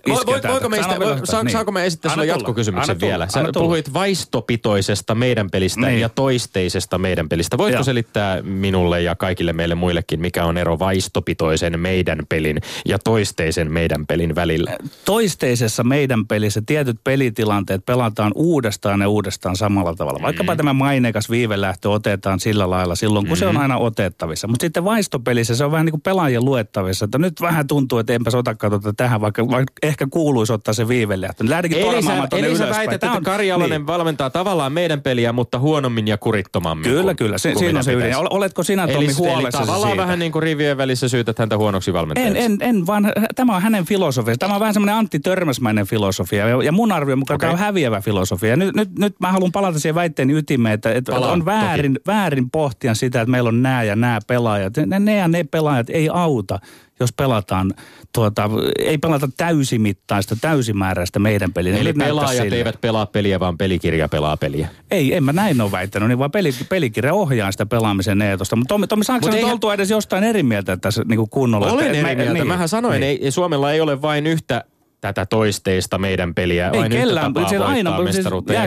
vo, 0.10 0.16
vo, 0.26 0.52
voiko 0.52 0.70
meistä, 0.70 0.96
saa, 1.24 1.44
saako 1.52 1.72
me 1.72 1.86
esittää 1.86 2.12
sulle 2.12 2.24
Anna 2.24 2.34
tulla. 2.34 2.42
jatkokysymyksen 2.42 2.98
tulla. 3.00 3.10
vielä? 3.10 3.28
Sä 3.30 3.44
puhuit 3.54 3.94
vaistopitoisesta 3.94 5.16
meidän 5.16 5.50
pelistä 5.52 5.82
Niin. 5.88 6.00
ja 6.02 6.10
toisteisesta 6.10 6.98
meidän 6.98 7.30
pelistä. 7.30 7.58
Voitko 7.58 7.76
Joo. 7.78 7.84
selittää 7.84 8.42
minulle 8.42 9.02
ja 9.02 9.16
kaikille 9.16 9.54
meille 9.54 9.76
muillekin, 9.76 10.22
mikä 10.22 10.46
on 10.46 10.58
ero 10.58 10.80
vaistopitoisen 10.80 11.80
meidän 11.80 12.18
pelin 12.30 12.58
ja 12.86 13.00
toisteisen 13.00 13.72
meidän 13.72 14.06
pelin 14.08 14.36
välillä? 14.36 14.76
toisteisessa 15.06 15.84
meidän 15.84 16.28
pelissä 16.28 16.62
tietyt 16.66 16.98
pelitilanteet 17.04 17.86
pelataan 17.86 18.32
uudestaan 18.36 19.02
ja 19.02 19.10
uudestaan 19.10 19.56
samalla 19.56 19.96
tavalla. 19.96 20.20
Mm. 20.20 20.24
Vaikkapa 20.24 20.56
tämä 20.56 20.74
maineikas 20.74 21.30
viivelähtö 21.30 21.90
otetaan 21.90 22.40
sillä 22.40 22.70
lailla 22.70 22.96
silloin, 22.96 23.28
kun 23.28 23.38
se 23.38 23.46
Mm. 23.46 23.50
on 23.50 23.58
aina 23.62 23.78
otettavissa. 23.78 24.48
Mutta 24.48 24.64
sitten 24.64 24.84
vaistopelissä 24.84 25.56
se 25.56 25.66
on 25.66 25.72
vähän 25.72 25.86
niin 25.86 25.92
kuin 25.92 26.02
pelaajien 26.02 26.46
luettavissa, 26.46 27.06
että 27.06 27.18
nyt 27.18 27.42
vähän 27.42 27.68
tuntuu, 27.68 28.00
että 28.00 28.14
enpäs 28.32 28.40
otakaan 28.40 28.72
tuota 28.72 28.94
tähän, 28.94 29.22
vaikka, 29.22 29.48
vaikka 29.48 29.74
ehkä 29.84 30.08
kuuluisi 30.12 30.54
ottaa 30.54 30.74
se 30.74 30.88
viivelähtö. 30.88 31.44
Lähdekin 31.48 31.78
Eli 31.78 32.04
sä, 32.04 32.28
eli 32.32 32.58
sä 32.58 32.70
väität, 32.70 32.94
että 32.94 33.12
on- 33.12 33.24
Kari 33.24 33.48
Jalonen 33.48 33.70
niin. 33.82 33.88
valmentaa 33.88 34.30
tavallaan 34.30 34.72
meidän 34.74 35.02
peliä, 35.02 35.34
mutta 35.34 35.60
huonommin 35.60 36.08
ja 36.08 36.18
kurittomammin. 36.18 36.84
Kyllä, 36.84 37.04
kuin- 37.04 37.16
kyllä. 37.16 37.38
Se, 37.38 37.54
siinä 37.56 37.80
on 37.80 37.84
se 37.84 37.94
ydin. 37.94 38.16
Oletko 38.30 38.64
sinä, 38.64 38.84
Eli, 38.84 38.94
Tommi, 38.94 39.06
eli 39.06 39.14
huolessasi 39.14 39.66
tavallaan 39.66 39.92
siitä? 39.92 40.04
vähän 40.04 40.20
niin 40.20 40.32
kuin 40.32 40.44
rivien 40.44 40.78
välissä 40.78 41.10
syytät 41.10 41.40
häntä 41.40 41.58
huonoksi 41.58 41.92
En, 41.92 41.94
valmentajaksi. 41.94 42.42
en, 42.44 42.58
en 42.62 42.88
vaan, 42.88 43.14
tämä 43.36 43.56
on 43.56 43.62
hänen 43.62 43.86
filosofiansa. 43.86 44.40
Tämä 44.40 44.54
on 44.54 44.60
vähän 44.60 44.74
semmoinen 44.74 44.96
Antti 44.96 45.20
Törmäsmäinen 45.20 45.86
filosofia. 45.86 46.48
Ja, 46.48 46.64
ja 46.64 46.72
mun 46.72 46.92
arvion 46.92 47.20
mukaan 47.20 47.36
okay. 47.36 47.48
tämä 47.50 47.54
on 47.54 47.60
häviävä 47.60 48.02
filosofia. 48.02 48.56
Nyt, 48.56 48.76
nyt, 48.76 49.00
nyt 49.00 49.16
mä 49.20 49.32
haluan 49.32 49.52
palata 49.52 49.80
siihen 49.80 49.96
väitteeni 49.96 50.34
ytimeen, 50.34 50.74
että, 50.74 50.94
että 50.94 51.12
Palaa, 51.12 51.32
on 51.32 51.46
väärin, 51.46 52.00
väärin 52.08 52.50
pohtia 52.50 52.96
sitä, 52.96 53.22
että 53.22 53.32
meillä 53.32 53.48
on 53.48 53.62
nämä 53.62 53.84
ja 53.84 53.96
nämä 53.96 54.20
pelaajat. 54.28 54.74
Ne, 54.86 55.00
ne 55.00 55.16
ja 55.16 55.28
ne 55.28 55.44
pelaajat 55.44 55.90
ei 55.90 56.10
auta, 56.14 56.60
jos 57.04 57.14
pelataan, 57.14 57.74
tuota, 58.16 58.50
ei 58.80 58.98
pelata 58.98 59.30
täysimittaista, 59.38 60.36
täysimääräistä 60.42 61.20
meidän 61.20 61.54
peliä. 61.54 61.74
Eli 61.78 61.84
Nyt 61.84 61.96
näyttää 61.96 62.08
pelaajat 62.16 62.44
sille. 62.44 62.56
eivät 62.58 62.82
pelaa 62.82 63.06
peliä, 63.06 63.40
vaan 63.40 63.58
pelikirja 63.58 64.10
pelaa 64.10 64.38
peliä. 64.38 64.68
Ei, 64.92 65.16
en 65.16 65.24
mä 65.24 65.34
näin 65.34 65.62
ole 65.62 65.72
väittänyt, 65.72 66.10
niin 66.10 66.20
vaan 66.20 66.32
peli, 66.32 66.50
pelikirja 66.70 67.14
ohjaa 67.14 67.52
sitä 67.52 67.66
pelaamisen 67.66 68.22
eetosta. 68.22 68.56
Mutta 68.56 68.74
Tommi, 68.74 68.88
Tommi 68.88 69.06
saanko 69.06 69.28
Mut 69.28 69.36
eihän- 69.36 69.52
oltua 69.52 69.74
edes 69.74 69.90
jostain 69.90 70.24
eri 70.24 70.44
mieltä 70.44 70.78
tässä 70.78 71.04
niin 71.08 71.30
kunnolla? 71.30 71.72
Olen 71.72 71.86
Että- 71.86 71.98
eri 72.00 72.12
että 72.12 72.16
mieltä. 72.16 72.34
niin, 72.34 72.48
Mähän 72.48 72.70
sanoin, 72.70 73.00
niin. 73.02 73.20
ei, 73.24 73.32
Suomella 73.32 73.72
ei 73.72 73.82
ole 73.82 74.02
vain 74.02 74.28
yhtä 74.28 74.64
tätä 75.02 75.26
toisteista 75.26 75.98
meidän 75.98 76.34
peliä, 76.36 76.66
Ei 76.66 76.72
kellään, 76.90 76.92
siellä 76.92 77.22
voittaa 77.34 77.68
aina- 77.68 77.98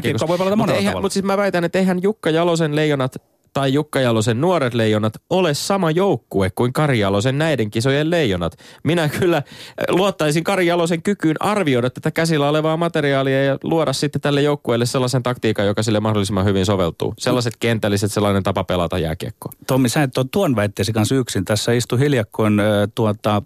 siis 0.02 0.28
voi 0.28 0.38
pelata 0.38 0.56
monella 0.56 0.78
eihän- 0.78 0.92
tavalla. 0.92 1.02
Mutta 1.04 1.12
siis 1.12 1.24
mä 1.24 1.36
väitän, 1.36 1.64
että 1.64 1.78
eihän 1.78 2.02
Jukka 2.02 2.30
Jalosen 2.30 2.76
leijonat 2.76 3.16
tai 3.54 3.72
Jukka 3.72 4.00
Jalosen 4.00 4.40
nuoret 4.40 4.74
leijonat 4.74 5.12
ole 5.30 5.54
sama 5.54 5.90
joukkue 5.90 6.50
kuin 6.54 6.72
Kari 6.72 6.98
Jalosen 6.98 7.38
näiden 7.38 7.70
kisojen 7.70 8.10
leijonat. 8.10 8.58
Minä 8.84 9.08
kyllä 9.08 9.36
äh, 9.36 9.44
luottaisin 9.88 10.44
Kari 10.44 10.66
Jalosen 10.66 11.02
kykyyn 11.02 11.36
arvioida 11.40 11.90
tätä 11.90 12.10
käsillä 12.10 12.48
olevaa 12.48 12.76
materiaalia 12.76 13.44
ja 13.44 13.58
luoda 13.62 13.92
sitten 13.92 14.20
tälle 14.20 14.42
joukkueelle 14.42 14.86
sellaisen 14.86 15.22
taktiikan, 15.22 15.66
joka 15.66 15.82
sille 15.82 16.00
mahdollisimman 16.00 16.44
hyvin 16.44 16.66
soveltuu. 16.66 17.14
Sellaiset 17.18 17.56
kentälliset, 17.60 18.12
sellainen 18.12 18.42
tapa 18.42 18.64
pelata 18.64 18.98
jääkiekkoa. 18.98 19.52
Tommi, 19.66 19.88
sä 19.88 20.02
et 20.02 20.18
ole 20.18 20.26
tuon 20.30 20.56
väitteesi 20.56 20.92
kanssa 20.92 21.14
yksin. 21.14 21.44
Tässä 21.44 21.72
istui 21.72 21.98
hiljakkoin 21.98 22.60
äh, 22.60 22.66
tuota, 22.94 23.42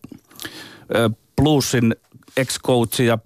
äh, 0.96 1.10
ex-coachi 2.36 3.06
ja 3.06 3.18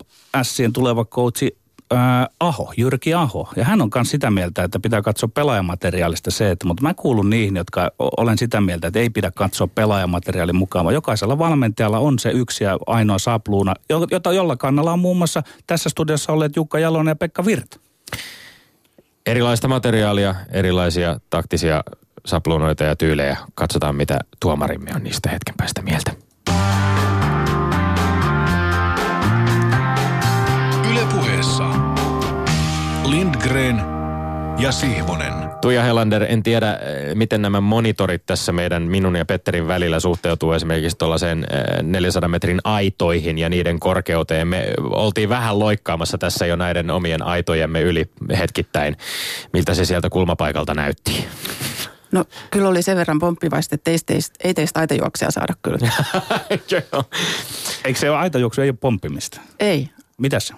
Sien 0.42 0.73
tuleva 0.73 1.05
coachi 1.05 1.62
äh, 1.93 2.29
Aho, 2.41 2.73
Jyrki 2.77 3.15
Aho. 3.15 3.49
Ja 3.57 3.65
hän 3.65 3.83
on 3.83 3.91
myös 3.95 4.11
sitä 4.11 4.31
mieltä, 4.31 4.65
että 4.65 4.81
pitää 4.81 5.03
katsoa 5.03 5.31
pelaajamateriaalista 5.35 6.31
se, 6.31 6.51
että, 6.51 6.67
mutta 6.67 6.83
mä 6.83 6.95
kuulun 6.95 7.31
niihin, 7.31 7.57
jotka 7.57 7.91
olen 7.99 8.39
sitä 8.39 8.61
mieltä, 8.61 8.87
että 8.87 8.99
ei 8.99 9.11
pidä 9.11 9.31
katsoa 9.31 9.67
pelaajamateriaalin 9.67 10.57
mukaan, 10.57 10.85
vaan 10.85 10.95
jokaisella 10.95 11.39
valmentajalla 11.39 11.99
on 11.99 12.19
se 12.19 12.31
yksi 12.31 12.65
ja 12.65 12.79
ainoa 12.87 13.19
sapluuna, 13.19 13.75
jo- 13.91 14.07
jota, 14.11 14.33
jolla 14.33 14.57
kannalla 14.57 14.93
on 14.93 14.99
muun 14.99 15.17
muassa 15.17 15.43
tässä 15.67 15.89
studiossa 15.89 16.33
olleet 16.33 16.57
Jukka 16.57 16.79
Jalonen 16.79 17.11
ja 17.11 17.17
Pekka 17.17 17.45
Virta. 17.45 17.81
Erilaista 19.27 19.69
materiaalia, 19.69 20.35
erilaisia 20.53 21.21
taktisia 21.31 21.85
sapluunoita 22.27 22.85
ja 22.85 22.97
tyylejä. 22.97 23.37
Katsotaan, 23.55 23.97
mitä 23.97 24.19
tuomarimme 24.41 24.91
on 24.95 25.03
niistä 25.03 25.31
hetken 25.31 25.55
päästä 25.57 25.83
mieltä. 25.83 26.22
Yle 31.43 31.49
puheessa. 31.49 31.65
Lindgren 33.05 33.83
ja 34.59 34.73
Sihvonen. 34.73 35.33
Tuija 35.61 35.83
Helander, 35.83 36.27
en 36.29 36.43
tiedä, 36.43 36.73
eh, 36.73 37.15
miten 37.15 37.43
nämä 37.43 37.61
monitorit 37.61 38.27
tässä 38.27 38.53
meidän 38.53 38.83
minun 38.83 39.17
ja 39.17 39.25
Petterin 39.25 39.69
välillä 39.69 40.01
suhteutuu 40.01 40.53
esimerkiksi 40.53 40.99
tuollaiseen 40.99 41.47
eh, 41.51 41.83
400 41.83 42.29
metrin 42.29 42.61
aitoihin 42.65 43.39
ja 43.39 43.49
niiden 43.49 43.81
korkeuteen. 43.81 44.49
Me 44.49 44.75
oltiin 44.81 45.29
vähän 45.29 45.59
loikkaamassa 45.59 46.19
tässä 46.19 46.47
jo 46.47 46.57
näiden 46.57 46.91
omien 46.91 47.23
aitojemme 47.23 47.81
yli 47.81 48.11
hetkittäin, 48.39 48.97
miltä 49.53 49.75
se 49.75 49.85
sieltä 49.85 50.11
kulmapaikalta 50.11 50.75
näytti. 50.75 51.27
No 52.13 52.25
kyllä 52.51 52.69
oli 52.69 52.83
sen 52.83 52.97
verran 52.97 53.19
pomppivaista, 53.19 53.75
että 53.75 53.91
ei 53.91 53.99
teistä, 54.07 54.35
ei 54.45 54.55
teistä 54.55 54.81
aitajuoksia 54.81 55.31
saada 55.31 55.55
kyllä. 55.63 55.79
Eikö 57.85 57.99
se 57.99 58.11
ole 58.11 58.19
aitajuoksu, 58.19 58.61
ei 58.61 58.69
ole 58.69 58.79
pomppimista? 58.81 59.41
ei. 59.61 59.91
Mitäs? 60.19 60.47
Se 60.47 60.55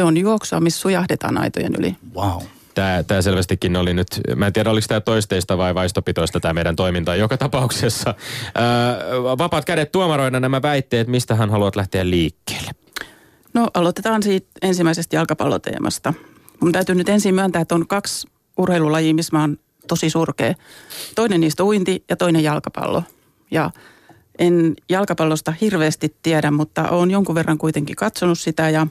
on 0.00 0.16
juoksua, 0.16 0.60
missä 0.60 0.80
sujahdetaan 0.80 1.38
aitojen 1.38 1.74
yli. 1.78 1.96
Wow. 2.14 2.42
Tämä, 2.74 3.02
tämä 3.02 3.22
selvästikin 3.22 3.76
oli 3.76 3.94
nyt, 3.94 4.08
mä 4.36 4.46
en 4.46 4.52
tiedä 4.52 4.70
oliko 4.70 4.84
tämä 4.88 5.00
toisteista 5.00 5.58
vai 5.58 5.74
vaistopitoista 5.74 6.40
tämä 6.40 6.54
meidän 6.54 6.76
toiminta. 6.76 7.16
Joka 7.16 7.36
tapauksessa 7.36 8.14
ää, 8.54 8.96
vapaat 9.38 9.64
kädet 9.64 9.92
tuomaroina 9.92 10.40
nämä 10.40 10.62
väitteet, 10.62 11.08
mistä 11.08 11.34
hän 11.34 11.50
haluat 11.50 11.76
lähteä 11.76 12.10
liikkeelle. 12.10 12.70
No 13.54 13.68
aloitetaan 13.74 14.22
siitä 14.22 14.46
ensimmäisestä 14.62 15.16
jalkapalloteemasta. 15.16 16.14
Mun 16.60 16.72
täytyy 16.72 16.94
nyt 16.94 17.08
ensin 17.08 17.34
myöntää, 17.34 17.62
että 17.62 17.74
on 17.74 17.86
kaksi 17.86 18.28
urheilulajia, 18.56 19.14
missä 19.14 19.36
mä 19.36 19.40
oon 19.40 19.58
tosi 19.88 20.10
surkea. 20.10 20.54
Toinen 21.14 21.40
niistä 21.40 21.64
uinti 21.64 22.04
ja 22.10 22.16
toinen 22.16 22.42
jalkapallo. 22.42 23.02
Ja 23.50 23.70
en 24.38 24.74
jalkapallosta 24.88 25.54
hirveästi 25.60 26.16
tiedä, 26.22 26.50
mutta 26.50 26.88
olen 26.88 27.10
jonkun 27.10 27.34
verran 27.34 27.58
kuitenkin 27.58 27.96
katsonut 27.96 28.38
sitä 28.38 28.70
ja, 28.70 28.86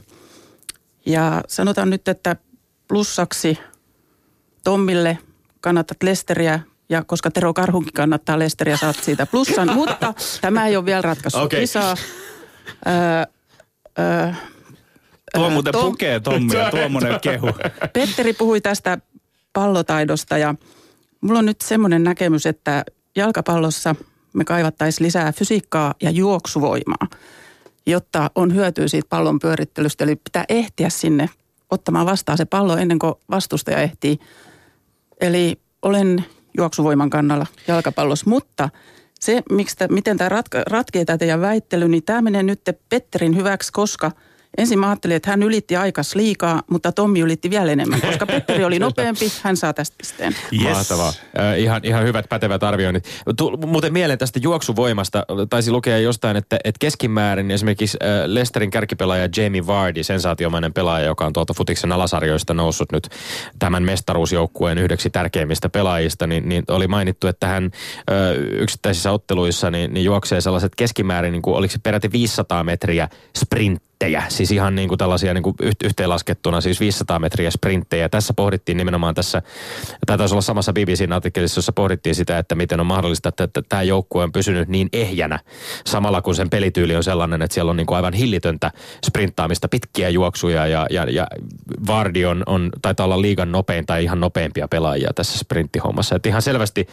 ja 1.06 1.42
sanotaan 1.48 1.90
nyt, 1.90 2.08
että 2.08 2.36
plussaksi 2.88 3.58
Tommille 4.64 5.18
kannatat 5.60 6.02
Lesteriä 6.02 6.60
ja 6.88 7.04
koska 7.04 7.30
Tero 7.30 7.54
Karhunkin 7.54 7.92
kannattaa 7.92 8.38
Lesteriä, 8.38 8.76
saat 8.76 8.96
siitä 8.96 9.26
plussan. 9.26 9.74
mutta 9.78 10.14
tämä 10.40 10.66
ei 10.66 10.76
ole 10.76 10.84
vielä 10.84 11.02
ratkaisu 11.02 11.38
Okei. 11.38 11.60
kisaa. 11.60 11.96
Öö, 12.86 13.22
öö, 13.98 14.32
Tuo 15.34 15.50
muuten 15.50 15.74
Tom- 15.74 15.80
pukee 15.84 16.20
Tommia, 16.20 16.70
tuommoinen 16.70 17.20
kehu. 17.20 17.46
Petteri 17.92 18.32
puhui 18.32 18.60
tästä 18.60 18.98
pallotaidosta 19.52 20.38
ja 20.38 20.54
mulla 21.20 21.38
on 21.38 21.46
nyt 21.46 21.60
semmoinen 21.60 22.04
näkemys, 22.04 22.46
että 22.46 22.84
jalkapallossa 23.16 23.94
me 24.32 24.44
kaivattaisiin 24.44 25.06
lisää 25.06 25.32
fysiikkaa 25.32 25.94
ja 26.02 26.10
juoksuvoimaa, 26.10 27.06
jotta 27.86 28.30
on 28.34 28.54
hyötyä 28.54 28.88
siitä 28.88 29.06
pallon 29.08 29.38
pyörittelystä. 29.38 30.04
Eli 30.04 30.16
pitää 30.16 30.44
ehtiä 30.48 30.90
sinne 30.90 31.28
ottamaan 31.70 32.06
vastaan 32.06 32.38
se 32.38 32.44
pallo 32.44 32.76
ennen 32.76 32.98
kuin 32.98 33.14
vastustaja 33.30 33.78
ehtii. 33.78 34.18
Eli 35.20 35.60
olen 35.82 36.24
juoksuvoiman 36.56 37.10
kannalla 37.10 37.46
jalkapallossa, 37.68 38.30
mutta 38.30 38.68
se, 39.20 39.42
miksi 39.50 39.76
tä, 39.76 39.88
miten 39.88 40.18
tämä 40.18 40.30
ratkee 40.66 41.04
tämä 41.04 41.18
teidän 41.18 41.40
väittely, 41.40 41.88
niin 41.88 42.02
tämä 42.02 42.22
menee 42.22 42.42
nyt 42.42 42.60
Petterin 42.88 43.36
hyväksi, 43.36 43.72
koska 43.72 44.10
ensin 44.58 44.78
mä 44.78 44.88
ajattelin, 44.88 45.16
että 45.16 45.30
hän 45.30 45.42
ylitti 45.42 45.76
aikas 45.76 46.14
liikaa, 46.14 46.62
mutta 46.70 46.92
Tommi 46.92 47.20
ylitti 47.20 47.50
vielä 47.50 47.72
enemmän, 47.72 48.00
koska 48.00 48.26
Petteri 48.26 48.64
oli 48.64 48.78
nopeampi, 48.88 49.32
hän 49.42 49.56
saa 49.56 49.72
tästä 49.72 49.96
pisteen. 49.98 50.36
Yes. 50.52 50.76
Mahtavaa. 50.76 51.12
Äh, 51.38 51.58
ihan, 51.58 51.80
ihan 51.84 52.04
hyvät 52.04 52.26
pätevät 52.28 52.62
arvioinnit. 52.62 53.04
Tu, 53.36 53.56
muuten 53.66 53.92
mieleen 53.92 54.18
tästä 54.18 54.40
juoksuvoimasta. 54.42 55.26
Taisi 55.50 55.70
lukea 55.70 55.98
jostain, 55.98 56.36
että, 56.36 56.58
että 56.64 56.78
keskimäärin 56.78 57.50
esimerkiksi 57.50 57.98
äh, 58.02 58.08
Lesterin 58.26 58.70
kärkipelaaja 58.70 59.28
Jamie 59.36 59.66
Vardy, 59.66 60.02
sensaatiomainen 60.02 60.72
pelaaja, 60.72 61.06
joka 61.06 61.26
on 61.26 61.32
tuolta 61.32 61.54
futiksen 61.54 61.92
alasarjoista 61.92 62.54
noussut 62.54 62.92
nyt 62.92 63.08
tämän 63.58 63.82
mestaruusjoukkueen 63.82 64.78
yhdeksi 64.78 65.10
tärkeimmistä 65.10 65.68
pelaajista, 65.68 66.26
niin, 66.26 66.48
niin 66.48 66.64
oli 66.68 66.88
mainittu, 66.88 67.26
että 67.26 67.46
hän 67.46 67.70
ö, 68.10 68.34
yksittäisissä 68.34 69.12
otteluissa 69.12 69.70
niin, 69.70 69.94
niin 69.94 70.04
juoksee 70.04 70.40
sellaiset 70.40 70.74
keskimäärin, 70.74 71.32
niin 71.32 71.42
kuin, 71.42 71.56
oliko 71.56 71.72
se 71.72 71.78
peräti 71.82 72.12
500 72.12 72.64
metriä 72.64 73.08
sprinttejä, 74.02 74.22
siis 74.28 74.50
ihan 74.50 74.74
niin 74.74 74.88
kuin 74.88 74.98
tällaisia 74.98 75.34
niin 75.34 75.42
kuin 75.42 75.56
yht- 75.62 75.84
yhteenlaskettuna, 75.86 76.60
siis 76.60 76.80
500 76.80 77.18
metriä 77.18 77.50
sprinttejä. 77.50 78.08
Tässä 78.08 78.34
pohdittiin 78.34 78.76
nimenomaan 78.76 79.14
tässä, 79.14 79.42
tämä 80.06 80.18
taisi 80.18 80.34
olla 80.34 80.42
samassa 80.42 80.72
BBCn 80.72 81.12
artikkelissa, 81.12 81.58
jossa 81.58 81.72
pohdittiin 81.72 82.14
sitä, 82.14 82.38
että 82.38 82.54
miten 82.54 82.80
on 82.80 82.86
mahdollista, 82.86 83.28
että, 83.28 83.48
tämä 83.68 83.82
joukkue 83.82 84.24
on 84.24 84.32
pysynyt 84.32 84.68
niin 84.68 84.88
ehjänä, 84.92 85.38
samalla 85.86 86.22
kun 86.22 86.34
sen 86.34 86.50
pelityyli 86.50 86.96
on 86.96 87.04
sellainen, 87.04 87.42
että 87.42 87.54
siellä 87.54 87.70
on 87.70 87.76
niin 87.76 87.86
kuin 87.86 87.96
aivan 87.96 88.12
hillitöntä 88.12 88.70
sprinttaamista, 89.06 89.68
pitkiä 89.68 90.08
juoksuja 90.08 90.66
ja, 90.66 90.86
ja, 90.90 91.04
ja 91.10 91.26
Vardi 91.86 92.24
on, 92.24 92.42
on, 92.46 92.70
taitaa 92.82 93.04
olla 93.04 93.22
liigan 93.22 93.52
nopein 93.52 93.86
tai 93.86 94.04
ihan 94.04 94.20
nopeimpia 94.20 94.68
pelaajia 94.68 95.10
tässä 95.14 95.38
sprinttihommassa. 95.38 96.16
Että 96.16 96.28
ihan 96.28 96.42
selvästi 96.42 96.86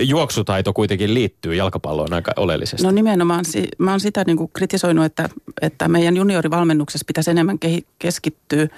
juoksutaito 0.00 0.72
kuitenkin 0.72 1.14
liittyy 1.14 1.54
jalkapalloon 1.54 2.12
aika 2.12 2.32
oleellisesti. 2.36 2.86
No 2.86 2.90
nimenomaan, 2.90 3.44
mä 3.78 3.90
oon 3.90 4.00
sitä 4.00 4.24
niin 4.26 4.36
kuin 4.36 4.50
kritisoinut, 4.52 5.04
että, 5.04 5.28
että 5.62 5.88
meidän 5.88 6.16
juniorivalmennuksessa 6.50 7.04
pitäisi 7.06 7.30
enemmän 7.30 7.58
keskittyä 7.98 8.68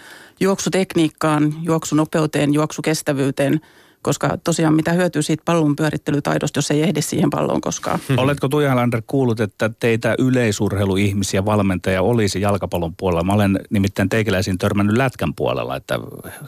juoksutekniikkaan, 0.41 1.55
juoksunopeuteen, 1.63 2.55
juoksukestävyyteen, 2.55 3.61
koska 4.03 4.39
tosiaan 4.45 4.75
mitä 4.75 4.93
hyötyy 4.93 5.23
siitä 5.23 5.43
pallon 5.45 5.77
pyörittelytaidosta, 5.77 6.59
jos 6.59 6.71
ei 6.71 6.83
ehdi 6.83 7.03
siihen 7.03 7.31
palloon 7.31 7.61
koskaan. 7.61 8.01
Oletko 8.17 8.49
Tuijalander 8.49 9.03
kuullut, 9.07 9.41
että 9.41 9.71
teitä 9.81 10.15
yleisurheiluihmisiä, 10.19 11.45
valmentajia 11.45 12.03
olisi 12.03 12.41
jalkapallon 12.41 12.95
puolella? 12.97 13.25
Mä 13.25 13.33
olen 13.33 13.61
nimittäin 13.71 14.09
teikäläisiin 14.09 14.59
törmännyt 14.59 14.97
lätkän 14.97 15.35
puolella, 15.35 15.77
että 15.77 15.99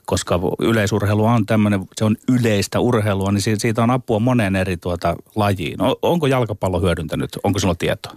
koska 0.07 0.41
yleisurheilu 0.59 1.25
on 1.25 1.47
tämmöinen, 1.47 1.81
se 1.97 2.05
on 2.05 2.17
yleistä 2.29 2.81
urheilua, 2.81 3.33
niin 3.33 3.43
si- 3.43 3.59
siitä 3.59 3.83
on 3.83 3.91
apua 3.91 4.19
moneen 4.19 4.57
eri 4.57 4.77
tuota 4.77 5.17
lajiin. 5.37 5.79
Onko 6.03 6.27
jalkapallo 6.27 6.81
hyödyntänyt, 6.81 7.31
onko 7.43 7.59
sinulla 7.59 7.77
tietoa? 7.79 8.13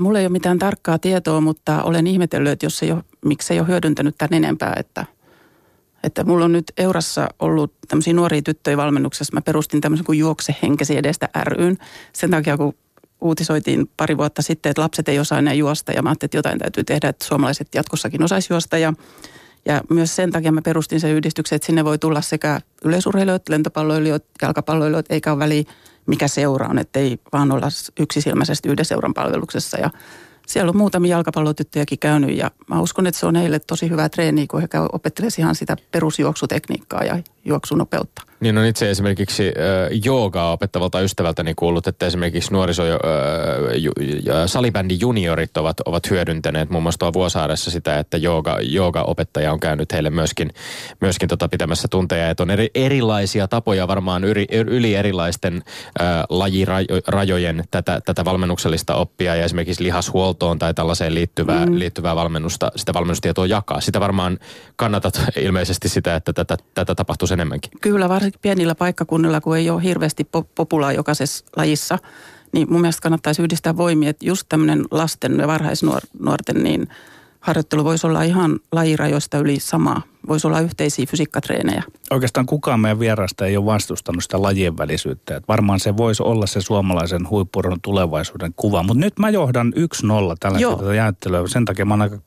Mulla 0.00 0.18
ei 0.18 0.24
ole 0.24 0.32
mitään 0.32 0.58
tarkkaa 0.58 0.98
tietoa, 0.98 1.40
mutta 1.40 1.82
olen 1.82 2.06
ihmetellyt, 2.06 2.52
että 2.52 2.66
jos 2.66 2.82
ei 2.82 2.92
ole, 2.92 3.02
miksi 3.24 3.54
ei 3.54 3.60
ole 3.60 3.68
hyödyntänyt 3.68 4.14
tämän 4.18 4.44
enempää, 4.44 4.72
että, 4.76 5.06
että 6.04 6.24
mulla 6.24 6.44
on 6.44 6.52
nyt 6.52 6.72
Eurassa 6.78 7.28
ollut 7.38 7.74
tämmöisiä 7.88 8.14
nuoria 8.14 8.42
tyttöjä 8.42 8.76
valmennuksessa. 8.76 9.34
Mä 9.34 9.40
perustin 9.40 9.80
tämmöisen 9.80 10.06
kuin 10.06 10.18
Juokse 10.18 10.56
henkesi 10.62 10.96
edestä 10.96 11.28
ryn. 11.44 11.78
Sen 12.12 12.30
takia, 12.30 12.56
kun 12.56 12.74
uutisoitiin 13.20 13.90
pari 13.96 14.16
vuotta 14.16 14.42
sitten, 14.42 14.70
että 14.70 14.82
lapset 14.82 15.08
ei 15.08 15.18
osaa 15.18 15.38
enää 15.38 15.54
juosta 15.54 15.92
ja 15.92 16.02
mä 16.02 16.08
ajattelin, 16.08 16.28
että 16.28 16.38
jotain 16.38 16.58
täytyy 16.58 16.84
tehdä, 16.84 17.08
että 17.08 17.24
suomalaiset 17.24 17.68
jatkossakin 17.74 18.22
osaisi 18.22 18.52
juosta 18.52 18.78
ja 18.78 18.92
ja 19.66 19.80
myös 19.90 20.16
sen 20.16 20.30
takia 20.30 20.52
mä 20.52 20.62
perustin 20.62 21.00
sen 21.00 21.10
yhdistyksen, 21.10 21.56
että 21.56 21.66
sinne 21.66 21.84
voi 21.84 21.98
tulla 21.98 22.20
sekä 22.20 22.60
yleisurheilijoita, 22.84 23.52
lentopalloilijoita, 23.52 24.26
jalkapalloilijoita, 24.42 25.14
eikä 25.14 25.32
ole 25.32 25.38
väliä 25.38 25.64
mikä 26.10 26.28
seura 26.28 26.66
on, 26.68 26.78
ettei 26.78 27.18
vaan 27.32 27.52
olla 27.52 27.68
yksisilmäisesti 28.00 28.68
yhden 28.68 28.84
seuran 28.84 29.14
palveluksessa. 29.14 29.78
Ja 29.78 29.90
siellä 30.46 30.70
on 30.70 30.76
muutamia 30.76 31.10
jalkapallotyttöjäkin 31.10 31.98
käynyt 31.98 32.36
ja 32.36 32.50
mä 32.66 32.80
uskon, 32.80 33.06
että 33.06 33.20
se 33.20 33.26
on 33.26 33.36
heille 33.36 33.58
tosi 33.58 33.90
hyvä 33.90 34.08
treeni, 34.08 34.46
kun 34.46 34.60
he 34.60 34.68
käy 34.68 34.86
opettelisivat 34.92 35.38
ihan 35.38 35.54
sitä 35.54 35.76
perusjuoksutekniikkaa 35.90 37.04
ja 37.04 37.18
juoksunopeutta. 37.44 38.22
Niin 38.40 38.58
on 38.58 38.64
itse 38.64 38.90
esimerkiksi 38.90 39.46
äh, 39.48 40.00
joogaa 40.04 40.52
opettavalta 40.52 41.00
ystävältäni 41.00 41.54
kuullut, 41.54 41.86
että 41.86 42.06
esimerkiksi 42.06 42.50
nuoriso- 42.52 42.82
äh, 42.82 43.76
ju, 43.76 43.92
ja 44.24 44.46
salibändin 44.46 45.00
juniorit 45.00 45.56
ovat, 45.56 45.80
ovat 45.80 46.10
hyödyntäneet 46.10 46.70
muun 46.70 46.82
muassa 46.82 46.98
tuolla 46.98 47.12
Vuosaaressa 47.12 47.70
sitä, 47.70 47.98
että 47.98 48.16
jooga, 48.16 48.58
jooga-opettaja 48.60 49.52
on 49.52 49.60
käynyt 49.60 49.92
heille 49.92 50.10
myöskin, 50.10 50.50
myöskin 51.00 51.28
tota 51.28 51.48
pitämässä 51.48 51.88
tunteja. 51.90 52.30
Että 52.30 52.42
on 52.42 52.50
eri, 52.50 52.70
erilaisia 52.74 53.48
tapoja 53.48 53.88
varmaan 53.88 54.24
yli, 54.24 54.46
yli 54.50 54.94
erilaisten 54.94 55.62
äh, 56.00 56.06
lajirajojen 56.28 57.64
tätä, 57.70 58.00
tätä 58.04 58.24
valmennuksellista 58.24 58.94
oppia 58.94 59.36
ja 59.36 59.44
esimerkiksi 59.44 59.84
lihashuoltoon 59.84 60.58
tai 60.58 60.74
tällaiseen 60.74 61.14
liittyvää, 61.14 61.66
mm. 61.66 61.78
liittyvää 61.78 62.16
valmennusta, 62.16 62.72
sitä 62.76 62.94
valmennustietoa 62.94 63.46
jakaa. 63.46 63.80
Sitä 63.80 64.00
varmaan 64.00 64.38
kannatat 64.76 65.22
ilmeisesti 65.36 65.88
sitä, 65.88 66.16
että 66.16 66.32
tätä, 66.32 66.56
tätä 66.74 67.04
tapahtuisi 67.30 67.34
enemmänkin. 67.34 67.70
Kyllä, 67.80 68.08
varsinkin 68.08 68.40
pienillä 68.42 68.74
paikkakunnilla, 68.74 69.40
kun 69.40 69.56
ei 69.56 69.70
ole 69.70 69.82
hirveästi 69.82 70.22
po- 70.36 70.46
populaa 70.54 70.92
jokaisessa 70.92 71.44
lajissa, 71.56 71.98
niin 72.52 72.66
mun 72.70 72.80
mielestä 72.80 73.02
kannattaisi 73.02 73.42
yhdistää 73.42 73.76
voimia, 73.76 74.10
että 74.10 74.26
just 74.26 74.46
tämmöinen 74.48 74.84
lasten 74.90 75.38
ja 75.38 75.46
varhaisnuorten 75.46 76.62
niin 76.62 76.88
harjoittelu 77.40 77.84
voisi 77.84 78.06
olla 78.06 78.22
ihan 78.22 78.60
lajirajoista 78.72 79.38
yli 79.38 79.60
samaa. 79.60 80.02
Voisi 80.28 80.46
olla 80.46 80.60
yhteisiä 80.60 81.06
fysiikkatreenejä. 81.06 81.82
Oikeastaan 82.10 82.46
kukaan 82.46 82.80
meidän 82.80 83.00
vierasta 83.00 83.46
ei 83.46 83.56
ole 83.56 83.66
vastustanut 83.66 84.22
sitä 84.22 84.42
lajien 84.42 84.78
välisyyttä. 84.78 85.36
Että 85.36 85.48
varmaan 85.48 85.80
se 85.80 85.96
voisi 85.96 86.22
olla 86.22 86.46
se 86.46 86.60
suomalaisen 86.60 87.30
huippurun 87.30 87.80
tulevaisuuden 87.82 88.52
kuva. 88.56 88.82
Mutta 88.82 89.00
nyt 89.00 89.18
mä 89.18 89.30
johdan 89.30 89.72
1-0 89.76 89.80
tällä 90.40 90.58
hetkellä 90.58 90.94
jäättelyä. 90.94 91.42
Sen 91.46 91.64
takia 91.64 91.84
mä 91.84 91.94
oon 91.94 92.02
aika 92.02 92.18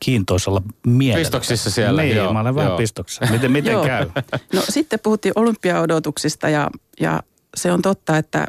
kiintoisella 0.00 0.62
mielellä. 0.86 1.20
Pistoksissa 1.20 1.70
siellä, 1.70 2.02
Niin, 2.02 2.16
joo, 2.16 2.32
mä 2.32 2.40
olen 2.40 2.54
vähän 2.54 2.76
pistoksissa. 2.76 3.26
Miten, 3.30 3.52
miten 3.52 3.80
käy? 3.86 4.10
No 4.52 4.62
sitten 4.68 5.00
puhuttiin 5.02 5.32
olympiaodotuksista 5.36 6.48
ja, 6.48 6.70
ja 7.00 7.22
se 7.56 7.72
on 7.72 7.82
totta, 7.82 8.18
että 8.18 8.46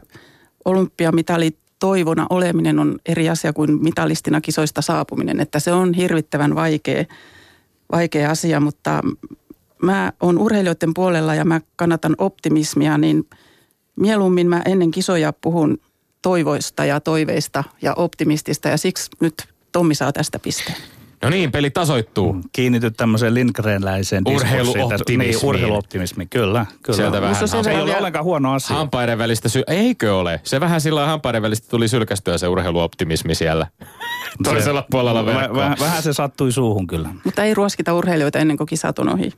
olympiamitali 0.65 1.57
toivona 1.79 2.27
oleminen 2.29 2.79
on 2.79 2.99
eri 3.05 3.29
asia 3.29 3.53
kuin 3.53 3.83
mitalistina 3.83 4.41
kisoista 4.41 4.81
saapuminen. 4.81 5.39
Että 5.39 5.59
se 5.59 5.71
on 5.71 5.93
hirvittävän 5.93 6.55
vaikea, 6.55 7.05
vaikea 7.91 8.31
asia, 8.31 8.59
mutta 8.59 9.01
mä 9.81 10.13
oon 10.19 10.37
urheilijoiden 10.37 10.93
puolella 10.93 11.35
ja 11.35 11.45
mä 11.45 11.61
kannatan 11.75 12.15
optimismia, 12.17 12.97
niin 12.97 13.29
mieluummin 13.95 14.49
mä 14.49 14.61
ennen 14.65 14.91
kisoja 14.91 15.33
puhun 15.33 15.77
toivoista 16.21 16.85
ja 16.85 16.99
toiveista 16.99 17.63
ja 17.81 17.93
optimistista 17.93 18.67
ja 18.67 18.77
siksi 18.77 19.09
nyt 19.19 19.33
Tommi 19.71 19.95
saa 19.95 20.11
tästä 20.11 20.39
pisteen. 20.39 20.77
No 21.23 21.29
niin, 21.29 21.51
peli 21.51 21.69
tasoittuu. 21.69 22.36
Kiinnityt 22.51 22.97
tämmöiseen 22.97 23.34
Lindgrenläiseen 23.34 24.23
Urheiluoptimismiin. 24.27 25.19
Niin, 25.19 25.45
urheiluoptimismi, 25.45 26.25
kyllä. 26.25 26.65
kyllä. 26.84 26.95
Sieltä 26.97 27.21
vähän 27.21 27.36
se 27.36 27.47
Se 27.63 27.71
ei 27.71 27.81
ole 27.81 27.97
ollenkaan 27.97 28.25
huono 28.25 28.53
asia. 28.53 28.75
Hampaiden 28.75 29.17
välistä 29.17 29.49
sy- 29.49 29.63
Eikö 29.67 30.15
ole? 30.17 30.41
Se 30.43 30.60
vähän 30.60 30.81
sillä 30.81 31.05
hampaiden 31.05 31.41
välistä 31.41 31.67
tuli 31.69 31.88
sylkästyä 31.88 32.38
se 32.38 32.47
urheiluoptimismi 32.47 33.36
siellä. 33.36 33.67
Toisella 34.43 34.86
puolella 34.91 35.21
Väh- 35.21 35.25
verkkoa. 35.25 35.69
väh- 35.69 35.79
Vähän 35.79 36.03
se 36.03 36.13
sattui 36.13 36.51
suuhun 36.51 36.88
kyllä. 36.88 37.10
Mutta 37.23 37.43
ei 37.43 37.53
ruoskita 37.53 37.93
urheilijoita 37.93 38.39
ennen 38.39 38.57
kuin 38.57 38.67
kisat 38.67 38.99
on 38.99 39.10
ohi. 39.13 39.31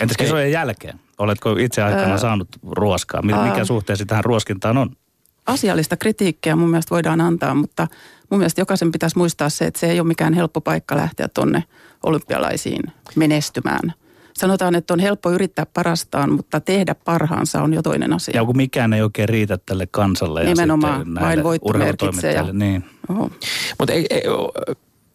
Entäs 0.00 0.16
kisojen 0.16 0.52
jälkeen? 0.52 1.00
Oletko 1.18 1.52
itse 1.58 1.82
aikana 1.82 2.18
saanut 2.18 2.48
ruoskaa? 2.70 3.22
Mi- 3.22 3.32
Mikä 3.32 3.64
suhteesi 3.64 4.06
tähän 4.06 4.24
ruoskintaan 4.24 4.78
on? 4.78 4.90
Asiallista 5.48 5.96
kritiikkiä 5.96 6.56
mun 6.56 6.70
mielestä 6.70 6.90
voidaan 6.94 7.20
antaa, 7.20 7.54
mutta 7.54 7.86
mun 8.30 8.38
mielestä 8.38 8.60
jokaisen 8.60 8.92
pitäisi 8.92 9.18
muistaa 9.18 9.48
se, 9.48 9.66
että 9.66 9.80
se 9.80 9.90
ei 9.90 10.00
ole 10.00 10.08
mikään 10.08 10.34
helppo 10.34 10.60
paikka 10.60 10.96
lähteä 10.96 11.28
tonne 11.28 11.64
olympialaisiin 12.06 12.82
menestymään. 13.16 13.92
Sanotaan, 14.34 14.74
että 14.74 14.94
on 14.94 15.00
helppo 15.00 15.30
yrittää 15.30 15.66
parastaan, 15.74 16.32
mutta 16.32 16.60
tehdä 16.60 16.94
parhaansa 16.94 17.62
on 17.62 17.74
jo 17.74 17.82
toinen 17.82 18.12
asia. 18.12 18.32
Ja 18.36 18.44
kun 18.44 18.56
mikään 18.56 18.92
ei 18.92 19.02
oikein 19.02 19.28
riitä 19.28 19.58
tälle 19.66 19.86
kansalle 19.90 20.42
ja 20.42 20.48
Nimenomaan, 20.48 20.98
sitten 21.00 21.14
vain 21.14 21.24
näille 21.24 21.44
voitto 21.44 21.78
merkitsee 21.78 22.32
ja- 22.32 22.52
Niin. 22.52 22.84
Mutta 23.78 23.92
ei, 23.92 24.06
ei, 24.10 24.22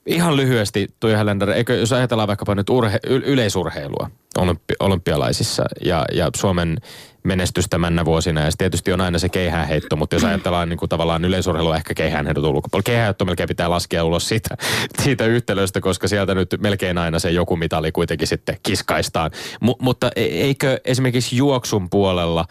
Ihan 0.05 0.37
lyhyesti, 0.37 0.87
Tuija 0.99 1.17
Häländer, 1.17 1.49
eikö, 1.49 1.75
jos 1.75 1.93
ajatellaan 1.93 2.27
vaikkapa 2.27 2.55
nyt 2.55 2.69
urhe, 2.69 2.99
yleisurheilua 3.03 4.09
olympi, 4.37 4.73
olympialaisissa 4.79 5.63
ja, 5.85 6.05
ja 6.13 6.29
Suomen 6.35 6.77
menestystä 7.23 7.77
männä 7.77 8.05
vuosina, 8.05 8.41
ja 8.41 8.49
tietysti 8.57 8.93
on 8.93 9.01
aina 9.01 9.19
se 9.19 9.29
keihäänheitto, 9.29 9.95
mutta 9.95 10.15
jos 10.15 10.23
ajatellaan 10.23 10.69
niin 10.69 10.77
kuin 10.77 10.89
tavallaan 10.89 11.25
yleisurheilua 11.25 11.75
ehkä 11.75 11.93
keihäänheidon 11.93 12.45
ulkopuolella. 12.45 12.85
Keihäänheitto 12.85 13.25
melkein 13.25 13.47
pitää 13.47 13.69
laskea 13.69 14.03
ulos 14.03 14.29
siitä, 14.29 14.57
siitä 15.03 15.25
yhtälöstä, 15.25 15.81
koska 15.81 16.07
sieltä 16.07 16.35
nyt 16.35 16.55
melkein 16.59 16.97
aina 16.97 17.19
se 17.19 17.31
joku 17.31 17.55
mitali 17.55 17.91
kuitenkin 17.91 18.27
sitten 18.27 18.57
kiskaistaan. 18.63 19.31
M- 19.61 19.81
mutta 19.81 20.09
e- 20.15 20.21
eikö 20.21 20.79
esimerkiksi 20.85 21.37
juoksun 21.37 21.89
puolella 21.89 22.45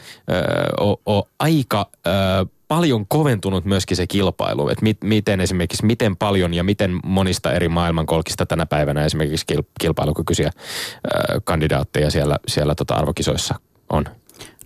ole 1.06 1.24
aika... 1.38 1.90
Ö, 2.06 2.10
paljon 2.76 3.06
koventunut 3.06 3.64
myöskin 3.64 3.96
se 3.96 4.06
kilpailu, 4.06 4.68
että 4.68 4.82
mit, 4.82 4.98
miten 5.04 5.40
esimerkiksi, 5.40 5.86
miten 5.86 6.16
paljon 6.16 6.54
ja 6.54 6.64
miten 6.64 7.00
monista 7.04 7.52
eri 7.52 7.68
maailmankolkista 7.68 8.46
tänä 8.46 8.66
päivänä 8.66 9.04
esimerkiksi 9.04 9.46
kil, 9.46 9.62
kilpailukykyisiä 9.80 10.50
ö, 10.50 11.40
kandidaatteja 11.44 12.10
siellä, 12.10 12.38
siellä 12.48 12.74
tota 12.74 12.94
arvokisoissa 12.94 13.54
on? 13.90 14.04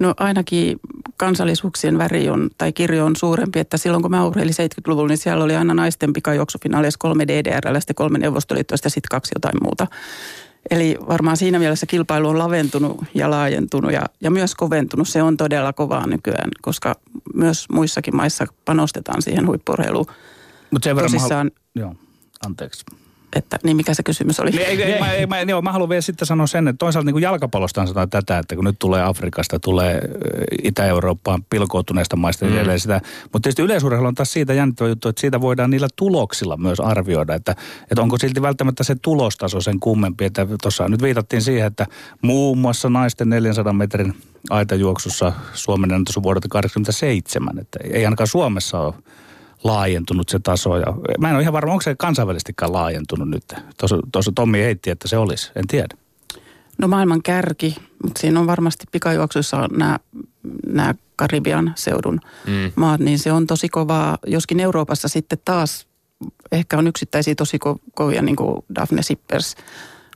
No 0.00 0.14
ainakin 0.16 0.80
kansallisuuksien 1.16 1.98
väri 1.98 2.28
on, 2.28 2.50
tai 2.58 2.72
kirjo 2.72 3.04
on 3.04 3.16
suurempi, 3.16 3.58
että 3.58 3.76
silloin 3.76 4.02
kun 4.02 4.10
mä 4.10 4.24
urheilin 4.24 4.54
70-luvulla, 4.54 5.08
niin 5.08 5.18
siellä 5.18 5.44
oli 5.44 5.56
aina 5.56 5.74
naisten 5.74 6.12
pikajuoksufinaaleissa 6.12 6.98
kolme 6.98 7.26
DDR, 7.28 7.80
sitten 7.80 7.96
kolme 7.96 8.18
Neuvostoliittoista 8.18 8.86
ja 8.86 8.90
sitten 8.90 9.08
kaksi 9.10 9.32
jotain 9.34 9.56
muuta. 9.62 9.86
Eli 10.70 10.96
varmaan 11.08 11.36
siinä 11.36 11.58
mielessä 11.58 11.86
kilpailu 11.86 12.28
on 12.28 12.38
laventunut 12.38 13.04
ja 13.14 13.30
laajentunut 13.30 13.92
ja, 13.92 14.02
ja 14.20 14.30
myös 14.30 14.54
koventunut. 14.54 15.08
Se 15.08 15.22
on 15.22 15.36
todella 15.36 15.72
kovaa 15.72 16.06
nykyään, 16.06 16.50
koska 16.62 16.94
myös 17.34 17.68
muissakin 17.68 18.16
maissa 18.16 18.46
panostetaan 18.64 19.22
siihen 19.22 19.46
huippurheiluun. 19.46 20.06
Mutta 20.70 20.84
sen 20.84 20.96
verran 20.96 21.12
Tosissaan, 21.12 21.46
mä, 21.46 21.50
halu- 21.80 21.88
joo, 21.88 21.94
anteeksi. 22.46 22.84
Että 23.36 23.58
niin 23.62 23.76
mikä 23.76 23.94
se 23.94 24.02
kysymys 24.02 24.40
oli? 24.40 24.50
Niin, 24.50 24.62
ei, 24.62 24.82
ei, 24.82 25.00
mä, 25.00 25.12
ei, 25.12 25.26
mä, 25.26 25.40
joo, 25.40 25.62
mä 25.62 25.72
haluan 25.72 25.88
vielä 25.88 26.00
sitten 26.00 26.26
sanoa 26.26 26.46
sen, 26.46 26.68
että 26.68 26.78
toisaalta 26.78 27.06
niin 27.06 27.14
kuin 27.14 27.22
jalkapallosta 27.22 27.82
sanotaan 27.82 28.10
tätä, 28.10 28.38
että 28.38 28.54
kun 28.54 28.64
nyt 28.64 28.78
tulee 28.78 29.02
Afrikasta, 29.02 29.60
tulee 29.60 29.94
ö, 29.94 30.08
Itä-Eurooppaan 30.62 31.44
pilkoutuneista 31.50 32.16
maista 32.16 32.46
mm. 32.46 32.56
ja 32.56 32.78
sitä. 32.78 33.00
Mutta 33.22 33.40
tietysti 33.40 33.62
yleisurheilu 33.62 34.06
on 34.06 34.14
taas 34.14 34.32
siitä 34.32 34.54
jännittävä 34.54 34.88
juttu, 34.88 35.08
että 35.08 35.20
siitä 35.20 35.40
voidaan 35.40 35.70
niillä 35.70 35.88
tuloksilla 35.96 36.56
myös 36.56 36.80
arvioida, 36.80 37.34
että, 37.34 37.54
että 37.90 38.02
onko 38.02 38.18
silti 38.18 38.42
välttämättä 38.42 38.84
se 38.84 38.94
tulostaso 39.02 39.60
sen 39.60 39.80
kummempi. 39.80 40.24
Että 40.24 40.46
tuossa 40.62 40.88
nyt 40.88 41.02
viitattiin 41.02 41.42
siihen, 41.42 41.66
että 41.66 41.86
muun 42.22 42.58
muassa 42.58 42.88
naisten 42.88 43.28
400 43.28 43.72
metrin 43.72 44.14
aitajuoksussa 44.50 45.32
Suomen 45.52 45.90
ennätys 45.90 46.16
on 46.16 46.22
vuodelta 46.22 46.48
87, 46.48 47.58
että 47.58 47.78
ei 47.84 48.04
ainakaan 48.04 48.26
Suomessa 48.26 48.80
ole 48.80 48.94
laajentunut 49.64 50.28
se 50.28 50.38
taso. 50.38 50.76
Ja 50.76 50.86
mä 51.18 51.28
en 51.28 51.34
ole 51.34 51.42
ihan 51.42 51.52
varma, 51.52 51.72
onko 51.72 51.82
se 51.82 51.94
kansainvälistikään 51.98 52.72
laajentunut 52.72 53.28
nyt. 53.28 53.44
Tuossa, 53.78 53.98
tuossa 54.12 54.32
Tommi 54.34 54.58
heitti, 54.58 54.90
että 54.90 55.08
se 55.08 55.18
olisi. 55.18 55.52
En 55.56 55.66
tiedä. 55.66 55.96
No 56.78 56.88
maailman 56.88 57.22
kärki, 57.22 57.76
mutta 58.02 58.20
siinä 58.20 58.40
on 58.40 58.46
varmasti 58.46 58.84
pikajuoksuissa 58.92 59.68
nämä, 59.68 59.98
nämä 60.66 60.94
Karibian 61.16 61.72
seudun 61.76 62.20
mm. 62.46 62.72
maat, 62.76 63.00
niin 63.00 63.18
se 63.18 63.32
on 63.32 63.46
tosi 63.46 63.68
kovaa. 63.68 64.18
Joskin 64.26 64.60
Euroopassa 64.60 65.08
sitten 65.08 65.38
taas 65.44 65.86
ehkä 66.52 66.78
on 66.78 66.86
yksittäisiä 66.86 67.34
tosi 67.34 67.58
ko- 67.66 67.78
kovia, 67.94 68.22
niin 68.22 68.36
kuin 68.36 68.64
Daphne 68.74 69.02
Sippers, 69.02 69.54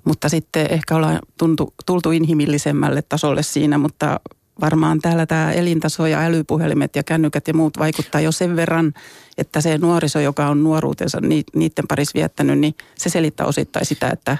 mutta 0.04 0.28
sitten 0.28 0.66
ehkä 0.70 0.96
ollaan 0.96 1.18
tuntu, 1.38 1.74
tultu 1.86 2.10
inhimillisemmälle 2.10 3.02
tasolle 3.02 3.42
siinä, 3.42 3.78
mutta 3.78 4.20
varmaan 4.60 5.00
täällä 5.00 5.26
tämä 5.26 5.52
elintaso 5.52 6.06
ja 6.06 6.20
älypuhelimet 6.20 6.96
ja 6.96 7.02
kännykät 7.02 7.48
ja 7.48 7.54
muut 7.54 7.78
vaikuttaa 7.78 8.20
jo 8.20 8.32
sen 8.32 8.56
verran, 8.56 8.92
että 9.38 9.60
se 9.60 9.78
nuoriso, 9.78 10.20
joka 10.20 10.46
on 10.46 10.62
nuoruutensa 10.64 11.20
ni, 11.20 11.44
niiden 11.54 11.84
parissa 11.88 12.14
viettänyt, 12.14 12.58
niin 12.58 12.74
se 12.98 13.10
selittää 13.10 13.46
osittain 13.46 13.86
sitä, 13.86 14.08
että 14.10 14.38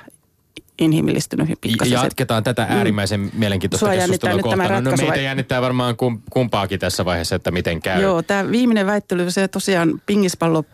inhimillistynyt 0.80 1.48
pikkasen. 1.60 1.98
se- 1.98 2.04
Jatketaan 2.04 2.42
tätä 2.44 2.66
äärimmäisen 2.70 3.20
mm. 3.20 3.30
mielenkiintoista 3.34 3.86
Sua 3.86 3.94
keskustelua 3.94 4.36
nyt 4.36 4.42
tämä 4.42 4.56
kohtaan. 4.56 4.84
No, 4.84 4.90
no 4.90 4.96
meitä 4.96 5.12
vai- 5.12 5.24
jännittää 5.24 5.62
varmaan 5.62 5.96
kum, 5.96 6.20
kumpaakin 6.30 6.80
tässä 6.80 7.04
vaiheessa, 7.04 7.36
että 7.36 7.50
miten 7.50 7.82
käy. 7.82 8.02
Joo, 8.02 8.22
tämä 8.22 8.50
viimeinen 8.50 8.86
väittely, 8.86 9.30
se 9.30 9.48
tosiaan 9.48 10.02
pingispallo 10.06 10.64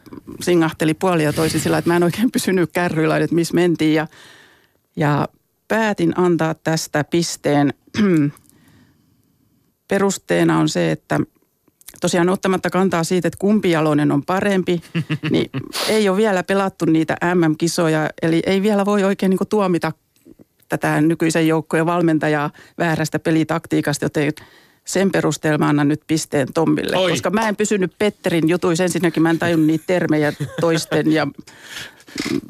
singahteli 0.40 0.94
puoli 0.94 1.24
ja 1.24 1.32
toisin 1.32 1.60
sillä, 1.60 1.78
että 1.78 1.90
mä 1.90 1.96
en 1.96 2.02
oikein 2.02 2.32
pysynyt 2.32 2.70
kärryillä, 2.72 3.16
että 3.16 3.34
missä 3.34 3.54
mentiin. 3.54 3.94
Ja, 3.94 4.06
ja 4.96 5.28
päätin 5.68 6.18
antaa 6.18 6.54
tästä 6.54 7.04
pisteen. 7.04 7.74
Perusteena 9.88 10.58
on 10.58 10.68
se, 10.68 10.90
että 10.90 11.20
tosiaan 12.00 12.28
ottamatta 12.28 12.70
kantaa 12.70 13.04
siitä, 13.04 13.28
että 13.28 13.38
kumpi 13.38 13.70
jaloinen 13.70 14.12
on 14.12 14.24
parempi, 14.24 14.80
niin 15.30 15.50
ei 15.88 16.08
ole 16.08 16.16
vielä 16.16 16.42
pelattu 16.42 16.84
niitä 16.84 17.16
MM-kisoja, 17.34 18.10
eli 18.22 18.42
ei 18.46 18.62
vielä 18.62 18.86
voi 18.86 19.04
oikein 19.04 19.30
niin 19.30 19.48
tuomita 19.48 19.92
tätä 20.68 21.00
nykyisen 21.00 21.48
joukkojen 21.48 21.86
valmentajaa 21.86 22.50
väärästä 22.78 23.18
pelitaktiikasta, 23.18 24.04
joten 24.04 24.32
sen 24.86 25.12
perusteella 25.12 25.58
mä 25.58 25.68
annan 25.68 25.88
nyt 25.88 26.02
pisteen 26.06 26.48
Tommille. 26.54 26.96
Oi. 26.96 27.10
Koska 27.10 27.30
mä 27.30 27.48
en 27.48 27.56
pysynyt 27.56 27.92
Petterin 27.98 28.48
jutuissa. 28.48 28.84
Ensinnäkin 28.84 29.22
mä 29.22 29.30
en 29.30 29.38
tajunnut 29.38 29.66
niitä 29.66 29.84
termejä 29.86 30.32
toisten 30.60 31.12
ja 31.12 31.26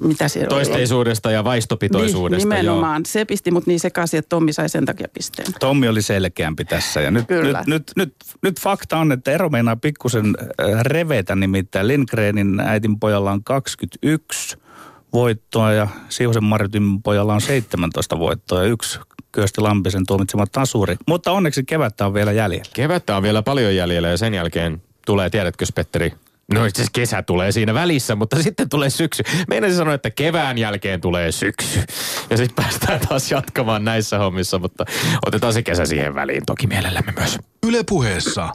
mitä 0.01 0.29
siellä 0.29 0.57
oli. 0.57 0.64
Toisteisuudesta 0.64 1.31
ja 1.31 1.44
vaistopitoisuudesta. 1.44 2.49
Niin, 2.49 2.62
nimenomaan. 2.62 3.07
Se 3.07 3.25
pisti 3.25 3.51
mut 3.51 3.66
niin 3.66 3.81
sekaisin, 3.81 4.18
että 4.18 4.29
Tommi 4.29 4.53
sai 4.53 4.68
sen 4.68 4.85
takia 4.85 5.09
pisteen. 5.14 5.49
Tommi 5.61 5.88
oli 5.88 6.03
selkeämpi 6.03 6.64
tässä. 6.64 7.01
Ja 7.01 7.11
nyt, 7.11 7.27
Kyllä. 7.27 7.59
nyt, 7.59 7.66
nyt, 7.66 7.92
nyt, 7.96 8.14
nyt 8.42 8.61
fakta 8.61 8.99
on, 8.99 9.12
että 9.12 9.33
ero 9.33 9.49
meinaa 9.49 9.77
pikkusen 9.77 10.27
äh, 10.27 10.81
revetä, 10.83 11.37
nimittäin 11.37 11.88
Lindgrenin 11.88 12.61
äitin 12.61 13.01
pojalla 13.01 13.33
on 13.33 13.44
21 13.44 14.57
voittoa 15.16 15.72
ja 15.72 15.88
Siusen 16.09 16.44
Martin 16.44 17.02
pojalla 17.02 17.35
on 17.35 17.40
17 17.40 18.18
voittoa 18.18 18.62
ja 18.62 18.68
yksi 18.68 18.98
Kyösti 19.33 19.61
Lampisen 19.61 20.07
tuomitsema 20.07 20.46
tasuri. 20.46 20.96
Mutta 21.09 21.33
onneksi 21.33 21.64
kevättä 21.64 22.07
on 22.07 22.14
vielä 22.14 22.33
jäljellä. 22.33 22.64
Kevättä 22.74 23.16
on 23.16 23.22
vielä 23.22 23.42
paljon 23.42 23.76
jäljellä 23.76 24.09
ja 24.09 24.16
sen 24.16 24.35
jälkeen 24.35 24.83
tulee, 25.07 25.31
tiedätkö 25.31 25.64
Petteri? 25.74 26.12
No 26.52 26.64
itse 26.64 26.83
asiassa 26.83 26.92
kesä 27.00 27.22
tulee 27.22 27.52
siinä 27.52 27.74
välissä, 27.74 28.14
mutta 28.14 28.42
sitten 28.42 28.68
tulee 28.68 28.90
syksy. 28.90 29.22
Meidän 29.48 29.74
sanoa, 29.74 29.94
että 29.94 30.11
kevään 30.11 30.59
jälkeen 30.59 31.00
tulee 31.00 31.33
syksy. 31.33 31.81
Ja 32.31 32.37
sitten 32.37 32.64
päästään 32.64 33.00
taas 33.09 33.31
jatkamaan 33.31 33.85
näissä 33.85 34.18
hommissa, 34.18 34.59
mutta 34.59 34.85
otetaan 35.26 35.52
se 35.52 35.62
kesä 35.62 35.87
siihen 35.87 36.14
väliin 36.14 36.46
toki 36.46 36.66
mielellämme 36.66 37.12
myös. 37.18 37.38
Ylepuheessa 37.66 38.48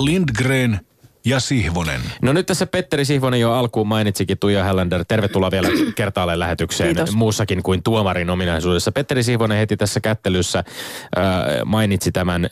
Lindgren 0.00 0.80
ja 1.24 1.40
Sihvonen. 1.40 2.00
No 2.22 2.32
nyt 2.32 2.46
tässä 2.46 2.66
Petteri 2.66 3.04
Sihvonen 3.04 3.40
jo 3.40 3.52
alkuun 3.52 3.86
mainitsikin 3.86 4.38
Tuija 4.38 4.64
Hällander. 4.64 5.04
Tervetuloa 5.08 5.50
vielä 5.50 5.68
kertaalleen 5.94 6.38
lähetykseen 6.38 6.96
Kiitos. 6.96 7.14
muussakin 7.14 7.62
kuin 7.62 7.82
tuomarin 7.82 8.30
ominaisuudessa. 8.30 8.92
Petteri 8.92 9.22
Sihvonen 9.22 9.58
heti 9.58 9.76
tässä 9.76 10.00
kättelyssä 10.00 10.58
äh, 10.58 10.64
mainitsi 11.64 12.12
tämän 12.12 12.44
äh, 12.44 12.50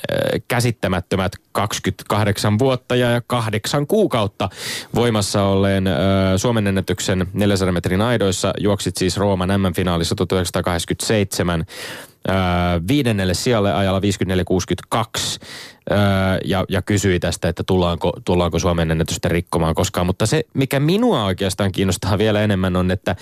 käsittämättömät 0.48 1.32
28 1.52 2.58
vuotta 2.58 2.96
ja 2.96 3.22
kahdeksan 3.26 3.86
kuukautta 3.86 4.48
voimassa 4.94 5.42
olleen 5.42 5.86
äh, 5.86 5.94
Suomen 6.36 6.66
ennätyksen 6.66 7.26
400 7.32 7.72
metrin 7.72 8.00
aidoissa. 8.00 8.52
Juoksit 8.58 8.96
siis 8.96 9.16
Rooman 9.16 9.60
MM-finaalissa 9.60 10.14
1987 10.14 11.64
äh, 12.28 12.34
viidennelle 12.88 13.34
sijalle 13.34 13.74
ajalla 13.74 14.00
54-62 14.00 14.02
ja, 16.44 16.64
ja 16.68 16.82
kysyi 16.82 17.20
tästä, 17.20 17.48
että 17.48 17.62
tullaanko, 17.66 18.12
tullaanko 18.24 18.58
Suomen 18.58 18.90
ennätystä 18.90 19.28
rikkomaan 19.28 19.74
koskaan. 19.74 20.06
Mutta 20.06 20.26
se, 20.26 20.44
mikä 20.54 20.80
minua 20.80 21.24
oikeastaan 21.24 21.72
kiinnostaa 21.72 22.18
vielä 22.18 22.40
enemmän 22.42 22.76
on, 22.76 22.90
että 22.90 23.16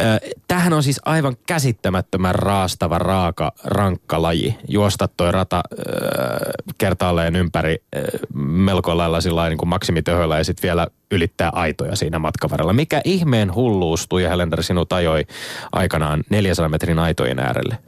öö, 0.00 0.18
tämähän 0.48 0.72
on 0.72 0.82
siis 0.82 1.00
aivan 1.04 1.36
käsittämättömän 1.46 2.34
raastava, 2.34 2.98
raaka, 2.98 3.52
rankka 3.64 4.22
laji. 4.22 4.58
Juosta 4.68 5.08
toi 5.08 5.32
rata 5.32 5.62
öö, 5.72 5.84
kertaalleen 6.78 7.36
ympäri 7.36 7.76
öö, 7.96 8.04
melko 8.34 8.96
lailla 8.96 9.20
sillä 9.20 9.48
niin 9.48 9.58
kuin 9.58 9.68
maksimitöhöllä 9.68 10.38
ja 10.38 10.44
sitten 10.44 10.62
vielä 10.68 10.86
ylittää 11.10 11.50
aitoja 11.54 11.96
siinä 11.96 12.18
matkan 12.18 12.50
varrella. 12.50 12.72
Mikä 12.72 13.00
ihmeen 13.04 13.54
hulluus 13.54 14.08
Tuija 14.08 14.28
Helender 14.28 14.62
sinut 14.62 14.92
ajoi 14.92 15.26
aikanaan 15.72 16.24
400 16.30 16.68
metrin 16.68 16.98
aitojen 16.98 17.38
äärelle? 17.38 17.78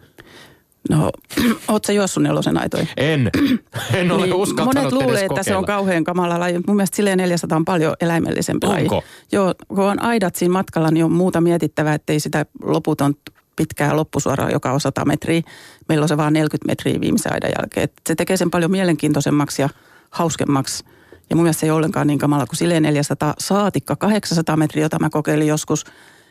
No, 0.91 1.11
oot 1.69 1.85
sä 1.85 1.93
juossut 1.93 2.23
nelosen 2.23 2.59
aitoihin? 2.61 2.89
En. 2.97 3.31
En 3.95 4.13
ole 4.13 4.23
Niin, 4.27 4.35
uskaltanut 4.35 4.75
Monet 4.75 4.93
luulee, 4.93 5.25
että 5.25 5.43
se 5.43 5.57
on 5.57 5.63
kokeilla. 5.63 5.79
kauhean 5.79 6.05
kamala 6.05 6.41
laji. 6.41 6.61
Mun 6.67 6.77
mielestä 6.77 6.97
silleen 6.97 7.19
400 7.19 7.57
on 7.57 7.65
paljon 7.65 7.95
eläimellisempi 8.01 8.67
laji. 8.67 8.83
Onko? 8.83 9.03
Joo, 9.33 9.55
kun 9.69 9.85
on 9.85 10.03
aidat 10.03 10.37
siinä 10.37 10.53
matkalla, 10.53 10.91
niin 10.91 11.05
on 11.05 11.13
muuta 11.13 11.41
mietittävää, 11.41 11.95
ettei 11.95 12.21
sitä 12.21 12.47
loputon 12.63 13.15
pitkää 13.57 13.97
loppusuoraa, 13.97 14.51
joka 14.51 14.73
on 14.73 14.81
100 14.81 15.05
metriä. 15.05 15.43
Meillä 15.89 16.03
on 16.05 16.09
se 16.09 16.17
vaan 16.17 16.33
40 16.33 16.67
metriä 16.67 17.01
viimeisen 17.01 17.33
aidan 17.33 17.51
jälkeen. 17.59 17.85
Et 17.85 17.93
se 18.09 18.15
tekee 18.15 18.37
sen 18.37 18.51
paljon 18.51 18.71
mielenkiintoisemmaksi 18.71 19.63
ja 19.63 19.69
hauskemmaksi. 20.11 20.85
Ja 21.31 21.37
mun 21.37 21.43
mielestä 21.43 21.61
se 21.61 21.67
ei 21.67 21.71
ollenkaan 21.71 22.07
niin 22.07 22.19
kamala 22.19 22.47
kuin 22.47 22.57
silleen 22.57 22.83
400 22.83 23.35
saatikka 23.39 23.97
800 23.97 24.57
metriä, 24.57 24.85
jota 24.85 24.99
mä 24.99 25.11
kokeilin 25.11 25.47
joskus. 25.49 25.85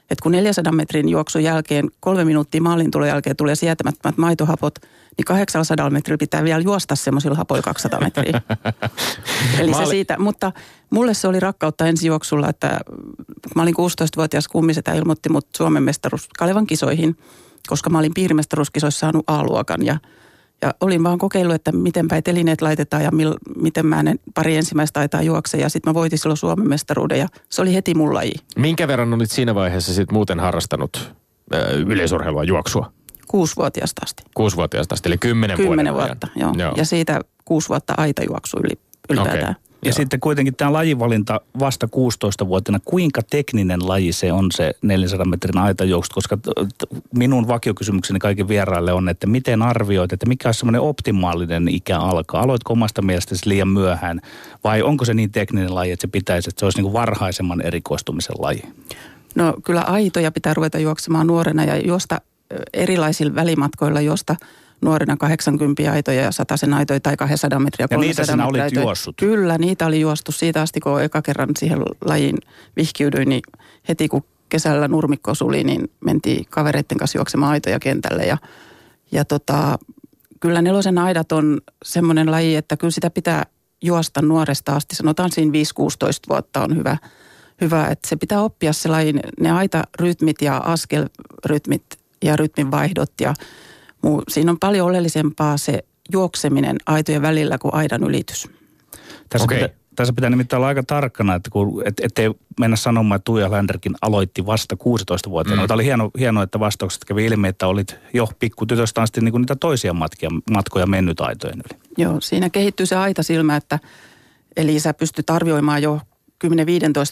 Että 0.10 0.24
kun 0.24 0.32
400 0.32 0.74
metrin 0.74 1.10
juoksun 1.10 1.44
jälkeen, 1.44 1.92
kolme 2.00 2.26
minuuttia 2.26 2.62
maalin 2.62 2.92
tulon 2.92 3.08
jälkeen 3.08 3.36
tulee 3.36 3.56
sietämättömät 3.56 4.18
maitohapot, 4.18 4.80
niin 5.18 5.26
800 5.26 5.89
metrillä 5.89 6.18
pitää 6.18 6.44
vielä 6.44 6.62
juosta 6.62 6.96
semmoisilla 6.96 7.38
hapoilla 7.38 7.63
200 7.63 8.00
metriä. 8.00 8.42
Eli 9.60 9.74
se 9.74 9.86
siitä, 9.86 10.20
mutta 10.20 10.52
mulle 10.89 11.13
se 11.13 11.28
oli 11.28 11.39
rakkautta 11.39 11.88
ensijuoksulla, 11.88 12.50
että 12.50 12.80
kun 13.23 13.52
mä 13.56 13.62
olin 13.62 13.75
16-vuotias 13.75 14.48
kummisetä 14.48 14.94
ilmoitti 14.94 15.30
mut 15.30 15.48
Suomen 15.58 15.84
mestaruus 15.84 16.27
Kalevan 16.38 16.67
kisoihin, 16.67 17.17
koska 17.67 17.90
mä 17.90 18.00
olin 18.00 18.13
piirimestaruuskisoissa 18.13 19.00
saanut 19.00 19.23
A-luokan 19.27 19.86
ja 19.86 19.98
ja 20.64 20.74
olin 20.82 21.04
vaan 21.04 21.18
kokeillut, 21.18 21.56
että 21.56 21.72
miten 21.72 22.08
päin 22.08 22.24
telineet 22.24 22.62
laitetaan 22.62 23.04
ja 23.04 23.12
mil, 23.12 23.36
miten 23.56 23.86
mä 23.86 24.04
ne 24.04 24.16
pari 24.34 24.56
ensimmäistä 24.58 24.94
taitaa 25.00 25.22
juokse. 25.22 25.58
Ja 25.58 25.70
sitten 25.70 25.90
mä 25.90 25.94
voitin 25.94 26.20
silloin 26.20 26.38
Suomen 26.38 26.70
mestaruuden 26.70 27.20
ja 27.20 27.28
se 27.50 27.62
oli 27.62 27.74
heti 27.74 27.94
mun 27.94 28.14
laji. 28.14 28.34
Minkä 28.58 28.88
verran 28.88 29.14
olit 29.14 29.32
siinä 29.32 29.56
vaiheessa 29.56 29.94
sit 29.94 30.12
muuten 30.12 30.40
harrastanut 30.40 31.14
ö, 31.54 31.58
yleisurheilua, 31.88 32.44
juoksua? 32.44 32.92
Kuusivuotiaasta 33.28 34.02
asti. 34.06 34.24
Kuusivuotiaasta 34.36 34.94
asti, 34.94 35.10
eli 35.10 35.18
kymmenen, 35.18 35.58
Kymmenen 35.58 35.94
vuoden 35.94 36.10
vuotta, 36.10 36.28
ajan. 36.36 36.60
joo. 36.60 36.74
Ja 36.78 36.86
siitä 36.86 37.22
kuusi 37.46 37.70
vuotta 37.70 37.94
aitajuoksu 37.98 38.58
yli, 38.64 38.80
ylipäätään. 39.10 39.56
Okei. 39.56 39.73
Ja 39.84 39.90
Joo. 39.90 39.96
sitten 39.96 40.19
kuitenkin 40.19 40.56
tämä 40.56 40.73
lajivalinta 40.73 41.42
vasta 41.60 41.88
16-vuotiaana, 41.96 42.79
kuinka 42.86 43.21
tekninen 43.29 43.88
laji 43.88 44.13
se 44.13 44.31
on 44.31 44.52
se 44.52 44.73
400 44.81 45.25
metrin 45.25 45.58
aitajuoksu, 45.58 46.12
koska 46.13 46.38
minun 47.15 47.48
vakiokysymykseni 47.48 48.19
kaiken 48.19 48.48
vieraille 48.48 48.94
on, 48.94 49.10
että 49.10 49.27
miten 49.27 49.62
arvioit, 49.62 50.13
että 50.13 50.25
mikä 50.25 50.48
on 50.48 50.54
semmoinen 50.54 50.81
optimaalinen 50.81 51.67
ikä 51.67 52.00
alkaa? 52.00 52.42
Aloitko 52.42 52.73
omasta 52.73 53.02
mielestäsi 53.02 53.50
liian 53.50 53.67
myöhään 53.67 54.21
vai 54.63 54.81
onko 54.81 55.06
se 55.06 55.13
niin 55.13 55.31
tekninen 55.31 55.75
laji, 55.75 55.92
että 55.92 56.02
se 56.02 56.08
pitäisi, 56.08 56.50
että 56.50 56.60
se 56.60 56.65
olisi 56.65 56.77
niin 56.77 56.84
kuin 56.84 56.94
varhaisemman 56.94 57.62
erikoistumisen 57.62 58.36
laji? 58.40 58.63
No 59.36 59.54
kyllä 59.63 59.81
aitoja 59.81 60.31
pitää 60.31 60.54
ruveta 60.54 60.79
juoksemaan 60.79 61.27
nuorena 61.27 61.63
ja 61.63 61.77
josta 61.77 62.21
erilaisilla 62.73 63.36
välimatkoilla, 63.36 64.02
josta 64.02 64.36
nuorena 64.84 65.17
80 65.17 65.92
aitoja 65.92 66.21
ja 66.21 66.31
100 66.31 66.56
aitoja 66.75 67.00
tai 67.00 67.17
200 67.17 67.60
metriä. 67.60 67.88
Ja 67.92 67.98
niitä 67.98 68.15
300 68.15 68.25
sinä 68.25 68.48
olit 68.48 68.62
aitoja. 68.62 68.81
juossut? 68.81 69.15
Kyllä, 69.17 69.58
niitä 69.58 69.86
oli 69.86 70.00
juostu 70.00 70.31
siitä 70.31 70.62
asti, 70.62 70.79
kun 70.79 71.02
eka 71.02 71.21
kerran 71.21 71.50
siihen 71.60 71.79
lajiin 72.06 72.38
vihkiydyin, 72.75 73.29
niin 73.29 73.42
heti 73.90 74.08
kun 74.08 74.23
kesällä 74.50 74.88
nurmikko 74.88 75.36
suli, 75.36 75.63
niin 75.63 75.92
mentiin 76.06 76.46
kavereiden 76.50 76.98
kanssa 76.98 77.17
juoksemaan 77.17 77.52
aitoja 77.52 77.79
kentälle 77.79 78.25
ja, 78.25 78.38
ja 79.12 79.25
tota, 79.25 79.79
kyllä 80.40 80.62
nelosen 80.62 80.98
aidat 80.98 81.31
on 81.31 81.62
semmoinen 81.86 82.31
laji, 82.31 82.56
että 82.56 82.77
kyllä 82.77 82.92
sitä 82.92 83.10
pitää 83.10 83.46
juosta 83.84 84.21
nuoresta 84.21 84.75
asti. 84.75 84.96
Sanotaan 84.96 85.31
siinä 85.31 85.52
5-16 85.52 85.56
vuotta 86.29 86.63
on 86.63 86.77
hyvä, 86.77 86.98
hyvä, 87.62 87.88
että 87.88 88.10
se 88.10 88.15
pitää 88.15 88.42
oppia 88.42 88.73
se 88.73 88.90
laji, 88.90 89.13
ne 89.40 89.52
aitarytmit 89.52 90.42
ja 90.42 90.58
askelrytmit 90.58 91.84
ja 92.23 92.36
rytminvaihdot 92.36 93.12
ja. 93.21 93.34
Siinä 94.27 94.51
on 94.51 94.60
paljon 94.60 94.87
oleellisempaa 94.87 95.58
se 95.58 95.83
juokseminen 96.12 96.77
aitojen 96.85 97.21
välillä 97.21 97.58
kuin 97.58 97.73
aidan 97.73 98.04
ylitys. 98.04 98.49
Tässä, 99.29 99.45
Okei. 99.45 99.58
pitää, 99.58 99.77
tässä 99.95 100.13
pitää 100.13 100.29
nimittäin 100.29 100.58
olla 100.58 100.67
aika 100.67 100.83
tarkkana, 100.83 101.35
että 101.35 101.49
kun, 101.49 101.83
et, 101.85 101.99
ettei 101.99 102.31
mennä 102.60 102.77
sanomaan, 102.77 103.15
että 103.15 103.25
Tuija 103.25 103.51
Länderkin 103.51 103.95
aloitti 104.01 104.45
vasta 104.45 104.75
16-vuotiaana. 104.75 105.62
Mm. 105.62 105.67
Tämä 105.67 105.75
oli 105.75 105.85
hieno, 105.85 106.12
hieno, 106.19 106.41
että 106.41 106.60
vastaukset 106.60 107.06
kävi 107.06 107.25
ilmi, 107.25 107.47
että 107.47 107.67
olit 107.67 107.95
jo 108.13 108.27
pikkutytöstä 108.39 109.01
asti 109.01 109.21
niin 109.21 109.31
kuin 109.31 109.41
niitä 109.41 109.56
toisia 109.56 109.93
matkia, 109.93 110.29
matkoja 110.51 110.87
mennyt 110.87 111.21
aitojen 111.21 111.58
yli. 111.58 111.79
Joo, 111.97 112.21
siinä 112.21 112.49
kehittyy 112.49 112.85
se 112.85 112.95
aitasilmä, 112.95 113.56
että 113.56 113.79
eli 114.56 114.79
sä 114.79 114.93
pystyt 114.93 115.29
arvioimaan 115.29 115.81
jo 115.81 115.99
10-15 116.46 116.48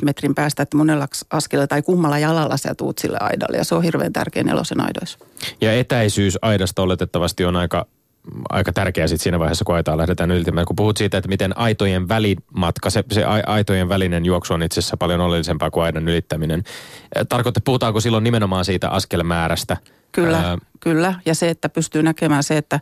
metrin 0.05 0.36
päästä, 0.36 0.63
että 0.63 0.78
monella 0.78 1.07
askelella 1.30 1.67
tai 1.67 1.82
kummalla 1.82 2.19
jalalla 2.19 2.57
sä 2.57 2.76
tuut 2.76 2.99
sille 2.99 3.17
aidalle. 3.19 3.57
Ja 3.57 3.63
se 3.63 3.76
on 3.76 3.84
hirveän 3.84 4.13
tärkeä 4.13 4.43
nelosen 4.43 4.82
aidoissa. 4.82 5.19
Ja 5.61 5.74
etäisyys 5.74 6.38
aidasta 6.41 6.82
oletettavasti 6.82 7.45
on 7.45 7.55
aika, 7.55 7.86
aika 8.49 8.74
tärkeä 8.74 9.07
sit 9.07 9.22
siinä 9.22 9.39
vaiheessa, 9.39 9.65
kun 9.65 9.76
aitaa 9.76 9.97
lähdetään 9.97 10.32
ylittämään. 10.32 10.65
Kun 10.65 10.76
puhut 10.76 10.97
siitä, 10.97 11.17
että 11.17 11.30
miten 11.30 11.57
aitojen 11.57 12.09
välimatka, 12.09 12.89
se, 12.89 13.03
se 13.11 13.24
ai- 13.24 13.43
aitojen 13.45 13.89
välinen 13.89 14.26
juoksu 14.26 14.53
on 14.53 14.63
itse 14.63 14.80
asiassa 14.80 14.97
paljon 14.97 15.22
oleellisempaa 15.22 15.72
kuin 15.72 15.84
aidan 15.84 16.07
ylittäminen. 16.07 16.63
Tarkoittaa, 17.30 17.61
puhutaanko 17.65 17.99
silloin 17.99 18.24
nimenomaan 18.24 18.65
siitä 18.65 18.89
askelmäärästä? 18.89 19.78
Kyllä, 20.11 20.38
Ää, 20.38 20.57
kyllä. 20.80 21.13
Ja 21.26 21.36
se, 21.36 21.49
että 21.49 21.69
pystyy 21.69 22.03
näkemään 22.03 22.43
se, 22.43 22.57
että, 22.57 22.80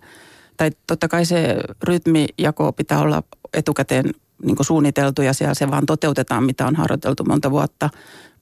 tai 0.57 0.71
totta 0.87 1.07
kai 1.07 1.25
se 1.25 1.57
rytmijako 1.83 2.73
pitää 2.73 2.99
olla 2.99 3.23
etukäteen 3.53 4.05
niin 4.43 4.55
kuin 4.55 4.65
suunniteltu 4.65 5.21
ja 5.21 5.33
siellä 5.33 5.53
se 5.53 5.71
vaan 5.71 5.85
toteutetaan, 5.85 6.43
mitä 6.43 6.67
on 6.67 6.75
harjoiteltu 6.75 7.23
monta 7.23 7.51
vuotta. 7.51 7.89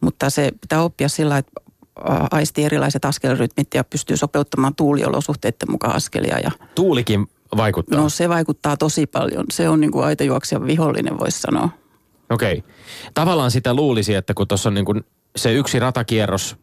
Mutta 0.02 0.30
se 0.30 0.52
pitää 0.62 0.84
oppia 0.84 1.10
sillä, 1.10 1.38
että 1.38 1.52
aistii 2.32 2.66
erilaiset 2.66 3.06
askelrytmit 3.06 3.68
ja 3.74 3.84
pystyy 3.84 4.18
sopeuttamaan 4.18 4.76
tuuliolosuhteiden 4.76 5.72
mukaan 5.72 5.96
askelia. 5.96 6.40
Ja, 6.40 6.52
Tuulikin 6.76 7.28
vaikuttaa. 7.58 8.02
no 8.02 8.10
se 8.10 8.30
vaikuttaa 8.30 8.78
tosi 8.78 9.06
paljon. 9.06 9.46
Se 9.54 9.70
on 9.70 9.80
niin 9.80 9.92
kuin 9.92 10.06
aitajuoksijan 10.06 10.68
vihollinen, 10.68 11.20
voisi 11.20 11.40
sanoa. 11.40 11.70
Okei. 12.30 12.64
Tavallaan 13.14 13.52
sitä 13.52 13.74
luulisi, 13.74 14.14
että 14.14 14.34
kun 14.34 14.48
tuossa 14.48 14.70
on 14.70 14.74
niin 14.74 14.86
kuin 14.86 15.04
se 15.36 15.54
yksi 15.54 15.80
ratakierros, 15.80 16.56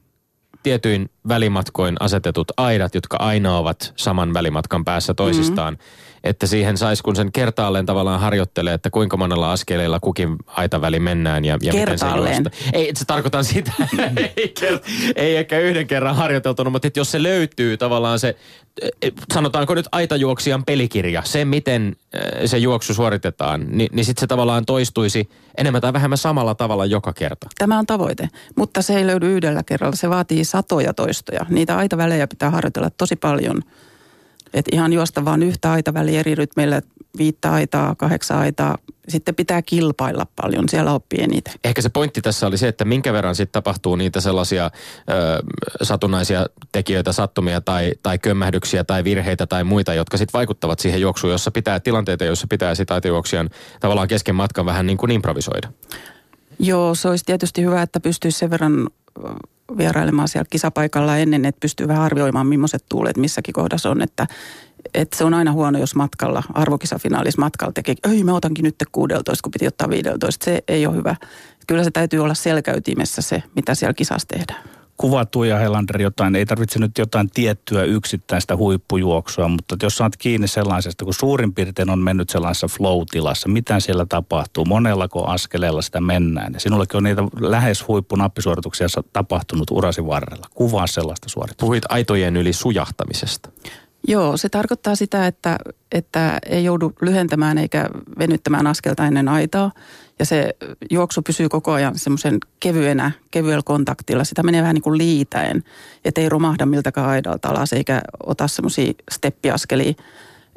tietyin 0.62 1.11
välimatkoin 1.28 1.97
asetetut 2.01 2.53
aidat, 2.57 2.95
jotka 2.95 3.16
aina 3.16 3.59
ovat 3.59 3.93
saman 3.97 4.35
välimatkan 4.35 4.85
päässä 4.85 5.14
toisistaan, 5.14 5.74
mm-hmm. 5.74 6.14
Että 6.25 6.47
siihen 6.47 6.77
saisi, 6.77 7.03
kun 7.03 7.16
sen 7.16 7.33
kertaalleen 7.33 7.87
tavallaan 7.87 8.20
harjoittelee, 8.20 8.75
että 8.75 8.91
kuinka 8.91 9.16
monella 9.16 9.53
askeleella 9.53 10.01
kukin 10.01 10.37
aitaväli 10.47 11.01
mennään 11.01 11.45
ja, 11.45 11.59
ja 11.62 11.72
miten 11.72 11.99
se 11.99 12.07
juosta. 12.16 12.51
Ei, 12.72 12.91
se 12.95 13.05
tarkoittaa 13.05 13.43
sitä, 13.43 13.72
ei, 14.37 14.55
ei 15.16 15.37
ehkä 15.37 15.59
yhden 15.59 15.87
kerran 15.87 16.16
harjoiteltuna, 16.16 16.70
mutta 16.70 16.89
että 16.89 17.01
jos 17.01 17.11
se 17.11 17.22
löytyy 17.22 17.77
tavallaan 17.77 18.18
se, 18.18 18.37
eh, 19.03 19.12
sanotaanko 19.35 19.75
nyt 19.75 19.89
aitajuoksijan 19.93 20.64
pelikirja, 20.64 21.22
se 21.25 21.45
miten 21.45 21.97
eh, 22.12 22.20
se 22.51 22.59
juoksu 22.59 22.95
suoritetaan, 22.95 23.66
niin, 23.68 23.89
niin 23.93 24.05
sitten 24.05 24.20
se 24.20 24.27
tavallaan 24.27 24.66
toistuisi 24.66 25.31
enemmän 25.59 25.83
tai 25.83 25.93
vähemmän 25.93 26.18
samalla 26.18 26.55
tavalla 26.55 26.87
joka 26.87 27.12
kerta. 27.12 27.47
Tämä 27.59 27.79
on 27.79 27.87
tavoite, 27.87 28.29
mutta 28.57 28.83
se 28.83 28.97
ei 28.97 29.07
löydy 29.07 29.37
yhdellä 29.37 29.62
kerralla. 29.62 29.97
Se 29.97 30.11
vaatii 30.11 30.45
satoja 30.45 30.95
toistoja. 30.95 31.47
Niitä 31.49 31.77
aitavälejä 31.77 32.27
pitää 32.27 32.51
harjoitella 32.51 32.91
tosi 32.91 33.16
paljon. 33.16 33.62
Et 34.55 34.64
ihan 34.72 34.92
juosta 34.92 35.24
vaan 35.24 35.42
yhtä 35.42 35.72
aitaväliä 35.72 36.20
eri 36.20 36.34
rytmeillä, 36.34 36.82
viittä 37.18 37.52
aitaa, 37.52 37.94
kahdeksan 37.94 38.38
aitaa. 38.38 38.78
Sitten 39.09 39.34
pitää 39.34 39.62
kilpailla 39.62 40.26
paljon, 40.42 40.68
siellä 40.68 40.92
oppii 40.92 41.22
eniten. 41.22 41.55
Ehkä 41.64 41.82
se 41.82 41.88
pointti 41.88 42.20
tässä 42.20 42.46
oli 42.46 42.59
se, 42.59 42.68
että 42.68 42.84
minkä 42.84 43.12
verran 43.12 43.34
sitten 43.34 43.52
tapahtuu 43.52 43.96
niitä 43.96 44.20
sellaisia 44.20 44.64
ö, 44.64 44.70
satunnaisia 45.82 46.46
tekijöitä, 46.72 47.12
sattumia 47.12 47.61
tai, 47.61 47.92
tai 48.02 48.18
kömmähdyksiä 48.18 48.84
tai 48.84 49.05
virheitä 49.05 49.46
tai 49.46 49.64
muita, 49.64 49.94
jotka 49.94 50.16
sitten 50.16 50.38
vaikuttavat 50.38 50.78
siihen 50.78 51.00
juoksuun, 51.00 51.32
jossa 51.32 51.50
pitää 51.50 51.80
tilanteita, 51.80 52.24
joissa 52.24 52.46
pitää 52.50 52.74
sitä 52.74 52.94
aitajuoksijan 52.94 53.50
tavallaan 53.80 54.09
kesken 54.09 54.34
matkan 54.34 54.66
vähän 54.66 54.86
niin 54.86 54.98
kuin 54.98 55.11
improvisoida. 55.11 55.68
Joo, 56.59 56.94
se 56.94 57.09
olisi 57.09 57.24
tietysti 57.24 57.62
hyvä, 57.62 57.82
että 57.82 58.00
pystyisi 58.00 58.38
sen 58.38 58.50
verran 58.50 58.88
vierailemaan 59.79 60.29
siellä 60.29 60.47
kisapaikalla 60.51 61.17
ennen, 61.17 61.45
että 61.45 61.61
pystyy 61.61 61.89
vähän 61.89 62.03
arvioimaan, 62.03 62.47
millaiset 62.47 62.85
tuulet 62.89 63.17
missäkin 63.17 63.55
kohdassa 63.55 63.91
on. 63.91 64.03
Että, 64.03 64.27
että 64.95 65.19
se 65.19 65.25
on 65.25 65.35
aina 65.35 65.53
huono, 65.53 65.79
jos 65.79 65.95
matkalla, 65.95 66.43
arvokisafinaalissa 66.55 67.41
matkalla 67.41 67.73
tekee, 67.73 67.95
ei 68.11 68.25
mä 68.25 68.35
otankin 68.35 68.62
nyt 68.62 68.77
16, 68.93 69.43
kun 69.43 69.53
piti 69.53 69.67
ottaa 69.67 69.89
15. 69.89 70.45
Se 70.45 70.62
ei 70.69 70.87
ole 70.87 70.97
hyvä. 70.97 71.17
Kyllä 71.67 71.85
se 71.85 71.91
täytyy 71.91 72.21
olla 72.21 72.35
selkäytimessä 72.35 73.23
se, 73.23 73.43
mitä 73.57 73.75
siellä 73.75 73.95
kisassa 73.95 74.29
tehdään. 74.29 74.84
Kuva 74.97 75.24
Tuija 75.24 75.59
Helander 75.59 76.03
jotain, 76.03 76.36
ei 76.36 76.47
tarvitse 76.47 76.78
nyt 76.78 76.99
jotain 76.99 77.30
tiettyä 77.30 77.82
yksittäistä 77.84 78.57
huippujuoksua, 78.57 79.49
mutta 79.49 79.76
jos 79.82 79.97
saat 79.97 80.16
kiinni 80.16 80.49
sellaisesta, 80.49 81.05
kun 81.05 81.14
suurin 81.14 81.55
piirtein 81.55 81.90
on 81.90 81.99
mennyt 81.99 82.30
sellaisessa 82.30 82.68
flow-tilassa, 82.68 83.49
mitä 83.49 83.80
siellä 83.80 84.07
tapahtuu, 84.07 84.64
monellako 84.64 85.24
askeleella 85.24 85.82
sitä 85.82 86.01
mennään. 86.01 86.55
Ja 86.55 86.61
sinullekin 86.61 86.97
on 86.97 87.03
niitä 87.05 87.22
lähes 87.40 87.88
huippunappisuorituksia 87.88 88.88
sa- 88.88 89.05
tapahtunut 89.12 89.70
urasi 89.70 90.07
varrella. 90.07 90.47
Kuvaa 90.55 90.86
sellaista 90.86 91.28
suoritusta. 91.28 91.61
Puhuit 91.61 91.84
aitojen 91.88 92.36
yli 92.36 92.53
sujahtamisesta. 92.53 93.51
Joo, 94.09 94.36
se 94.36 94.49
tarkoittaa 94.49 94.97
sitä, 94.97 95.26
että, 95.26 95.59
että 95.92 96.38
ei 96.47 96.64
joudu 96.64 96.92
lyhentämään 97.01 97.59
eikä 97.59 97.88
venyttämään 98.18 98.66
askelta 98.66 99.07
ennen 99.07 99.28
aitaa. 99.28 99.72
Ja 100.19 100.25
se 100.25 100.57
juoksu 100.91 101.23
pysyy 101.23 101.49
koko 101.49 101.73
ajan 101.73 101.99
semmoisen 101.99 102.39
kevyenä, 102.61 103.11
kevyellä 103.31 103.62
kontaktilla. 103.65 104.25
Sitä 104.25 104.43
menee 104.43 104.62
vähän 104.62 104.75
niin 104.75 104.83
kuin 104.83 104.99
liitäen, 104.99 105.65
ettei 106.05 106.29
romahda 106.29 106.67
miltäkään 106.67 107.07
aidalta 107.07 107.49
alas 107.49 107.73
eikä 107.73 108.01
ota 108.27 108.49
semmoisia 108.49 108.93
steppiaskelia. 109.11 109.93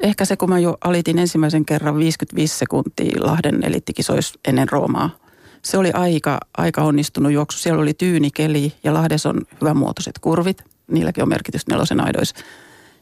Ehkä 0.00 0.24
se, 0.24 0.36
kun 0.36 0.48
mä 0.48 0.58
jo 0.58 0.78
alitin 0.84 1.18
ensimmäisen 1.18 1.64
kerran 1.64 1.98
55 1.98 2.58
sekuntia 2.58 3.26
Lahden 3.26 3.64
elittikisoissa 3.64 4.38
ennen 4.48 4.68
Roomaa. 4.68 5.10
Se 5.62 5.78
oli 5.78 5.90
aika, 5.92 6.38
aika 6.58 6.82
onnistunut 6.82 7.32
juoksu. 7.32 7.58
Siellä 7.58 7.82
oli 7.82 7.94
tyyni 7.94 8.30
keli 8.30 8.72
ja 8.84 8.94
Lahdessa 8.94 9.28
on 9.28 9.40
hyvänmuotoiset 9.60 10.18
kurvit. 10.18 10.64
Niilläkin 10.86 11.22
on 11.22 11.28
merkitystä 11.28 11.72
nelosen 11.72 12.04
aidoissa 12.04 12.36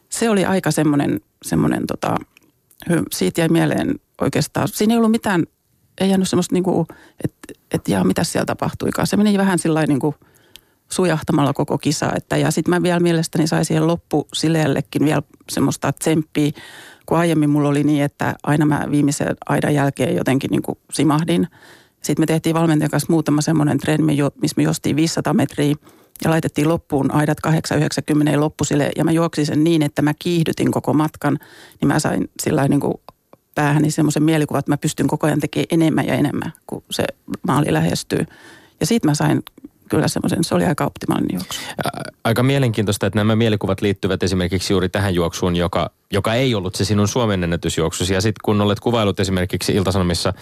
se 0.08 0.30
oli 0.30 0.44
aika 0.44 0.70
semmoinen, 0.70 1.20
semmoinen 1.42 1.86
tota, 1.86 2.16
siitä 3.12 3.40
jäi 3.40 3.48
mieleen 3.48 3.94
oikeastaan. 4.20 4.68
Siinä 4.68 4.94
ei 4.94 4.98
ollut 4.98 5.10
mitään, 5.10 5.46
ei 6.00 6.08
jäänyt 6.08 6.28
semmoista 6.28 6.54
niinku, 6.54 6.86
että 7.24 7.54
et, 7.70 7.88
jaa, 7.88 8.04
mitä 8.04 8.24
siellä 8.24 8.46
tapahtuikaan. 8.46 9.06
Se 9.06 9.16
meni 9.16 9.38
vähän 9.38 9.58
sillä 9.58 9.86
niin 9.86 10.00
sujahtamalla 10.88 11.52
koko 11.52 11.78
kisa. 11.78 12.12
Että, 12.16 12.36
ja 12.36 12.50
sitten 12.50 12.74
mä 12.74 12.82
vielä 12.82 13.00
mielestäni 13.00 13.46
sain 13.46 13.64
siihen 13.64 13.86
loppusileellekin 13.86 15.04
vielä 15.04 15.22
semmoista 15.50 15.92
tsemppiä, 15.92 16.50
kun 17.06 17.18
aiemmin 17.18 17.50
mulla 17.50 17.68
oli 17.68 17.84
niin, 17.84 18.04
että 18.04 18.34
aina 18.42 18.66
mä 18.66 18.84
viimeisen 18.90 19.36
aidan 19.46 19.74
jälkeen 19.74 20.16
jotenkin 20.16 20.50
niin 20.50 20.62
kuin 20.62 20.78
simahdin. 20.92 21.48
Sitten 22.02 22.22
me 22.22 22.26
tehtiin 22.26 22.54
valmentajan 22.54 22.90
kanssa 22.90 23.12
muutama 23.12 23.40
semmoinen 23.40 23.78
treeni, 23.78 24.04
missä 24.40 24.54
me 24.56 24.62
jostiin 24.62 24.96
500 24.96 25.34
metriä 25.34 25.74
ja 26.24 26.30
laitettiin 26.30 26.68
loppuun 26.68 27.10
aidat 27.10 27.40
890 27.40 28.40
loppusille 28.40 28.90
ja 28.96 29.04
mä 29.04 29.12
juoksin 29.12 29.46
sen 29.46 29.64
niin, 29.64 29.82
että 29.82 30.02
mä 30.02 30.14
kiihdytin 30.18 30.70
koko 30.70 30.92
matkan, 30.92 31.38
niin 31.80 31.88
mä 31.88 31.98
sain 31.98 32.30
sillä 32.42 32.68
niin 32.68 32.80
kuin 32.80 32.94
päähäni 33.56 33.90
semmoisen 33.90 34.22
mielikuvan, 34.22 34.58
että 34.58 34.72
mä 34.72 34.76
pystyn 34.76 35.06
koko 35.06 35.26
ajan 35.26 35.40
tekemään 35.40 35.66
enemmän 35.70 36.06
ja 36.06 36.14
enemmän, 36.14 36.52
kun 36.66 36.82
se 36.90 37.04
maali 37.46 37.72
lähestyy. 37.72 38.26
Ja 38.80 38.86
siitä 38.86 39.08
mä 39.08 39.14
sain 39.14 39.42
kyllä 39.88 40.08
semmoisen, 40.08 40.44
se 40.44 40.54
oli 40.54 40.64
aika 40.64 40.86
optimaalinen 40.86 41.34
juoksu. 41.34 41.60
Aika 42.24 42.42
mielenkiintoista, 42.42 43.06
että 43.06 43.18
nämä 43.18 43.36
mielikuvat 43.36 43.80
liittyvät 43.80 44.22
esimerkiksi 44.22 44.72
juuri 44.72 44.88
tähän 44.88 45.14
juoksuun, 45.14 45.56
joka, 45.56 45.90
joka 46.12 46.34
ei 46.34 46.54
ollut 46.54 46.74
se 46.74 46.84
sinun 46.84 47.08
Suomen 47.08 47.44
ennätysjuoksusi. 47.44 48.14
Ja 48.14 48.20
sitten 48.20 48.40
kun 48.44 48.60
olet 48.60 48.80
kuvailut 48.80 49.20
esimerkiksi 49.20 49.72
Iltasanomissa 49.72 50.32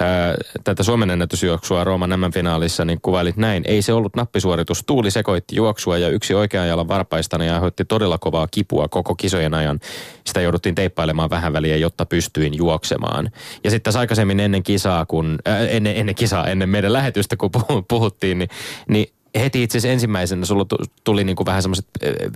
ää, 0.00 0.34
tätä 0.64 0.82
Suomen 0.82 1.10
ennätysjuoksua 1.10 1.84
Rooman 1.84 2.20
M-finaalissa, 2.20 2.84
niin 2.84 3.00
kuvailit 3.02 3.36
näin. 3.36 3.64
Ei 3.66 3.82
se 3.82 3.92
ollut 3.92 4.16
nappisuoritus. 4.16 4.84
Tuuli 4.86 5.10
sekoitti 5.10 5.56
juoksua 5.56 5.98
ja 5.98 6.08
yksi 6.08 6.34
oikean 6.34 6.68
jalan 6.68 6.88
varpaistana 6.88 7.44
ja 7.44 7.54
aiheutti 7.54 7.84
todella 7.84 8.18
kovaa 8.18 8.48
kipua 8.50 8.88
koko 8.88 9.14
kisojen 9.14 9.54
ajan. 9.54 9.80
Sitä 10.24 10.40
jouduttiin 10.40 10.74
teippailemaan 10.74 11.30
vähän 11.30 11.52
väliä, 11.52 11.76
jotta 11.76 12.06
pystyin 12.06 12.56
juoksemaan. 12.56 13.30
Ja 13.64 13.70
sitten 13.70 13.82
tässä 13.82 14.00
aikaisemmin 14.00 14.40
ennen 14.40 14.62
kisaa, 14.62 15.06
kun, 15.06 15.38
äh, 15.48 15.62
ennen, 15.70 15.96
ennen 15.96 16.14
kisaa, 16.14 16.46
ennen 16.46 16.68
meidän 16.68 16.92
lähetystä, 16.92 17.36
kun 17.36 17.50
puhuttiin, 17.88 18.38
niin 18.38 18.48
niin 18.88 19.15
heti 19.40 19.62
itse 19.62 19.78
asiassa 19.78 19.92
ensimmäisenä 19.92 20.44
sulla 20.44 20.66
tuli 21.04 21.24
niin 21.24 21.36
kuin 21.36 21.46
vähän 21.46 21.62
semmoiset 21.62 21.86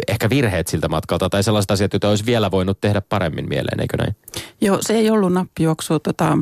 ehkä 0.09 0.31
virheet 0.31 0.69
siltä 0.69 0.89
matkalta 0.89 1.31
tai 1.31 1.43
sellaiset 1.43 1.71
asiat, 1.71 1.93
joita 1.93 2.09
olisi 2.09 2.27
vielä 2.27 2.51
voinut 2.51 2.81
tehdä 2.81 3.01
paremmin 3.01 3.49
mieleen, 3.49 3.81
eikö 3.81 3.97
näin? 3.97 4.17
Joo, 4.61 4.79
se 4.81 4.95
ei 4.95 5.11
ollut 5.11 5.33
nappijuoksu. 5.33 5.99
Tota, 5.99 6.39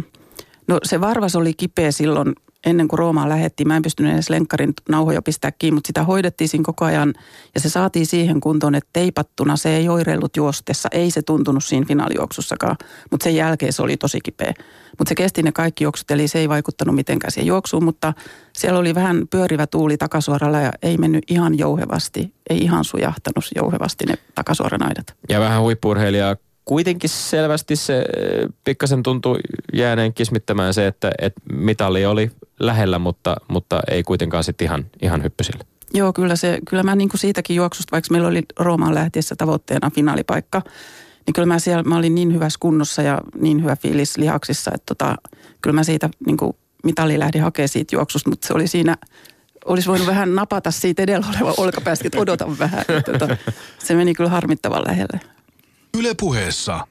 no 0.69 0.79
se 0.83 1.01
varvas 1.01 1.37
oli 1.37 1.55
kipeä 1.55 1.93
silloin 1.93 2.35
ennen 2.67 2.89
kuin 2.89 2.99
Roomaan 2.99 3.29
lähettiin. 3.29 3.69
Mä 3.69 3.77
en 3.77 3.83
pystynyt 3.83 4.13
edes 4.13 4.31
lenkkarin 4.31 4.73
nauhoja 4.89 5.23
pistää 5.23 5.53
kiinni, 5.53 5.75
mutta 5.75 5.87
sitä 5.87 6.05
hoidettiin 6.05 6.49
siinä 6.49 6.65
koko 6.65 6.85
ajan. 6.85 7.15
Ja 7.55 7.61
se 7.61 7.69
saatiin 7.69 8.07
siihen 8.07 8.41
kuntoon, 8.41 8.75
että 8.75 8.91
teipattuna 8.93 9.57
se 9.57 9.77
ei 9.77 9.89
oireillut 9.89 10.37
juostessa. 10.37 10.89
Ei 10.93 11.11
se 11.11 11.23
tuntunut 11.23 11.65
siinä 11.65 11.87
finaalijuoksussakaan, 11.87 12.77
mutta 13.11 13.25
sen 13.25 13.35
jälkeen 13.35 13.73
se 13.73 13.83
oli 13.83 13.97
tosi 13.97 14.21
kipeä. 14.21 14.55
Mutta 14.99 15.09
se 15.09 15.15
kesti 15.15 15.43
ne 15.43 15.53
kaikki 15.53 15.85
juoksut, 15.85 16.11
eli 16.11 16.29
se 16.29 16.39
ei 16.39 16.49
vaikuttanut 16.49 16.95
mitenkään 16.95 17.31
siihen 17.31 17.47
juoksuun, 17.47 17.85
mutta 17.85 18.13
siellä 18.53 18.79
oli 18.79 18.95
vähän 18.95 19.29
pyörivä 19.31 19.67
tuuli 19.67 19.97
takasuoralla 19.97 20.61
ja 20.61 20.73
ei 20.83 20.97
mennyt 20.97 21.25
ihan 21.31 21.59
jouhevasti, 21.59 22.33
ei 22.51 22.59
ihan 22.59 22.85
sujahtanut 22.85 23.45
jouhevasti 23.57 24.05
ne 24.05 24.15
takasuoran 24.35 24.83
aidat. 24.83 25.15
Ja 25.29 25.41
vähän 25.41 25.63
huippurheilijaa 25.63 26.37
kuitenkin 26.65 27.11
selvästi 27.11 27.77
se 27.77 28.05
pikkasen 28.65 29.03
tuntui 29.03 29.39
jääneen 29.73 30.15
kismittämään 30.15 30.75
se, 30.75 30.87
että, 30.87 31.11
että 31.19 31.41
mitali 31.53 32.07
oli 32.07 32.31
lähellä, 32.59 32.99
mutta, 32.99 33.37
mutta 33.49 33.81
ei 33.91 34.03
kuitenkaan 34.03 34.45
sitten 34.45 34.65
ihan, 34.65 34.87
ihan 35.03 35.23
hyppysille. 35.23 35.65
Joo, 35.95 36.13
kyllä, 36.13 36.37
se, 36.37 36.59
kyllä 36.69 36.83
mä 36.83 36.97
niin 36.97 37.09
kuin 37.09 37.21
siitäkin 37.21 37.57
juoksusta, 37.57 37.93
vaikka 37.93 38.09
meillä 38.13 38.29
oli 38.29 38.43
Roomaan 38.59 38.95
lähtiessä 38.95 39.37
tavoitteena 39.37 39.91
finaalipaikka, 39.91 40.63
niin 41.27 41.35
kyllä 41.35 41.47
mä 41.47 41.59
siellä, 41.59 41.83
mä 41.83 41.97
olin 41.97 42.15
niin 42.15 42.35
hyvässä 42.35 42.59
kunnossa 42.61 43.03
ja 43.03 43.21
niin 43.41 43.63
hyvä 43.63 43.77
fiilis 43.77 44.17
lihaksissa, 44.17 44.71
että 44.75 44.95
tota, 44.95 45.17
kyllä 45.63 45.75
mä 45.75 45.85
siitä 45.85 46.11
niin 46.27 46.37
kuin 46.37 46.53
mitali 46.85 47.19
lähdin 47.19 47.43
hakemaan 47.43 47.69
siitä 47.69 47.97
juoksusta, 47.97 48.31
mutta 48.31 48.47
se 48.47 48.55
oli 48.55 48.69
siinä, 48.69 48.97
olisi 49.65 49.89
voinut 49.89 50.07
vähän 50.07 50.35
napata 50.35 50.71
siitä 50.71 51.03
edellä 51.03 51.27
oleva 51.31 51.55
olkapäästä, 51.57 52.09
että 52.09 52.21
odotan 52.21 52.59
vähän. 52.59 52.85
Että, 52.89 53.13
tota, 53.19 53.37
se 53.79 53.95
meni 53.95 54.15
kyllä 54.15 54.31
harmittavan 54.31 54.83
lähelle. 54.87 55.21
Yle 55.99 56.15
puheessa 56.21 56.87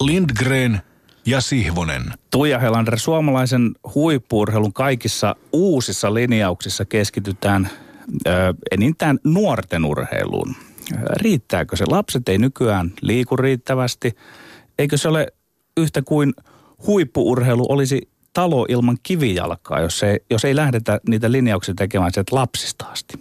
Lindgren 0.00 0.80
ja 1.26 1.40
Sihvonen. 1.40 2.02
Tuija 2.30 2.58
Helander, 2.58 2.98
suomalaisen 2.98 3.74
huippuurheilun 3.94 4.72
kaikissa 4.72 5.36
uusissa 5.52 6.14
linjauksissa 6.14 6.84
keskitytään 6.84 7.70
ö, 8.26 8.30
enintään 8.70 9.18
nuorten 9.24 9.84
urheiluun. 9.84 10.54
Riittääkö 11.16 11.76
se? 11.76 11.84
Lapset 11.88 12.28
ei 12.28 12.38
nykyään 12.38 12.92
liiku 13.00 13.36
riittävästi. 13.36 14.12
Eikö 14.78 14.96
se 14.96 15.08
ole 15.08 15.26
yhtä 15.76 16.02
kuin 16.02 16.34
huippuurheilu 16.86 17.66
olisi 17.68 18.08
talo 18.32 18.66
ilman 18.68 18.96
kivijalkaa, 19.02 19.80
jos 19.80 20.02
ei, 20.02 20.20
jos 20.30 20.44
ei 20.44 20.56
lähdetä 20.56 21.00
niitä 21.08 21.32
linjauksia 21.32 21.74
tekemään 21.74 22.12
sieltä 22.12 22.36
lapsista 22.36 22.86
asti? 22.86 23.14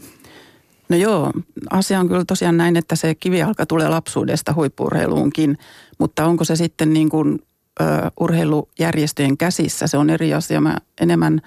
No 0.89 0.97
joo, 0.97 1.31
asia 1.71 1.99
on 1.99 2.07
kyllä 2.07 2.25
tosiaan 2.25 2.57
näin, 2.57 2.77
että 2.77 2.95
se 2.95 3.15
kivijalka 3.15 3.65
tulee 3.65 3.89
lapsuudesta 3.89 4.53
huippuurheiluunkin, 4.53 5.57
mutta 5.99 6.25
onko 6.25 6.43
se 6.43 6.55
sitten 6.55 6.93
niin 6.93 7.09
kuin 7.09 7.39
ö, 7.81 7.83
urheilujärjestöjen 8.19 9.37
käsissä, 9.37 9.87
se 9.87 9.97
on 9.97 10.09
eri 10.09 10.33
asia. 10.33 10.61
Mä 10.61 10.77
enemmän 11.01 11.41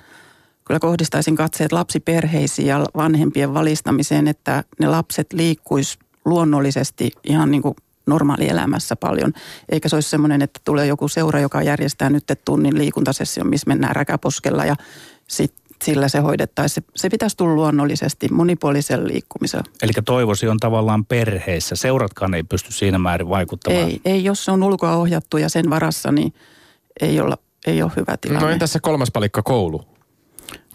kyllä 0.64 0.80
kohdistaisin 0.80 1.36
katseet 1.36 1.72
lapsiperheisiin 1.72 2.68
ja 2.68 2.86
vanhempien 2.96 3.54
valistamiseen, 3.54 4.28
että 4.28 4.64
ne 4.80 4.88
lapset 4.88 5.32
liikkuis 5.32 5.98
luonnollisesti 6.24 7.10
ihan 7.24 7.50
niin 7.50 7.62
kuin 7.62 7.74
normaalielämässä 8.06 8.96
paljon. 8.96 9.32
Eikä 9.68 9.88
se 9.88 9.96
olisi 9.96 10.10
semmoinen, 10.10 10.42
että 10.42 10.60
tulee 10.64 10.86
joku 10.86 11.08
seura, 11.08 11.40
joka 11.40 11.62
järjestää 11.62 12.10
nyt 12.10 12.24
tunnin 12.44 12.78
liikuntasession, 12.78 13.48
missä 13.48 13.68
mennään 13.68 13.96
räkäposkella 13.96 14.64
ja 14.64 14.76
sitten 15.28 15.65
sillä 15.84 16.08
se 16.08 16.18
hoidettaisiin. 16.18 16.84
Se, 16.84 16.90
se 16.96 17.10
pitäisi 17.10 17.36
tulla 17.36 17.54
luonnollisesti 17.54 18.28
monipuolisen 18.28 19.08
liikkumisella. 19.08 19.64
Eli 19.82 19.92
toivosi 20.04 20.48
on 20.48 20.56
tavallaan 20.56 21.04
perheissä. 21.04 21.76
Seuratkaan 21.76 22.34
ei 22.34 22.42
pysty 22.42 22.72
siinä 22.72 22.98
määrin 22.98 23.28
vaikuttamaan. 23.28 23.84
Ei, 23.84 24.00
ei 24.04 24.24
jos 24.24 24.44
se 24.44 24.50
on 24.50 24.62
ulkoa 24.62 24.96
ohjattu 24.96 25.36
ja 25.38 25.48
sen 25.48 25.70
varassa, 25.70 26.12
niin 26.12 26.34
ei, 27.00 27.20
olla, 27.20 27.38
ei 27.66 27.82
ole 27.82 27.92
hyvä 27.96 28.16
tilanne. 28.20 28.46
No 28.46 28.52
entäs 28.52 28.72
se 28.72 28.80
kolmas 28.80 29.10
palikka 29.10 29.42
koulu? 29.42 29.95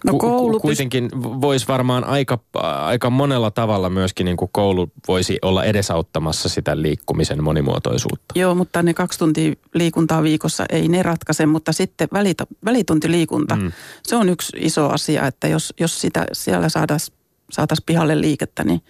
No 0.06 0.14
koulu 0.14 0.60
kuitenkin 0.60 1.10
voisi 1.24 1.68
varmaan 1.68 2.04
aika, 2.04 2.40
aika 2.64 3.10
monella 3.10 3.52
tavalla 3.52 3.90
myöskin 3.90 4.26
niin 4.26 4.38
kuin 4.38 4.50
koulu 4.52 4.92
voisi 5.08 5.40
olla 5.42 5.64
edesauttamassa 5.64 6.50
sitä 6.50 6.82
liikkumisen 6.82 7.44
monimuotoisuutta. 7.44 8.34
Joo, 8.36 8.56
mutta 8.56 8.84
ne 8.84 8.94
kaksi 8.94 9.20
tuntia 9.20 9.54
liikuntaa 9.74 10.24
viikossa 10.24 10.66
ei 10.70 10.88
ne 10.88 11.04
ratkaise, 11.04 11.46
mutta 11.46 11.72
sitten 11.72 12.08
välitä, 12.14 12.48
välituntiliikunta, 12.66 13.56
mm. 13.56 13.72
se 14.04 14.16
on 14.16 14.30
yksi 14.30 14.58
iso 14.60 14.90
asia, 14.90 15.28
että 15.28 15.48
jos, 15.48 15.74
jos 15.80 16.02
sitä 16.02 16.26
siellä 16.34 16.70
saataisiin 16.70 17.18
saatais 17.52 17.82
pihalle 17.86 18.22
liikettä, 18.22 18.64
niin 18.64 18.82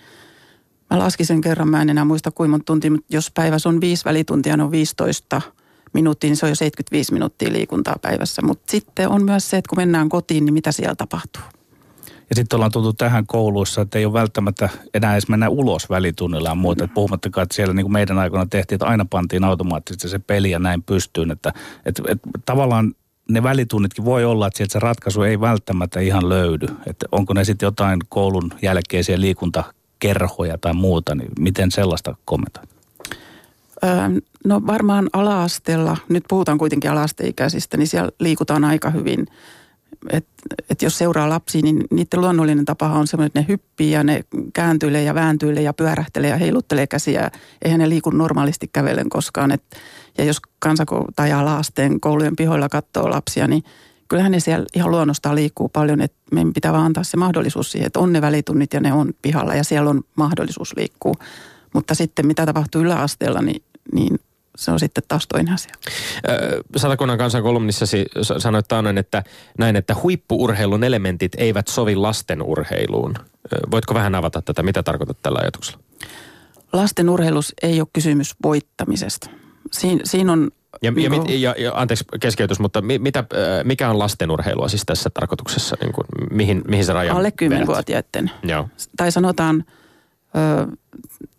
mä 0.90 1.00
laskin 1.00 1.26
sen 1.26 1.42
kerran, 1.42 1.70
mä 1.70 1.82
en 1.82 1.90
enää 1.90 2.06
muista 2.06 2.32
kuinka 2.32 2.52
monta 2.52 2.66
tuntia, 2.66 2.92
mutta 2.92 3.08
jos 3.10 3.32
päivässä 3.32 3.70
on 3.70 3.82
viisi 3.82 4.06
välituntia, 4.06 4.54
on 4.54 4.72
15– 4.72 5.42
minuuttia, 5.94 6.30
niin 6.30 6.38
se 6.38 6.46
on 6.46 6.52
jo 6.52 6.56
75 6.56 7.14
minuuttia 7.14 7.52
liikuntaa 7.52 7.96
päivässä. 8.02 8.42
Mutta 8.42 8.72
sitten 8.72 9.10
on 9.10 9.24
myös 9.24 9.50
se, 9.50 9.58
että 9.58 9.70
kun 9.70 9.78
mennään 9.78 10.10
kotiin, 10.10 10.46
niin 10.46 10.54
mitä 10.54 10.72
siellä 10.72 10.96
tapahtuu. 10.96 11.44
Ja 12.32 12.36
sitten 12.36 12.58
ollaan 12.58 12.72
tultu 12.72 12.94
tähän 12.94 13.28
kouluissa, 13.28 13.82
että 13.82 14.00
ei 14.00 14.06
ole 14.06 14.14
välttämättä 14.14 14.70
enää 14.94 15.14
edes 15.14 15.28
mennä 15.28 15.50
ulos 15.50 15.90
välitunnilla 15.90 16.50
ja 16.50 16.56
muuta. 16.56 16.86
Mm. 16.86 16.94
puhumattakaan, 16.94 17.44
että 17.44 17.56
siellä 17.56 17.74
niin 17.74 17.84
kuin 17.84 17.94
meidän 17.94 18.20
aikana 18.20 18.46
tehtiin, 18.46 18.76
että 18.76 18.86
aina 18.86 19.06
pantiin 19.10 19.44
automaattisesti 19.44 20.10
se 20.10 20.20
peli 20.20 20.52
ja 20.52 20.60
näin 20.60 20.84
pystyyn. 20.84 21.32
Että, 21.32 21.54
että, 21.86 22.04
että 22.08 22.30
tavallaan 22.46 22.94
ne 23.30 23.44
välitunnitkin 23.44 24.06
voi 24.06 24.26
olla, 24.26 24.48
että 24.48 24.58
sieltä 24.58 24.74
se 24.74 24.80
ratkaisu 24.80 25.22
ei 25.22 25.42
välttämättä 25.42 26.00
ihan 26.00 26.30
löydy. 26.30 26.68
Että 26.86 27.06
onko 27.12 27.34
ne 27.34 27.44
sitten 27.44 27.68
jotain 27.68 28.00
koulun 28.10 28.54
jälkeisiä 28.62 29.22
liikuntakerhoja 29.22 30.58
tai 30.58 30.74
muuta, 30.74 31.16
niin 31.16 31.32
miten 31.40 31.72
sellaista 31.72 32.16
kommentoit? 32.26 32.70
No 34.46 34.62
varmaan 34.68 35.10
ala-asteella, 35.14 35.98
nyt 36.10 36.24
puhutaan 36.30 36.58
kuitenkin 36.58 36.92
ala-asteikäisistä, 36.92 37.78
niin 37.78 37.88
siellä 37.88 38.12
liikutaan 38.20 38.64
aika 38.64 38.90
hyvin. 38.90 39.28
Että 40.10 40.32
et 40.70 40.82
jos 40.82 40.98
seuraa 40.98 41.30
lapsia, 41.30 41.62
niin 41.62 41.84
niiden 41.92 42.22
luonnollinen 42.22 42.66
tapa 42.66 42.90
on 42.90 43.08
semmoinen, 43.08 43.28
että 43.28 43.40
ne 43.40 43.46
hyppii 43.48 43.92
ja 43.92 44.04
ne 44.04 44.24
kääntyilee 44.54 45.04
ja 45.04 45.16
vääntyilee 45.16 45.64
ja 45.64 45.74
pyörähtelee 45.74 46.30
ja 46.30 46.38
heiluttelee 46.38 46.88
käsiä. 46.88 47.32
Eihän 47.62 47.80
ne 47.80 47.90
liiku 47.90 48.10
normaalisti 48.10 48.70
kävellen 48.74 49.10
koskaan. 49.10 49.52
Et, 49.52 49.64
ja 50.18 50.24
jos 50.24 50.42
kansako- 50.60 51.08
tai 51.16 51.32
ala-asteen 51.32 52.00
koulujen 52.00 52.36
pihoilla 52.36 52.70
katsoo 52.70 53.10
lapsia, 53.10 53.48
niin 53.48 53.64
kyllähän 54.08 54.32
ne 54.32 54.40
siellä 54.40 54.66
ihan 54.76 54.92
luonnostaan 54.92 55.36
liikkuu 55.36 55.70
paljon. 55.70 56.02
Että 56.02 56.18
meidän 56.32 56.54
pitää 56.54 56.74
vaan 56.74 56.86
antaa 56.86 57.04
se 57.04 57.18
mahdollisuus 57.18 57.72
siihen, 57.72 57.88
että 57.88 58.00
on 58.00 58.14
ne 58.14 58.22
välitunnit 58.22 58.74
ja 58.74 58.80
ne 58.80 58.94
on 58.94 59.14
pihalla 59.22 59.56
ja 59.56 59.64
siellä 59.64 59.90
on 59.90 60.02
mahdollisuus 60.16 60.74
liikkua. 60.78 61.14
Mutta 61.74 61.96
sitten 61.96 62.28
mitä 62.28 62.46
tapahtuu 62.46 62.82
yläasteella, 62.82 63.42
niin 63.42 63.64
niin 63.92 64.20
se 64.58 64.72
on 64.72 64.80
sitten 64.80 65.04
taas 65.08 65.28
toinen 65.28 65.54
asia. 65.54 65.76
Satakunnan 66.76 67.18
kansan 67.18 67.44
kolumnissasi 67.44 68.06
sanoit 68.38 68.68
taannoin, 68.68 68.98
että 68.98 69.24
näin, 69.58 69.76
että 69.76 69.96
huippuurheilun 70.04 70.84
elementit 70.84 71.32
eivät 71.38 71.68
sovi 71.68 71.96
lasten 71.96 72.42
urheiluun. 72.42 73.14
Voitko 73.72 73.94
vähän 73.94 74.16
avata 74.16 74.42
tätä? 74.42 74.64
Mitä 74.64 74.84
tarkoitat 74.84 75.18
tällä 75.24 75.40
ajatuksella? 75.42 75.84
Lasten 76.74 77.10
urheilus 77.10 77.54
ei 77.62 77.80
ole 77.80 77.88
kysymys 77.94 78.36
voittamisesta. 78.44 79.30
Siin, 79.72 80.02
siinä 80.04 80.32
on 80.32 80.52
Ja, 80.82 80.94
ja, 80.98 81.10
mit, 81.10 81.22
ja, 81.30 81.56
ja 81.58 81.72
anteeksi 81.76 82.06
keskeytys, 82.20 82.60
mutta 82.60 82.82
mi, 82.82 83.00
mitä, 83.00 83.24
mikä 83.64 83.90
on 83.90 84.00
lastenurheilua 84.00 84.68
siis 84.68 84.84
tässä 84.86 85.10
tarkoituksessa? 85.14 85.78
Niin 85.82 85.94
kuin, 85.94 86.06
mihin, 86.32 86.62
mihin 86.68 86.86
se 86.86 86.94
raja 86.94 87.14
alle 87.14 87.34
vedät? 87.42 87.62
10-vuotiaiden. 87.62 88.32
Joo. 88.44 88.70
Tai 88.98 89.12
sanotaan 89.12 89.64
ö, 90.36 90.78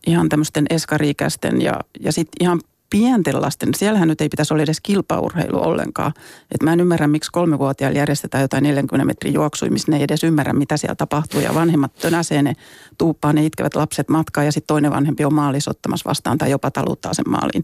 ihan 0.06 0.28
tämmöisten 0.28 0.66
eskariikäisten 0.70 1.62
ja, 1.62 1.80
ja 2.00 2.12
sitten 2.12 2.36
ihan 2.40 2.60
pienten 2.92 3.42
lasten, 3.42 3.74
siellähän 3.74 4.08
nyt 4.08 4.20
ei 4.20 4.28
pitäisi 4.28 4.54
olla 4.54 4.62
edes 4.62 4.80
kilpaurheilu 4.80 5.62
ollenkaan. 5.62 6.12
Et 6.54 6.62
mä 6.62 6.72
en 6.72 6.80
ymmärrä, 6.80 7.06
miksi 7.06 7.30
kolmevuotiaille 7.32 7.98
järjestetään 7.98 8.42
jotain 8.42 8.62
40 8.62 9.06
metrin 9.06 9.34
juoksuja, 9.34 9.70
missä 9.70 9.92
ne 9.92 9.96
ei 9.96 10.02
edes 10.02 10.24
ymmärrä, 10.24 10.52
mitä 10.52 10.76
siellä 10.76 10.94
tapahtuu. 10.94 11.40
Ja 11.40 11.54
vanhemmat 11.54 11.94
tönäsee 11.94 12.42
ne, 12.42 12.52
tuuppaa 12.98 13.32
ne 13.32 13.44
itkevät 13.46 13.74
lapset 13.74 14.08
matkaa 14.08 14.44
ja 14.44 14.52
sitten 14.52 14.66
toinen 14.66 14.90
vanhempi 14.90 15.24
on 15.24 15.34
maalissa 15.34 15.70
ottamassa 15.70 16.08
vastaan 16.08 16.38
tai 16.38 16.50
jopa 16.50 16.70
taluttaa 16.70 17.14
sen 17.14 17.30
maaliin. 17.30 17.62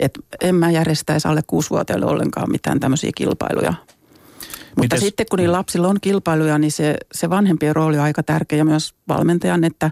Et 0.00 0.18
en 0.40 0.54
mä 0.54 0.70
järjestäisi 0.70 1.28
alle 1.28 1.40
kuusivuotiaille 1.46 2.06
ollenkaan 2.06 2.50
mitään 2.50 2.80
tämmöisiä 2.80 3.10
kilpailuja. 3.14 3.74
Mutta 4.76 4.96
Mites- 4.96 5.00
sitten 5.00 5.26
kun 5.30 5.38
niillä 5.38 5.56
lapsilla 5.56 5.88
on 5.88 5.98
kilpailuja, 6.00 6.58
niin 6.58 6.72
se, 6.72 6.96
se 7.12 7.30
vanhempien 7.30 7.76
rooli 7.76 7.98
on 7.98 8.04
aika 8.04 8.22
tärkeä 8.22 8.58
ja 8.58 8.64
myös 8.64 8.94
valmentajan, 9.08 9.64
että, 9.64 9.90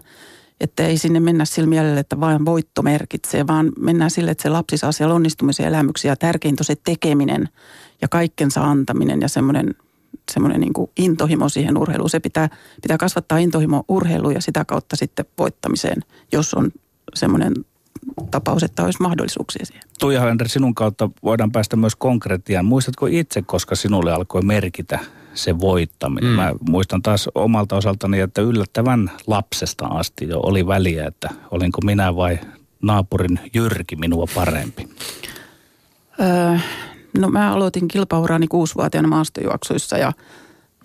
että 0.61 0.83
ei 0.83 0.97
sinne 0.97 1.19
mennä 1.19 1.45
sillä 1.45 1.69
mielellä, 1.69 1.99
että 1.99 2.19
vain 2.19 2.45
voitto 2.45 2.81
merkitsee, 2.81 3.47
vaan 3.47 3.71
mennään 3.79 4.11
sille, 4.11 4.31
että 4.31 4.43
se 4.43 4.49
lapsi 4.49 4.77
saa 4.77 4.91
siellä 4.91 5.15
onnistumisia 5.15 5.67
elämyksiä 5.67 6.15
tärkeintä 6.15 6.61
on 6.61 6.65
se 6.65 6.75
tekeminen 6.83 7.49
ja 8.01 8.07
kaikkensa 8.07 8.63
antaminen 8.63 9.21
ja 9.21 9.27
semmoinen 9.27 9.75
semmoinen 10.31 10.61
niin 10.61 10.73
intohimo 10.97 11.49
siihen 11.49 11.77
urheiluun. 11.77 12.09
Se 12.09 12.19
pitää, 12.19 12.49
pitää 12.81 12.97
kasvattaa 12.97 13.37
intohimo 13.37 13.83
urheiluun 13.87 14.33
ja 14.33 14.41
sitä 14.41 14.65
kautta 14.65 14.95
sitten 14.95 15.25
voittamiseen, 15.37 16.01
jos 16.31 16.53
on 16.53 16.71
semmoinen 17.15 17.53
tapaus, 18.31 18.63
että 18.63 18.83
olisi 18.83 19.01
mahdollisuuksia 19.01 19.65
siihen. 19.65 19.83
Tuija 19.99 20.19
Hallender, 20.19 20.49
sinun 20.49 20.75
kautta 20.75 21.09
voidaan 21.23 21.51
päästä 21.51 21.75
myös 21.75 21.95
konkretiaan. 21.95 22.65
Muistatko 22.65 23.05
itse, 23.05 23.41
koska 23.41 23.75
sinulle 23.75 24.13
alkoi 24.13 24.41
merkitä 24.41 24.99
se 25.33 25.59
voittaminen? 25.59 26.29
Mm. 26.29 26.35
Mä 26.35 26.51
muistan 26.69 27.01
taas 27.01 27.29
omalta 27.35 27.75
osaltani, 27.75 28.19
että 28.19 28.41
yllättävän 28.41 29.11
lapsesta 29.27 29.85
asti 29.85 30.27
jo 30.27 30.39
oli 30.39 30.67
väliä, 30.67 31.07
että 31.07 31.29
olinko 31.51 31.79
minä 31.85 32.15
vai 32.15 32.39
naapurin 32.81 33.39
Jyrki 33.53 33.95
minua 33.95 34.25
parempi. 34.35 34.89
Öö, 36.19 36.57
no 37.19 37.29
mä 37.29 37.53
aloitin 37.53 37.87
kilpaurani 37.87 38.47
kuusivuotiaana 38.47 39.07
maastojuoksuissa 39.07 39.97
ja, 39.97 40.13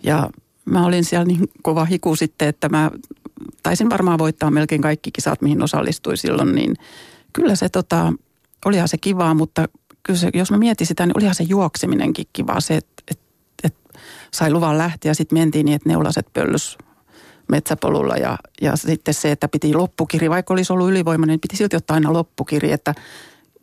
ja 0.02 0.30
mä 0.64 0.86
olin 0.86 1.04
siellä 1.04 1.24
niin 1.24 1.48
kova 1.62 1.84
hiku 1.84 2.16
sitten, 2.16 2.48
että 2.48 2.68
mä 2.68 2.90
taisin 3.62 3.90
varmaan 3.90 4.18
voittaa 4.18 4.50
melkein 4.50 4.82
kaikki 4.82 5.10
kisat, 5.12 5.42
mihin 5.42 5.62
osallistuin 5.62 6.16
silloin, 6.16 6.54
niin 6.54 6.74
kyllä 7.32 7.54
se 7.54 7.68
tota, 7.68 8.12
olihan 8.64 8.88
se 8.88 8.98
kivaa, 8.98 9.34
mutta 9.34 9.68
kyllä 10.02 10.18
se, 10.18 10.30
jos 10.34 10.50
mä 10.50 10.58
mietin 10.58 10.86
sitä, 10.86 11.06
niin 11.06 11.18
olihan 11.18 11.34
se 11.34 11.44
juokseminenkin 11.44 12.26
kivaa 12.32 12.60
se, 12.60 12.80
sai 14.36 14.50
luvan 14.50 14.78
lähteä 14.78 15.10
ja 15.10 15.14
sitten 15.14 15.38
mentiin 15.38 15.66
niin, 15.66 15.76
että 15.76 15.88
neulaset 15.88 16.32
pöllys 16.32 16.78
metsäpolulla 17.48 18.16
ja, 18.16 18.38
ja 18.60 18.76
sitten 18.76 19.14
se, 19.14 19.32
että 19.32 19.48
piti 19.48 19.74
loppukiri, 19.74 20.30
vaikka 20.30 20.54
olisi 20.54 20.72
ollut 20.72 20.88
ylivoimainen, 20.88 21.32
niin 21.32 21.40
piti 21.40 21.56
silti 21.56 21.76
ottaa 21.76 21.94
aina 21.94 22.12
loppukiri, 22.12 22.72
että 22.72 22.94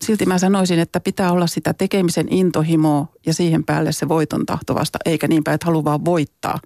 silti 0.01 0.25
mä 0.25 0.37
sanoisin, 0.37 0.79
että 0.79 0.99
pitää 0.99 1.31
olla 1.31 1.47
sitä 1.47 1.73
tekemisen 1.73 2.27
intohimoa 2.29 3.07
ja 3.25 3.33
siihen 3.33 3.63
päälle 3.63 3.91
se 3.91 4.07
voiton 4.07 4.45
tahto 4.45 4.75
vasta, 4.75 4.99
eikä 5.05 5.27
niin 5.27 5.43
päin, 5.43 5.55
että 5.55 5.65
haluaa 5.65 5.83
vaan 5.83 6.05
voittaa. 6.05 6.59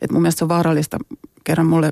Et 0.00 0.12
mun 0.12 0.22
mielestä 0.22 0.38
se 0.38 0.44
on 0.44 0.48
vaarallista. 0.48 0.98
Kerran 1.44 1.66
mulle 1.66 1.90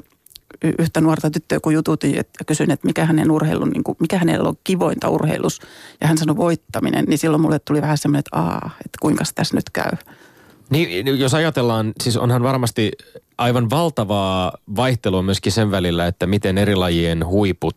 yhtä 0.79 1.01
nuorta 1.01 1.31
tyttöä, 1.31 1.61
kun 1.61 1.75
jututin 1.75 2.15
ja 2.15 2.25
kysyin, 2.47 2.71
että 2.71 2.87
mikä 2.87 3.05
hänen 3.05 3.31
urheilun, 3.31 3.71
niin 3.71 3.85
kuin, 3.85 3.97
mikä 4.01 4.19
hänellä 4.19 4.49
on 4.49 4.57
kivointa 4.65 5.09
urheilus, 5.09 5.61
ja 6.01 6.07
hän 6.07 6.19
sanoi 6.19 6.37
voittaminen, 6.37 7.05
niin 7.05 7.19
silloin 7.19 7.41
mulle 7.41 7.59
tuli 7.59 7.83
vähän 7.83 7.99
semmoinen, 7.99 8.19
että 8.19 8.37
aa, 8.37 8.71
että 8.77 8.99
kuinka 9.01 9.25
tässä 9.35 9.57
nyt 9.57 9.71
käy. 9.71 9.91
Niin, 10.71 11.21
jos 11.21 11.35
ajatellaan, 11.35 11.93
siis 12.03 12.17
onhan 12.17 12.43
varmasti 12.43 12.93
aivan 13.39 13.71
valtavaa 13.71 14.53
vaihtelua 14.77 15.23
myöskin 15.23 15.53
sen 15.53 15.71
välillä, 15.71 16.07
että 16.07 16.27
miten 16.27 16.59
eri 16.59 16.77
lajien 16.77 17.27
huiput, 17.27 17.77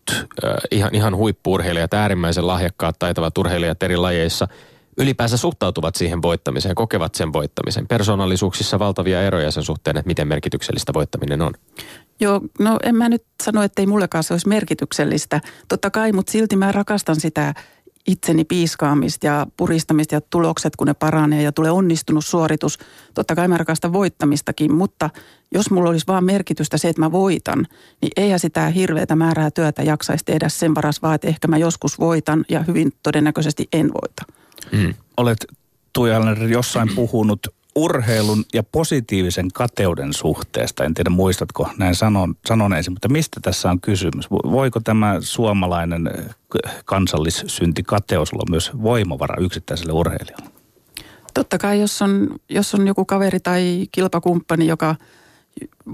ihan, 0.70 0.94
ihan 0.94 1.16
huippuurheilijat, 1.16 1.94
äärimmäisen 1.94 2.46
lahjakkaat, 2.46 2.98
taitavat 2.98 3.38
urheilijat 3.38 3.82
eri 3.82 3.96
lajeissa 3.96 4.48
ylipäänsä 4.98 5.36
suhtautuvat 5.36 5.94
siihen 5.94 6.22
voittamiseen, 6.22 6.74
kokevat 6.74 7.14
sen 7.14 7.32
voittamisen. 7.32 7.86
Persoonallisuuksissa 7.86 8.78
valtavia 8.78 9.22
eroja 9.22 9.50
sen 9.50 9.62
suhteen, 9.62 9.96
että 9.96 10.06
miten 10.06 10.28
merkityksellistä 10.28 10.92
voittaminen 10.94 11.42
on. 11.42 11.52
Joo, 12.20 12.40
no 12.58 12.78
en 12.82 12.96
mä 12.96 13.08
nyt 13.08 13.24
sano, 13.42 13.62
että 13.62 13.82
ei 13.82 13.86
mullekaan 13.86 14.24
se 14.24 14.34
olisi 14.34 14.48
merkityksellistä. 14.48 15.40
Totta 15.68 15.90
kai, 15.90 16.12
mutta 16.12 16.32
silti 16.32 16.56
mä 16.56 16.72
rakastan 16.72 17.20
sitä 17.20 17.54
itseni 18.06 18.44
piiskaamista 18.44 19.26
ja 19.26 19.46
puristamista 19.56 20.14
ja 20.14 20.20
tulokset, 20.20 20.76
kun 20.76 20.86
ne 20.86 20.94
paranee 20.94 21.42
ja 21.42 21.52
tulee 21.52 21.70
onnistunut 21.70 22.24
suoritus. 22.24 22.78
Totta 23.14 23.34
kai 23.34 23.48
mä 23.48 23.58
rakastan 23.58 23.92
voittamistakin, 23.92 24.74
mutta 24.74 25.10
jos 25.52 25.70
mulla 25.70 25.90
olisi 25.90 26.06
vaan 26.06 26.24
merkitystä 26.24 26.78
se, 26.78 26.88
että 26.88 27.02
mä 27.02 27.12
voitan, 27.12 27.66
niin 28.02 28.12
eihän 28.16 28.40
sitä 28.40 28.68
hirveätä 28.68 29.16
määrää 29.16 29.50
työtä 29.50 29.82
jaksaisi 29.82 30.24
tehdä 30.24 30.48
sen 30.48 30.74
varas 30.74 31.02
vaan, 31.02 31.14
että 31.14 31.28
ehkä 31.28 31.48
mä 31.48 31.58
joskus 31.58 31.98
voitan 31.98 32.44
ja 32.48 32.62
hyvin 32.62 32.92
todennäköisesti 33.02 33.68
en 33.72 33.90
voita. 33.92 34.22
Mm. 34.72 34.94
Olet 35.16 35.46
Tuija 35.92 36.20
jossain 36.50 36.88
puhunut 36.94 37.46
urheilun 37.76 38.44
ja 38.54 38.62
positiivisen 38.62 39.48
kateuden 39.54 40.12
suhteesta. 40.12 40.84
En 40.84 40.94
tiedä 40.94 41.10
muistatko 41.10 41.68
näin 41.78 41.94
sanon, 41.94 42.34
sanoneesi, 42.46 42.90
mutta 42.90 43.08
mistä 43.08 43.40
tässä 43.42 43.70
on 43.70 43.80
kysymys? 43.80 44.26
Vo- 44.26 44.50
Voiko 44.50 44.80
tämä 44.80 45.16
suomalainen 45.20 46.10
eh, 46.18 46.24
kansallissynti 46.84 47.82
kateus 47.82 48.32
olla 48.32 48.50
myös 48.50 48.70
voimavara 48.82 49.36
yksittäiselle 49.40 49.92
urheilijalle? 49.92 50.50
Totta 51.34 51.58
kai, 51.58 51.80
jos 51.80 52.02
on, 52.02 52.36
jos 52.48 52.74
on 52.74 52.86
joku 52.86 53.04
kaveri 53.04 53.40
tai 53.40 53.86
kilpakumppani, 53.92 54.66
joka 54.66 54.96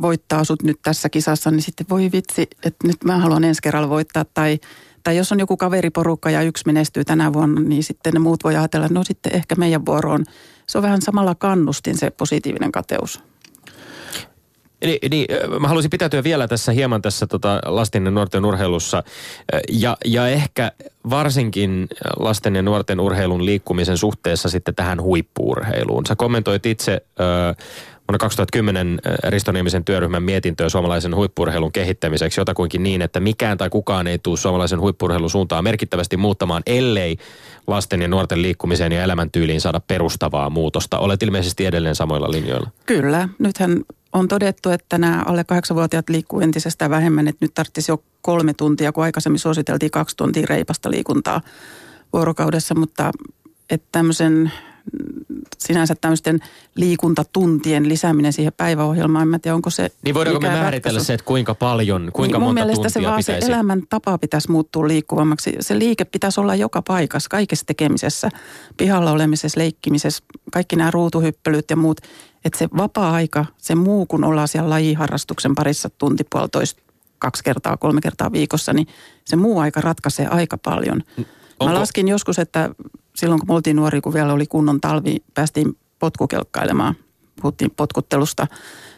voittaa 0.03 0.45
sut 0.45 0.63
nyt 0.63 0.79
tässä 0.83 1.09
kisassa, 1.09 1.51
niin 1.51 1.63
sitten 1.63 1.87
voi 1.91 2.11
vitsi, 2.13 2.43
että 2.43 2.87
nyt 2.87 3.05
mä 3.05 3.19
haluan 3.19 3.45
ensi 3.45 3.63
kerralla 3.63 3.89
voittaa. 3.89 4.25
Tai, 4.25 4.59
tai 5.03 5.17
jos 5.17 5.33
on 5.33 5.41
joku 5.41 5.57
kaveriporukka 5.57 6.31
ja 6.31 6.43
yksi 6.43 6.63
menestyy 6.67 7.05
tänä 7.05 7.33
vuonna, 7.33 7.61
niin 7.61 7.83
sitten 7.83 8.13
ne 8.13 8.19
muut 8.19 8.45
voi 8.45 8.57
ajatella, 8.57 8.89
no 8.91 9.05
sitten 9.05 9.35
ehkä 9.35 9.55
meidän 9.55 9.87
vuoro 9.87 10.13
on. 10.13 10.25
Se 10.71 10.79
on 10.79 10.83
vähän 10.83 11.03
samalla 11.03 11.35
kannustin 11.35 11.99
se 11.99 12.11
positiivinen 12.11 12.73
kateus. 12.73 13.23
Niin, 14.85 14.99
niin, 15.11 15.27
mä 15.61 15.69
haluaisin 15.69 15.91
pitäytyä 15.91 16.25
vielä 16.25 16.49
tässä 16.49 16.73
hieman 16.73 17.03
tässä 17.03 17.27
tota 17.27 17.61
lasten 17.67 18.05
ja 18.05 18.11
nuorten 18.11 18.45
urheilussa 18.45 19.03
ja, 19.69 19.97
ja 20.05 20.29
ehkä 20.29 20.73
varsinkin 21.11 21.89
lasten 22.19 22.57
ja 22.57 22.63
nuorten 22.63 23.01
urheilun 23.01 23.47
liikkumisen 23.47 23.99
suhteessa 23.99 24.49
sitten 24.49 24.75
tähän 24.75 25.03
huippuurheiluun. 25.03 26.07
Sä 26.07 26.17
kommentoit 26.17 26.67
itse 26.67 26.93
äh, 26.93 27.67
vuonna 28.11 28.19
2010 28.19 29.01
äh, 29.07 29.31
Risto 29.31 29.53
Niemisen 29.53 29.85
työryhmän 29.85 30.23
mietintöä 30.23 30.69
suomalaisen 30.69 31.15
huippuurheilun 31.15 31.73
kehittämiseksi 31.73 32.41
jotakuinkin 32.41 32.83
niin, 32.83 33.03
että 33.03 33.21
mikään 33.21 33.59
tai 33.59 33.71
kukaan 33.71 34.07
ei 34.07 34.19
tule 34.19 34.37
suomalaisen 34.37 34.81
huippuurheilun 34.81 35.31
suuntaan 35.31 35.65
merkittävästi 35.65 36.17
muuttamaan, 36.17 36.63
ellei 36.67 37.17
lasten 37.67 38.03
ja 38.03 38.09
nuorten 38.09 38.43
liikkumiseen 38.43 38.93
ja 38.93 39.03
elämäntyyliin 39.03 39.61
saada 39.61 39.81
perustavaa 39.81 40.51
muutosta. 40.51 40.99
Olet 40.99 41.23
ilmeisesti 41.23 41.67
edelleen 41.67 41.95
samoilla 41.95 42.31
linjoilla. 42.31 42.71
Kyllä, 42.87 43.29
nythän 43.39 43.81
on 44.13 44.29
todettu, 44.29 44.71
että 44.71 44.99
nämä 44.99 45.23
alle 45.27 45.45
kahdeksanvuotiaat 45.45 46.09
liikkuu 46.09 46.41
entisestään 46.41 46.91
vähemmän, 46.91 47.29
että 47.29 47.45
nyt 47.45 47.55
tarvitsisi 47.55 47.93
jo 47.93 48.03
kolme 48.23 48.55
tuntia, 48.55 48.93
kun 48.93 49.05
aikaisemmin 49.05 49.39
suositeltiin 49.39 49.91
kaksi 49.91 50.17
tuntia 50.17 50.47
reipasta 50.49 50.91
liikuntaa 50.91 51.41
vuorokaudessa, 52.13 52.75
mutta 52.75 53.11
että 53.71 53.89
tämmöisen 53.93 54.53
sinänsä 55.59 55.95
tämmöisten 56.01 56.39
liikuntatuntien 56.75 57.89
lisääminen 57.89 58.33
siihen 58.33 58.53
päiväohjelmaan, 58.57 59.23
en 59.23 59.29
mä 59.29 59.39
tiedä, 59.39 59.55
onko 59.55 59.71
se 59.71 59.91
Niin 60.03 60.15
voidaanko 60.15 60.41
me 60.41 60.49
määritellä 60.49 60.71
ratkaisu. 60.71 61.07
se, 61.07 61.15
että 61.15 61.25
kuinka 61.25 61.55
paljon, 61.55 62.11
kuinka 62.13 62.39
niin 62.39 62.43
mun 62.43 62.49
monta 62.49 62.61
mielestä 62.61 62.75
tuntia 62.75 62.91
se 62.91 63.03
vaan 63.03 63.17
pitäisi? 63.17 63.47
se 63.47 63.53
elämäntapa 63.53 64.19
pitäisi 64.19 64.51
muuttua 64.51 64.89
liikkuvammaksi. 64.89 65.57
Se 65.61 65.79
liike 65.79 66.05
pitäisi 66.05 66.41
olla 66.41 66.55
joka 66.55 66.83
paikassa, 66.83 67.29
kaikessa 67.31 67.67
tekemisessä, 67.67 68.29
pihalla 68.77 69.11
olemisessa, 69.13 69.61
leikkimisessä, 69.61 70.25
kaikki 70.53 70.77
nämä 70.77 70.91
ruutuhyppelyt 70.91 71.71
ja 71.71 71.77
muut. 71.77 72.01
Että 72.45 72.59
se 72.59 72.69
vapaa-aika, 72.77 73.45
se 73.59 73.75
muu 73.75 74.07
kun 74.07 74.25
ollaan 74.25 74.49
siellä 74.49 74.71
lajiharrastuksen 74.71 75.55
parissa 75.55 75.91
tunti 75.99 76.25
puolitoista, 76.31 76.83
kaksi 77.19 77.45
kertaa, 77.45 77.77
kolme 77.77 78.01
kertaa 78.01 78.33
viikossa, 78.33 78.73
niin 78.73 78.87
se 79.25 79.37
muu 79.37 79.59
aika 79.59 79.81
ratkaisee 79.81 80.27
aika 80.27 80.59
paljon. 80.59 81.03
Onko- 81.19 81.73
Mä 81.75 81.81
laskin 81.81 82.09
joskus, 82.09 82.39
että 82.39 82.71
silloin 83.21 83.41
kun 83.41 83.49
me 83.49 83.55
oltiin 83.55 83.77
nuori, 83.77 84.01
kun 84.01 84.15
vielä 84.15 84.33
oli 84.33 84.47
kunnon 84.47 84.81
talvi, 84.81 85.17
päästiin 85.35 85.77
potkukelkkailemaan, 85.99 86.95
puhuttiin 87.43 87.71
potkuttelusta, 87.77 88.47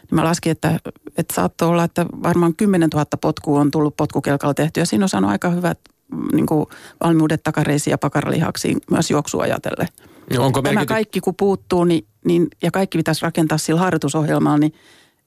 niin 0.01 0.15
mä 0.15 0.23
laskin, 0.23 0.51
että, 0.51 0.79
että 1.17 1.35
saattoi 1.35 1.67
olla, 1.67 1.83
että 1.83 2.05
varmaan 2.23 2.55
10 2.55 2.89
000 2.93 3.05
potkua 3.21 3.61
on 3.61 3.71
tullut 3.71 3.97
potkukelkalla 3.97 4.53
tehty 4.53 4.79
ja 4.79 4.85
siinä 4.85 5.05
on 5.05 5.09
saanut 5.09 5.31
aika 5.31 5.49
hyvät 5.49 5.79
niin 6.33 6.45
kuin 6.45 6.65
valmiudet 7.03 7.43
takareisiin 7.43 7.91
ja 7.91 7.97
pakaralihaksiin 7.97 8.77
myös 8.91 9.11
juoksua 9.11 9.43
ajatellen. 9.43 9.87
Onko 10.37 10.61
Tämä 10.61 10.73
merkity... 10.73 10.93
kaikki 10.93 11.21
kun 11.21 11.35
puuttuu 11.35 11.83
niin, 11.83 12.05
niin, 12.25 12.47
ja 12.63 12.71
kaikki 12.71 12.97
pitäisi 12.97 13.21
rakentaa 13.21 13.57
sillä 13.57 13.79
harjoitusohjelmalla, 13.79 14.57
niin 14.57 14.73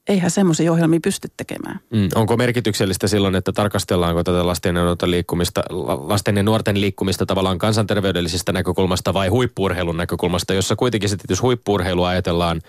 eihän 0.08 0.30
semmoisia 0.30 0.72
ohjelmia 0.72 1.00
pysty 1.02 1.28
tekemään. 1.36 1.80
Mm. 1.90 2.08
Onko 2.14 2.36
merkityksellistä 2.36 3.08
silloin, 3.08 3.34
että 3.34 3.52
tarkastellaanko 3.52 4.24
tätä 4.24 4.46
lasten 4.46 4.76
ja 4.76 4.84
nuorten 4.84 5.10
liikkumista, 5.10 5.62
lasten 6.08 6.36
ja 6.36 6.42
nuorten 6.42 6.80
liikkumista 6.80 7.26
tavallaan 7.26 7.58
kansanterveydellisistä 7.58 8.52
näkökulmasta 8.52 9.14
vai 9.14 9.28
huippuurheilun 9.28 9.96
näkökulmasta, 9.96 10.54
jossa 10.54 10.76
kuitenkin 10.76 11.08
sitten, 11.08 11.26
jos 11.30 11.42
huippuurheilua 11.42 12.08
ajatellaan, 12.08 12.60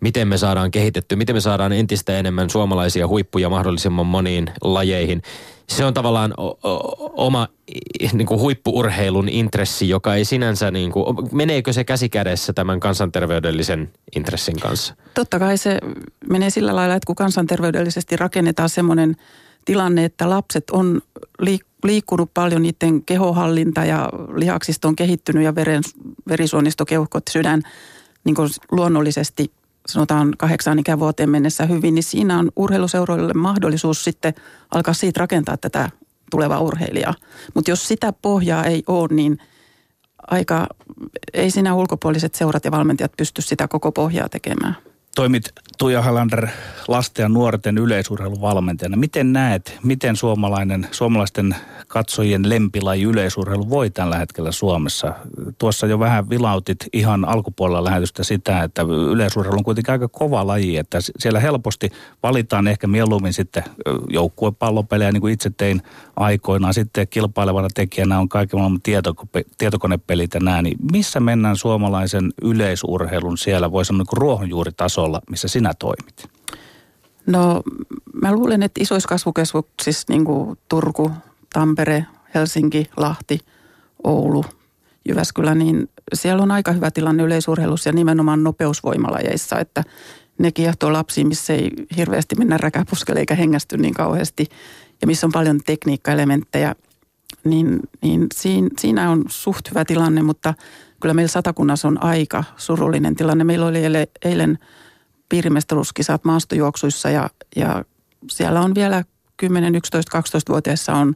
miten 0.00 0.28
me 0.28 0.38
saadaan 0.38 0.70
kehitetty, 0.70 1.16
miten 1.16 1.36
me 1.36 1.40
saadaan 1.40 1.72
entistä 1.72 2.18
enemmän 2.18 2.50
suomalaisia 2.50 3.08
huippuja 3.08 3.48
mahdollisimman 3.48 4.06
moniin 4.06 4.50
lajeihin. 4.62 5.22
Se 5.68 5.84
on 5.84 5.94
tavallaan 5.94 6.34
o- 6.38 6.58
o- 6.68 7.12
oma 7.26 7.48
niin 8.12 8.26
kuin 8.26 8.40
huippuurheilun 8.40 9.28
intressi, 9.28 9.88
joka 9.88 10.14
ei 10.14 10.24
sinänsä, 10.24 10.70
niin 10.70 10.92
kuin, 10.92 11.16
meneekö 11.32 11.72
se 11.72 11.84
käsi 11.84 12.08
kädessä 12.08 12.52
tämän 12.52 12.80
kansanterveydellisen 12.80 13.92
intressin 14.16 14.60
kanssa? 14.60 14.94
Totta 15.14 15.38
kai 15.38 15.58
se 15.58 15.78
menee 16.30 16.50
sillä 16.50 16.76
lailla, 16.76 16.94
että 16.94 17.06
kun 17.06 17.16
kansanterveydellisesti 17.16 18.16
rakennetaan 18.16 18.68
semmoinen 18.68 19.16
tilanne, 19.64 20.04
että 20.04 20.30
lapset 20.30 20.70
on 20.70 21.00
liik- 21.42 21.66
liikkunut 21.84 22.30
paljon, 22.34 22.62
niiden 22.62 23.02
kehohallinta 23.04 23.84
ja 23.84 24.08
lihaksisto 24.36 24.88
on 24.88 24.96
kehittynyt 24.96 25.44
ja 25.44 25.54
veren, 25.54 25.82
verisuonisto, 26.28 26.84
keuhkot, 26.84 27.22
sydän 27.30 27.62
niin 28.24 28.34
kuin 28.34 28.48
luonnollisesti 28.70 29.50
sanotaan 29.88 30.34
kahdeksaan 30.38 30.78
ikävuoteen 30.78 31.30
mennessä 31.30 31.66
hyvin, 31.66 31.94
niin 31.94 32.02
siinä 32.02 32.38
on 32.38 32.50
urheiluseuroille 32.56 33.32
mahdollisuus 33.32 34.04
sitten 34.04 34.34
alkaa 34.74 34.94
siitä 34.94 35.20
rakentaa 35.20 35.56
tätä 35.56 35.90
tulevaa 36.30 36.60
urheilijaa. 36.60 37.14
Mutta 37.54 37.70
jos 37.70 37.88
sitä 37.88 38.12
pohjaa 38.12 38.64
ei 38.64 38.82
ole, 38.86 39.08
niin 39.14 39.38
aika, 40.26 40.66
ei 41.32 41.50
siinä 41.50 41.74
ulkopuoliset 41.74 42.34
seurat 42.34 42.64
ja 42.64 42.70
valmentajat 42.70 43.12
pysty 43.16 43.42
sitä 43.42 43.68
koko 43.68 43.92
pohjaa 43.92 44.28
tekemään. 44.28 44.76
Toimit 45.14 45.52
Tuija 45.78 46.02
Halander 46.02 46.48
lasten 46.88 47.22
ja 47.22 47.28
nuorten 47.28 47.78
yleisurheilun 47.78 48.40
valmentajana. 48.40 48.96
Miten 48.96 49.32
näet, 49.32 49.78
miten 49.82 50.16
suomalainen, 50.16 50.88
suomalaisten 50.90 51.56
katsojien 51.88 52.48
lempilaji 52.48 53.02
yleisurheilu 53.02 53.70
voi 53.70 53.90
tällä 53.90 54.18
hetkellä 54.18 54.52
Suomessa? 54.52 55.14
Tuossa 55.58 55.86
jo 55.86 55.98
vähän 55.98 56.30
vilautit 56.30 56.76
ihan 56.92 57.24
alkupuolella 57.24 57.84
lähetystä 57.84 58.24
sitä, 58.24 58.62
että 58.62 58.82
yleisurheilu 59.12 59.58
on 59.58 59.64
kuitenkin 59.64 59.92
aika 59.92 60.08
kova 60.08 60.46
laji, 60.46 60.76
että 60.76 60.98
siellä 61.18 61.40
helposti 61.40 61.90
valitaan 62.22 62.68
ehkä 62.68 62.86
mieluummin 62.86 63.32
sitten 63.32 63.64
joukkuepallopelejä, 64.10 65.12
niin 65.12 65.20
kuin 65.20 65.34
itse 65.34 65.50
tein 65.50 65.82
aikoinaan. 66.16 66.74
Sitten 66.74 67.08
kilpailevana 67.08 67.68
tekijänä 67.74 68.18
on 68.18 68.28
kaiken 68.28 68.60
maailman 68.60 68.80
tietokonepelit 69.58 70.34
ja 70.34 70.40
nämä. 70.40 70.62
Niin 70.62 70.76
missä 70.92 71.20
mennään 71.20 71.56
suomalaisen 71.56 72.32
yleisurheilun 72.42 73.38
siellä, 73.38 73.72
voi 73.72 73.84
sanoa 73.84 73.98
niin 73.98 74.06
ruohonjuuritasolla, 75.04 75.20
missä 75.30 75.48
sinä 75.48 75.72
toimit? 75.78 76.28
No 77.26 77.62
mä 78.22 78.32
luulen, 78.32 78.62
että 78.62 78.80
isoissa 78.82 79.08
kasvukeskuksissa 79.08 80.12
niin 80.12 80.24
kuin 80.24 80.58
Turku, 80.68 81.10
Tampere, 81.52 82.06
Helsinki, 82.34 82.90
Lahti, 82.96 83.38
Oulu, 84.04 84.44
Jyväskylä, 85.08 85.54
niin 85.54 85.88
siellä 86.14 86.42
on 86.42 86.50
aika 86.50 86.72
hyvä 86.72 86.90
tilanne 86.90 87.22
yleisurheilussa 87.22 87.88
ja 87.88 87.92
nimenomaan 87.92 88.42
nopeusvoimalajeissa, 88.42 89.58
että 89.60 89.84
ne 90.38 90.52
kiehtoo 90.52 90.92
lapsiin, 90.92 91.28
missä 91.28 91.52
ei 91.52 91.70
hirveästi 91.96 92.36
mennä 92.36 92.56
räkäpuskelle 92.56 93.20
eikä 93.20 93.34
hengästy 93.34 93.76
niin 93.76 93.94
kauheasti 93.94 94.46
ja 95.00 95.06
missä 95.06 95.26
on 95.26 95.32
paljon 95.32 95.60
tekniikkaelementtejä, 95.66 96.74
niin, 97.44 97.80
niin 98.02 98.26
siinä, 98.34 98.68
siinä 98.78 99.10
on 99.10 99.24
suht 99.28 99.70
hyvä 99.70 99.84
tilanne, 99.84 100.22
mutta 100.22 100.54
kyllä 101.00 101.14
meillä 101.14 101.28
satakunnassa 101.28 101.88
on 101.88 102.02
aika 102.02 102.44
surullinen 102.56 103.16
tilanne. 103.16 103.44
Meillä 103.44 103.66
oli 103.66 103.78
eilen 104.24 104.58
piirimestaruuskisat 105.34 106.24
maastojuoksuissa 106.24 107.10
ja, 107.10 107.30
ja 107.56 107.84
siellä 108.30 108.60
on 108.60 108.74
vielä 108.74 109.04
10, 109.36 109.74
11, 109.74 110.18
12-vuotiaissa 110.18 110.92
on 110.92 111.14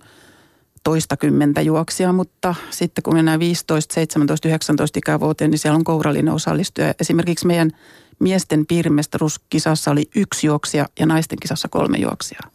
toista 0.84 1.16
kymmentä 1.16 1.60
juoksia, 1.60 2.12
mutta 2.12 2.54
sitten 2.70 3.02
kun 3.02 3.14
mennään 3.14 3.40
15, 3.40 3.94
17, 3.94 4.48
19 4.48 4.98
ikävuoteen, 4.98 5.50
niin 5.50 5.58
siellä 5.58 5.76
on 5.76 5.84
kourallinen 5.84 6.34
osallistuja. 6.34 6.94
Esimerkiksi 7.00 7.46
meidän 7.46 7.70
miesten 8.18 8.66
piirimestaruuskisassa 8.66 9.90
oli 9.90 10.10
yksi 10.16 10.46
juoksija 10.46 10.86
ja 11.00 11.06
naisten 11.06 11.38
kisassa 11.42 11.68
kolme 11.68 11.98
juoksijaa. 11.98 12.50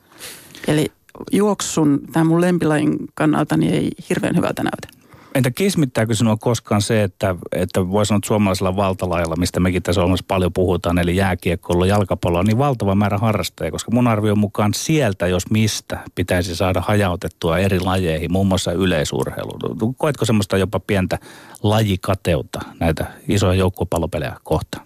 Eli 0.67 0.91
juoksun, 1.31 2.01
tämä 2.13 2.23
mun 2.23 2.41
lempilajin 2.41 2.97
kannalta, 3.13 3.57
niin 3.57 3.73
ei 3.73 3.91
hirveän 4.09 4.35
hyvältä 4.35 4.63
näytä. 4.63 5.02
Entä 5.35 5.51
kismittääkö 5.51 6.15
sinua 6.15 6.37
koskaan 6.37 6.81
se, 6.81 7.03
että, 7.03 7.35
että 7.51 7.89
voi 7.89 8.05
sanoa, 8.05 8.17
että 8.17 8.27
suomalaisella 8.27 8.75
valtalailla, 8.75 9.35
mistä 9.35 9.59
mekin 9.59 9.83
tässä 9.83 10.03
on 10.03 10.17
paljon 10.27 10.53
puhutaan, 10.53 10.99
eli 10.99 11.15
jääkiekkoilla, 11.15 11.85
jalkapalloa, 11.85 12.43
niin 12.43 12.57
valtava 12.57 12.95
määrä 12.95 13.17
harrastajia, 13.17 13.71
koska 13.71 13.91
mun 13.91 14.07
arvion 14.07 14.37
mukaan 14.37 14.73
sieltä, 14.73 15.27
jos 15.27 15.51
mistä, 15.51 15.99
pitäisi 16.15 16.55
saada 16.55 16.81
hajautettua 16.81 17.57
eri 17.57 17.79
lajeihin, 17.79 18.31
muun 18.31 18.47
muassa 18.47 18.71
yleisurheiluun. 18.71 19.95
Koetko 19.97 20.25
semmoista 20.25 20.57
jopa 20.57 20.79
pientä 20.79 21.19
lajikateutta 21.63 22.59
näitä 22.79 23.05
isoja 23.27 23.53
joukkuepallopelejä 23.53 24.35
kohtaan? 24.43 24.85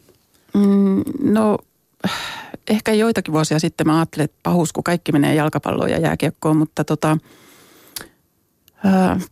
Mm, 0.54 1.04
no 1.24 1.58
ehkä 2.70 2.93
joitakin 2.93 3.34
vuosia 3.34 3.60
sitten 3.60 3.88
mä 3.88 3.95
ajattelin, 3.95 4.26
että 4.26 4.38
pahus, 4.43 4.74
kun 4.74 4.84
kaikki 4.84 5.12
menee 5.12 5.36
jalkapalloon 5.36 5.89
ja 5.89 6.00
jääkiekkoon, 6.00 6.58
mutta 6.58 6.84
tota, 6.84 7.18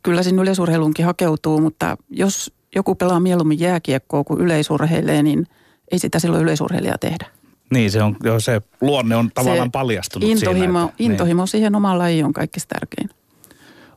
kyllä 0.04 0.24
siinä 0.24 0.42
yleisurheiluunkin 0.42 1.06
hakeutuu, 1.06 1.62
mutta 1.62 1.98
jos 2.10 2.54
joku 2.76 2.96
pelaa 2.96 3.20
mieluummin 3.20 3.60
jääkiekkoa 3.60 4.24
kuin 4.24 4.42
yleisurheilee, 4.42 5.24
niin 5.24 5.48
ei 5.92 6.00
sitä 6.00 6.20
silloin 6.20 6.44
yleisurheilijaa 6.44 6.98
tehdä. 6.98 7.26
Niin, 7.74 7.92
se, 7.92 8.04
on, 8.04 8.16
jo 8.24 8.40
se 8.40 8.62
luonne 8.82 9.16
on 9.16 9.32
tavallaan 9.34 9.68
se 9.68 9.72
paljastunut 9.72 10.30
intohimo, 10.30 10.80
siinä. 10.80 10.84
Että, 10.84 10.96
intohimo 11.00 11.42
niin. 11.42 11.48
siihen 11.48 11.76
omaan 11.76 11.98
lajiin 11.98 12.26
on 12.26 12.34
kaikista 12.34 12.76
tärkein. 12.80 13.10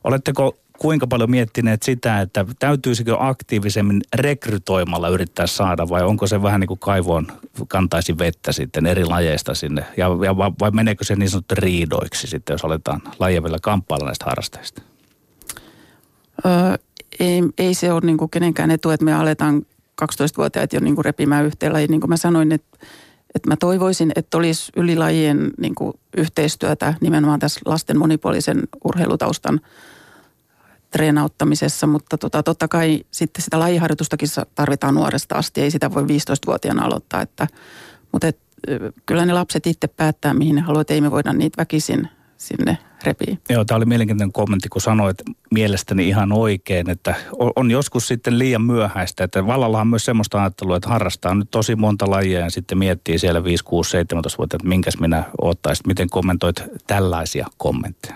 Oletteko 0.03 0.57
kuinka 0.79 1.07
paljon 1.07 1.31
miettineet 1.31 1.83
sitä, 1.83 2.21
että 2.21 2.45
täytyisikö 2.59 3.15
aktiivisemmin 3.19 4.01
rekrytoimalla 4.15 5.09
yrittää 5.09 5.47
saada 5.47 5.89
vai 5.89 6.03
onko 6.03 6.27
se 6.27 6.41
vähän 6.41 6.59
niin 6.59 6.67
kuin 6.67 6.79
kaivoon 6.79 7.27
kantaisi 7.67 8.17
vettä 8.17 8.51
sitten 8.51 8.85
eri 8.85 9.05
lajeista 9.05 9.55
sinne 9.55 9.85
ja, 9.97 10.07
ja 10.25 10.37
vai 10.37 10.71
meneekö 10.71 11.03
se 11.03 11.15
niin 11.15 11.29
sanottu 11.29 11.55
riidoiksi 11.55 12.27
sitten, 12.27 12.53
jos 12.53 12.65
aletaan 12.65 13.01
lajien 13.19 13.43
vielä 13.43 13.57
kamppailla 13.61 14.05
näistä 14.05 14.25
harrasteista? 14.25 14.81
Öö, 16.45 16.77
ei, 17.19 17.41
ei 17.57 17.73
se 17.73 17.93
ole 17.93 18.01
niin 18.03 18.17
kuin 18.17 18.31
kenenkään 18.31 18.71
etu, 18.71 18.89
että 18.89 19.05
me 19.05 19.13
aletaan 19.13 19.61
12-vuotiaat 20.01 20.73
jo 20.73 20.79
niin 20.79 20.95
kuin 20.95 21.05
repimään 21.05 21.45
yhteen 21.45 21.73
lajiin. 21.73 21.91
Niin 21.91 22.01
kuin 22.01 22.09
mä 22.09 22.17
sanoin, 22.17 22.51
että, 22.51 22.77
että 23.35 23.49
mä 23.49 23.55
toivoisin, 23.55 24.11
että 24.15 24.37
olisi 24.37 24.71
ylilajien 24.75 25.51
niin 25.57 25.75
kuin 25.75 25.93
yhteistyötä 26.17 26.93
nimenomaan 27.01 27.39
tässä 27.39 27.59
lasten 27.65 27.99
monipuolisen 27.99 28.63
urheilutaustan– 28.83 29.61
treenauttamisessa, 30.91 31.87
mutta 31.87 32.17
tota, 32.17 32.43
totta 32.43 32.67
kai 32.67 33.03
sitten 33.11 33.41
sitä 33.41 33.59
lajiharjoitustakin 33.59 34.29
tarvitaan 34.55 34.95
nuoresta 34.95 35.35
asti, 35.35 35.61
ei 35.61 35.71
sitä 35.71 35.93
voi 35.93 36.03
15-vuotiaana 36.03 36.85
aloittaa, 36.85 37.21
että, 37.21 37.47
mutta 38.11 38.27
et, 38.27 38.39
kyllä 39.05 39.25
ne 39.25 39.33
lapset 39.33 39.67
itse 39.67 39.87
päättää, 39.87 40.33
mihin 40.33 40.55
ne 40.55 40.61
haluavat, 40.61 40.91
ei 40.91 41.01
me 41.01 41.11
voida 41.11 41.33
niitä 41.33 41.61
väkisin 41.61 42.09
sinne 42.37 42.77
repii. 43.03 43.39
Joo, 43.49 43.65
tämä 43.65 43.75
oli 43.75 43.85
mielenkiintoinen 43.85 44.31
kommentti, 44.31 44.69
kun 44.69 44.81
sanoit 44.81 45.17
mielestäni 45.51 46.07
ihan 46.07 46.31
oikein, 46.31 46.89
että 46.89 47.15
on 47.55 47.71
joskus 47.71 48.07
sitten 48.07 48.39
liian 48.39 48.61
myöhäistä, 48.61 49.23
että 49.23 49.47
vallalla 49.47 49.81
on 49.81 49.87
myös 49.87 50.05
semmoista 50.05 50.41
ajattelua, 50.41 50.77
että 50.77 50.89
harrastaa 50.89 51.35
nyt 51.35 51.51
tosi 51.51 51.75
monta 51.75 52.09
lajia 52.09 52.39
ja 52.39 52.49
sitten 52.49 52.77
miettii 52.77 53.19
siellä 53.19 53.43
5, 53.43 53.63
6, 53.63 53.89
17 53.89 54.37
vuotta, 54.37 54.55
että 54.55 54.67
minkäs 54.67 54.99
minä 54.99 55.23
ottaisin. 55.41 55.87
Miten 55.87 56.09
kommentoit 56.09 56.63
tällaisia 56.87 57.47
kommentteja? 57.57 58.15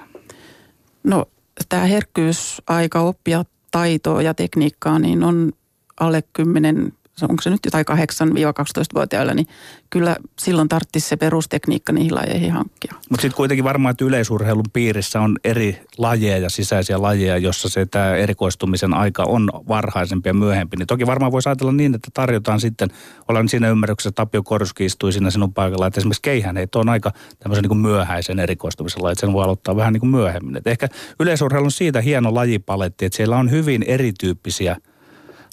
No 1.03 1.25
tämä 1.69 1.85
herkkyysaika 1.85 2.99
oppia 2.99 3.45
taitoa 3.71 4.21
ja 4.21 4.33
tekniikkaa, 4.33 4.99
niin 4.99 5.23
on 5.23 5.51
alle 5.99 6.23
10 6.33 6.93
onko 7.21 7.41
se 7.41 7.49
nyt 7.49 7.59
jotain 7.65 7.85
8-12-vuotiailla, 7.89 9.33
niin 9.33 9.47
kyllä 9.89 10.15
silloin 10.39 10.69
tarvitsisi 10.69 11.07
se 11.07 11.17
perustekniikka 11.17 11.93
niihin 11.93 12.15
lajeihin 12.15 12.51
hankkia. 12.51 12.93
Mutta 13.09 13.21
sitten 13.21 13.37
kuitenkin 13.37 13.63
varmaan, 13.63 13.91
että 13.91 14.05
yleisurheilun 14.05 14.65
piirissä 14.73 15.21
on 15.21 15.37
eri 15.43 15.81
lajeja 15.97 16.37
ja 16.37 16.49
sisäisiä 16.49 17.01
lajeja, 17.01 17.37
jossa 17.37 17.69
se 17.69 17.85
tämä 17.85 18.15
erikoistumisen 18.15 18.93
aika 18.93 19.23
on 19.23 19.49
varhaisempi 19.67 20.29
ja 20.29 20.33
myöhempi. 20.33 20.77
Niin 20.77 20.87
toki 20.87 21.05
varmaan 21.05 21.31
voisi 21.31 21.49
ajatella 21.49 21.71
niin, 21.71 21.95
että 21.95 22.07
tarjotaan 22.13 22.59
sitten, 22.59 22.89
olen 23.27 23.49
siinä 23.49 23.69
ymmärryksessä, 23.69 24.11
Tapio 24.11 24.43
Korski 24.43 24.85
istui 24.85 25.11
siinä 25.11 25.29
sinun 25.29 25.53
paikalla, 25.53 25.87
että 25.87 25.99
esimerkiksi 25.99 26.21
keihäneet 26.21 26.75
on 26.75 26.89
aika 26.89 27.11
tämmöisen 27.39 27.63
niin 27.63 27.77
myöhäisen 27.77 28.39
erikoistumisen 28.39 29.03
laji, 29.03 29.15
sen 29.15 29.33
voi 29.33 29.43
aloittaa 29.43 29.75
vähän 29.75 29.93
niin 29.93 29.99
kuin 30.01 30.09
myöhemmin. 30.09 30.57
Et 30.57 30.67
ehkä 30.67 30.87
yleisurheilu 31.19 31.65
on 31.65 31.71
siitä 31.71 32.01
hieno 32.01 32.33
lajipaletti, 32.33 33.05
että 33.05 33.17
siellä 33.17 33.37
on 33.37 33.51
hyvin 33.51 33.83
erityyppisiä 33.83 34.77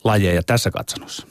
lajeja 0.05 0.43
tässä 0.43 0.71
katsonossa. 0.71 1.30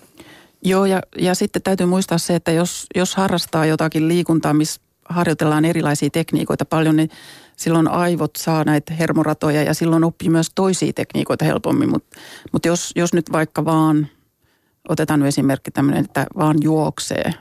Joo, 0.63 0.85
ja, 0.85 1.01
ja 1.17 1.35
sitten 1.35 1.61
täytyy 1.61 1.85
muistaa 1.85 2.17
se, 2.17 2.35
että 2.35 2.51
jos, 2.51 2.87
jos 2.95 3.15
harrastaa 3.15 3.65
jotakin 3.65 4.07
liikuntaa, 4.07 4.53
missä 4.53 4.81
harjoitellaan 5.09 5.65
erilaisia 5.65 6.09
tekniikoita 6.09 6.65
paljon, 6.65 6.95
niin 6.95 7.09
silloin 7.55 7.87
aivot 7.87 8.35
saa 8.35 8.63
näitä 8.63 8.93
hermoratoja 8.93 9.63
ja 9.63 9.73
silloin 9.73 10.03
oppii 10.03 10.29
myös 10.29 10.51
toisia 10.55 10.93
tekniikoita 10.93 11.45
helpommin. 11.45 11.89
Mutta 11.89 12.17
mut 12.51 12.65
jos, 12.65 12.91
jos 12.95 13.13
nyt 13.13 13.31
vaikka 13.31 13.65
vaan, 13.65 14.07
otetaan 14.89 15.25
esimerkki 15.25 15.71
tämmöinen, 15.71 16.05
että 16.05 16.27
vaan 16.37 16.57
juoksee 16.61 17.33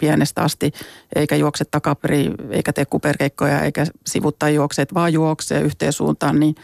pienestä 0.00 0.42
asti, 0.42 0.72
eikä 1.14 1.36
juokse 1.36 1.64
takaperi, 1.64 2.30
eikä 2.50 2.72
tee 2.72 2.84
kuperkeikkoja, 2.84 3.62
eikä 3.62 3.86
sivuttaa 4.06 4.50
juokseet, 4.50 4.94
vaan 4.94 5.12
juoksee 5.12 5.60
yhteen 5.60 5.92
suuntaan, 5.92 6.40
niin 6.40 6.54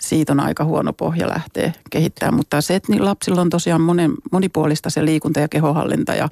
siitä 0.00 0.32
on 0.32 0.40
aika 0.40 0.64
huono 0.64 0.92
pohja 0.92 1.28
lähteä 1.28 1.72
kehittämään. 1.90 2.34
Mutta 2.34 2.60
se, 2.60 2.74
että 2.74 2.92
niin 2.92 3.04
lapsilla 3.04 3.40
on 3.40 3.50
tosiaan 3.50 3.80
monen, 3.80 4.14
monipuolista 4.32 4.90
se 4.90 5.04
liikunta 5.04 5.40
ja 5.40 5.48
kehohallinta 5.48 6.14
ja, 6.14 6.28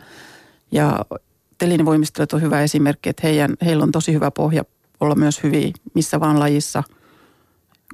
ja 0.73 1.05
telinivoimistelijat 1.59 2.33
on 2.33 2.43
hyvä 2.43 2.61
esimerkki, 2.61 3.09
että 3.09 3.27
heidän, 3.27 3.55
heillä 3.65 3.83
on 3.83 3.93
tosi 3.93 4.13
hyvä 4.13 4.31
pohja 4.31 4.65
olla 5.01 5.15
myös 5.15 5.43
hyviä 5.43 5.71
missä 5.95 6.21
vaan 6.21 6.41
lajissa, 6.41 6.83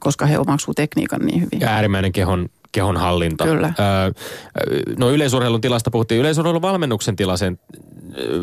koska 0.00 0.26
he 0.26 0.38
omaksuu 0.38 0.74
tekniikan 0.74 1.20
niin 1.20 1.40
hyvin. 1.40 1.60
Ja 1.60 1.68
äärimmäinen 1.68 2.12
kehon, 2.12 2.48
kehon 2.72 2.96
hallinta. 2.96 3.44
Kyllä. 3.44 3.72
Öö, 3.78 4.10
no 4.98 5.10
yleisurheilun 5.10 5.60
tilasta 5.60 5.90
puhuttiin. 5.90 6.20
Yleisurheilun 6.20 6.62
valmennuksen 6.62 7.16
tilasen 7.16 7.58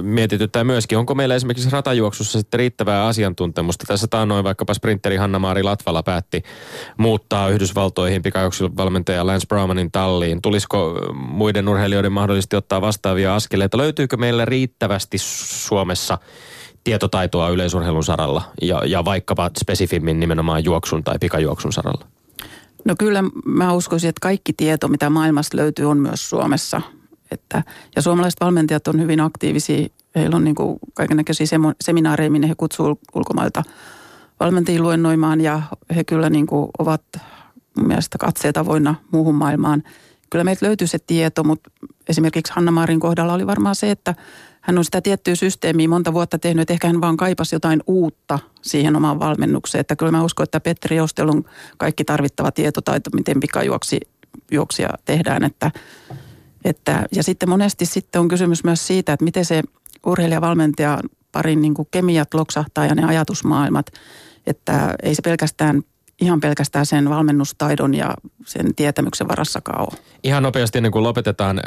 mietityttää 0.01 0.63
myöskin. 0.63 0.97
Onko 0.97 1.15
meillä 1.15 1.35
esimerkiksi 1.35 1.69
ratajuoksussa 1.69 2.39
sitten 2.39 2.57
riittävää 2.57 3.05
asiantuntemusta? 3.05 3.85
Tässä 3.87 4.07
taannoin 4.07 4.43
vaikkapa 4.43 4.73
sprinteri 4.73 5.17
Hanna-Maari 5.17 5.63
Latvala 5.63 6.03
päätti 6.03 6.43
muuttaa 6.97 7.49
Yhdysvaltoihin 7.49 8.21
valmentaja 8.77 9.27
Lance 9.27 9.47
Browmanin 9.47 9.91
talliin. 9.91 10.41
Tulisiko 10.41 11.01
muiden 11.13 11.67
urheilijoiden 11.67 12.11
mahdollisesti 12.11 12.55
ottaa 12.55 12.81
vastaavia 12.81 13.35
askeleita? 13.35 13.77
Löytyykö 13.77 14.17
meillä 14.17 14.45
riittävästi 14.45 15.17
Suomessa 15.17 16.17
tietotaitoa 16.83 17.49
yleisurheilun 17.49 18.03
saralla 18.03 18.41
ja, 18.61 18.81
ja 18.85 19.05
vaikkapa 19.05 19.49
spesifimmin 19.59 20.19
nimenomaan 20.19 20.63
juoksun 20.63 21.03
tai 21.03 21.19
pikajuoksun 21.19 21.73
saralla? 21.73 22.18
No 22.85 22.95
kyllä 22.99 23.23
mä 23.45 23.73
uskoisin, 23.73 24.09
että 24.09 24.19
kaikki 24.21 24.53
tieto, 24.53 24.87
mitä 24.87 25.09
maailmasta 25.09 25.57
löytyy, 25.57 25.85
on 25.85 25.97
myös 25.97 26.29
Suomessa. 26.29 26.81
Että, 27.31 27.63
ja 27.95 28.01
suomalaiset 28.01 28.39
valmentajat 28.41 28.87
on 28.87 29.01
hyvin 29.01 29.21
aktiivisia. 29.21 29.87
Heillä 30.15 30.35
on 30.35 30.43
niin 30.43 30.55
kaikenlaisia 30.93 31.59
seminaareja, 31.81 32.31
minne 32.31 32.49
he 32.49 32.55
kutsuvat 32.57 32.99
ulkomailta 33.15 33.63
valmentajia 34.39 34.81
luennoimaan 34.81 35.41
ja 35.41 35.61
he 35.95 36.03
kyllä 36.03 36.29
niin 36.29 36.47
kuin 36.47 36.69
ovat 36.79 37.01
mun 37.77 37.87
mielestä 37.87 38.17
katseet 38.17 38.57
avoinna 38.57 38.95
muuhun 39.11 39.35
maailmaan. 39.35 39.83
Kyllä 40.29 40.43
meiltä 40.43 40.65
löytyy 40.65 40.87
se 40.87 40.99
tieto, 40.99 41.43
mutta 41.43 41.71
esimerkiksi 42.09 42.53
Hanna 42.53 42.71
Maarin 42.71 42.99
kohdalla 42.99 43.33
oli 43.33 43.47
varmaan 43.47 43.75
se, 43.75 43.91
että 43.91 44.15
hän 44.69 44.77
on 44.77 44.85
sitä 44.85 45.01
tiettyä 45.01 45.35
systeemiä 45.35 45.87
monta 45.87 46.13
vuotta 46.13 46.39
tehnyt, 46.39 46.61
että 46.61 46.73
ehkä 46.73 46.87
hän 46.87 47.01
vaan 47.01 47.17
kaipasi 47.17 47.55
jotain 47.55 47.83
uutta 47.87 48.39
siihen 48.61 48.95
omaan 48.95 49.19
valmennukseen. 49.19 49.79
Että 49.79 49.95
kyllä 49.95 50.11
mä 50.11 50.23
uskon, 50.23 50.43
että 50.43 50.59
Petteri 50.59 50.95
Jostel 50.95 51.29
on 51.29 51.43
kaikki 51.77 52.05
tarvittava 52.05 52.51
tietotaito, 52.51 53.09
miten 53.13 53.39
pikajuoksi 53.39 53.99
juoksia 54.51 54.89
tehdään. 55.05 55.43
Että, 55.43 55.71
että, 56.65 57.05
ja 57.15 57.23
sitten 57.23 57.49
monesti 57.49 57.85
sitten 57.85 58.21
on 58.21 58.27
kysymys 58.27 58.63
myös 58.63 58.87
siitä, 58.87 59.13
että 59.13 59.23
miten 59.23 59.45
se 59.45 59.61
urheilijavalmentaja 60.05 60.99
parin 61.31 61.61
niin 61.61 61.73
kemiat 61.91 62.33
loksahtaa 62.33 62.85
ja 62.85 62.95
ne 62.95 63.03
ajatusmaailmat. 63.03 63.85
Että 64.47 64.95
ei 65.03 65.15
se 65.15 65.21
pelkästään 65.21 65.81
ihan 66.21 66.39
pelkästään 66.39 66.85
sen 66.85 67.09
valmennustaidon 67.09 67.93
ja 67.93 68.13
sen 68.45 68.75
tietämyksen 68.75 69.27
varassakaan 69.27 69.81
ole. 69.81 69.99
Ihan 70.23 70.43
nopeasti 70.43 70.77
ennen 70.77 70.91
kuin 70.91 71.03
lopetetaan, 71.03 71.61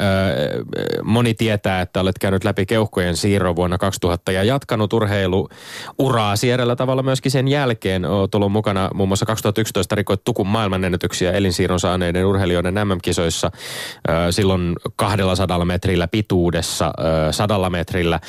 moni 1.03 1.33
tietää, 1.33 1.81
että 1.81 2.01
olet 2.01 2.19
käynyt 2.19 2.43
läpi 2.43 2.65
keuhkojen 2.65 3.17
siirro 3.17 3.55
vuonna 3.55 3.77
2000 3.77 4.31
ja 4.31 4.43
jatkanut 4.43 4.93
urheiluuraa 4.93 6.35
sierrellä 6.35 6.75
tavalla 6.75 7.03
myöskin 7.03 7.31
sen 7.31 7.47
jälkeen. 7.47 8.05
Olet 8.05 8.31
tullut 8.31 8.51
mukana 8.51 8.89
muun 8.93 9.09
muassa 9.09 9.25
2011 9.25 9.95
rikoit 9.95 10.23
Tukun 10.23 10.47
maailmanennätyksiä 10.47 11.31
elinsiirron 11.31 11.79
saaneiden 11.79 12.25
urheilijoiden 12.25 12.73
MM-kisoissa. 12.73 13.51
Silloin 14.31 14.75
200 14.95 15.65
metrillä 15.65 16.07
pituudessa, 16.07 16.93
sadalla 17.31 17.69
metrillä. 17.69 18.19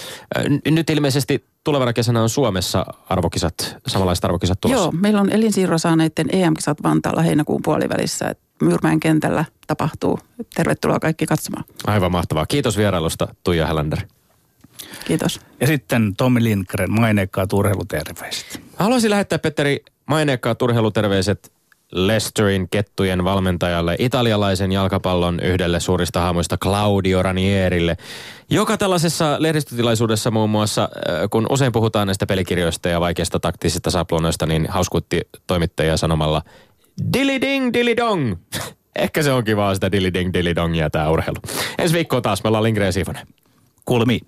Nyt 0.70 0.90
ilmeisesti 0.90 1.44
tulevana 1.64 1.92
kesänä 1.92 2.22
on 2.22 2.28
Suomessa 2.28 2.86
arvokisat, 3.08 3.76
samanlaiset 3.86 4.24
arvokisat 4.24 4.60
tulossa. 4.60 4.82
Joo, 4.82 4.92
meillä 4.92 5.20
on 5.20 5.30
elinsiirro 5.30 5.78
saaneiden 5.78 6.26
EM-kisat 6.32 6.82
Vantaalla 6.82 7.22
heinäkuun 7.22 7.62
puolivälissä. 7.62 8.34
Myyrmäen 8.62 9.00
kentällä 9.00 9.44
tapahtuu. 9.66 10.18
Tervetuloa 10.54 11.00
kaikki 11.00 11.26
katsomaan. 11.26 11.64
Aivan 11.86 12.12
mahtavaa. 12.12 12.46
Kiitos 12.46 12.76
vierailusta 12.76 13.28
Tuija 13.44 13.66
Helander. 13.66 13.98
Kiitos. 15.06 15.40
Ja 15.60 15.66
sitten 15.66 16.14
Tommi 16.16 16.44
Lindgren, 16.44 16.90
maineikkaat 16.90 17.52
urheiluterveiset. 17.52 18.60
Haluaisin 18.76 19.10
lähettää 19.10 19.38
Petteri 19.38 19.84
maineikkaat 20.06 20.62
urheiluterveiset 20.62 21.52
Leicesterin 21.92 22.68
kettujen 22.70 23.24
valmentajalle, 23.24 23.96
italialaisen 23.98 24.72
jalkapallon 24.72 25.40
yhdelle 25.40 25.80
suurista 25.80 26.20
haamuista 26.20 26.58
Claudio 26.58 27.22
Ranierille, 27.22 27.96
joka 28.50 28.76
tällaisessa 28.76 29.36
lehdistötilaisuudessa 29.38 30.30
muun 30.30 30.50
muassa, 30.50 30.82
äh, 30.82 30.90
kun 31.30 31.46
usein 31.50 31.72
puhutaan 31.72 32.06
näistä 32.06 32.26
pelikirjoista 32.26 32.88
ja 32.88 33.00
vaikeista 33.00 33.40
taktisista 33.40 33.90
sapluunoista, 33.90 34.46
niin 34.46 34.66
hauskutti 34.68 35.20
toimittajia 35.46 35.96
sanomalla 35.96 36.42
Dilly 37.12 37.40
ding, 37.40 37.72
dilly 37.72 37.96
dong. 37.96 38.34
Ehkä 38.96 39.22
se 39.22 39.32
onkin 39.32 39.56
vaan 39.56 39.74
sitä 39.74 39.92
dilly 39.92 40.14
ding, 40.14 40.32
dilly 40.32 40.54
dongia 40.54 40.90
tämä 40.90 41.10
urheilu. 41.10 41.36
Ensi 41.78 41.94
viikkoa 41.94 42.20
taas, 42.20 42.44
me 42.44 42.48
ollaan 42.48 42.64
Lindgren 42.64 42.86
ja 42.86 42.92
Sifonen. 42.92 43.26
Kulmi. 43.84 44.20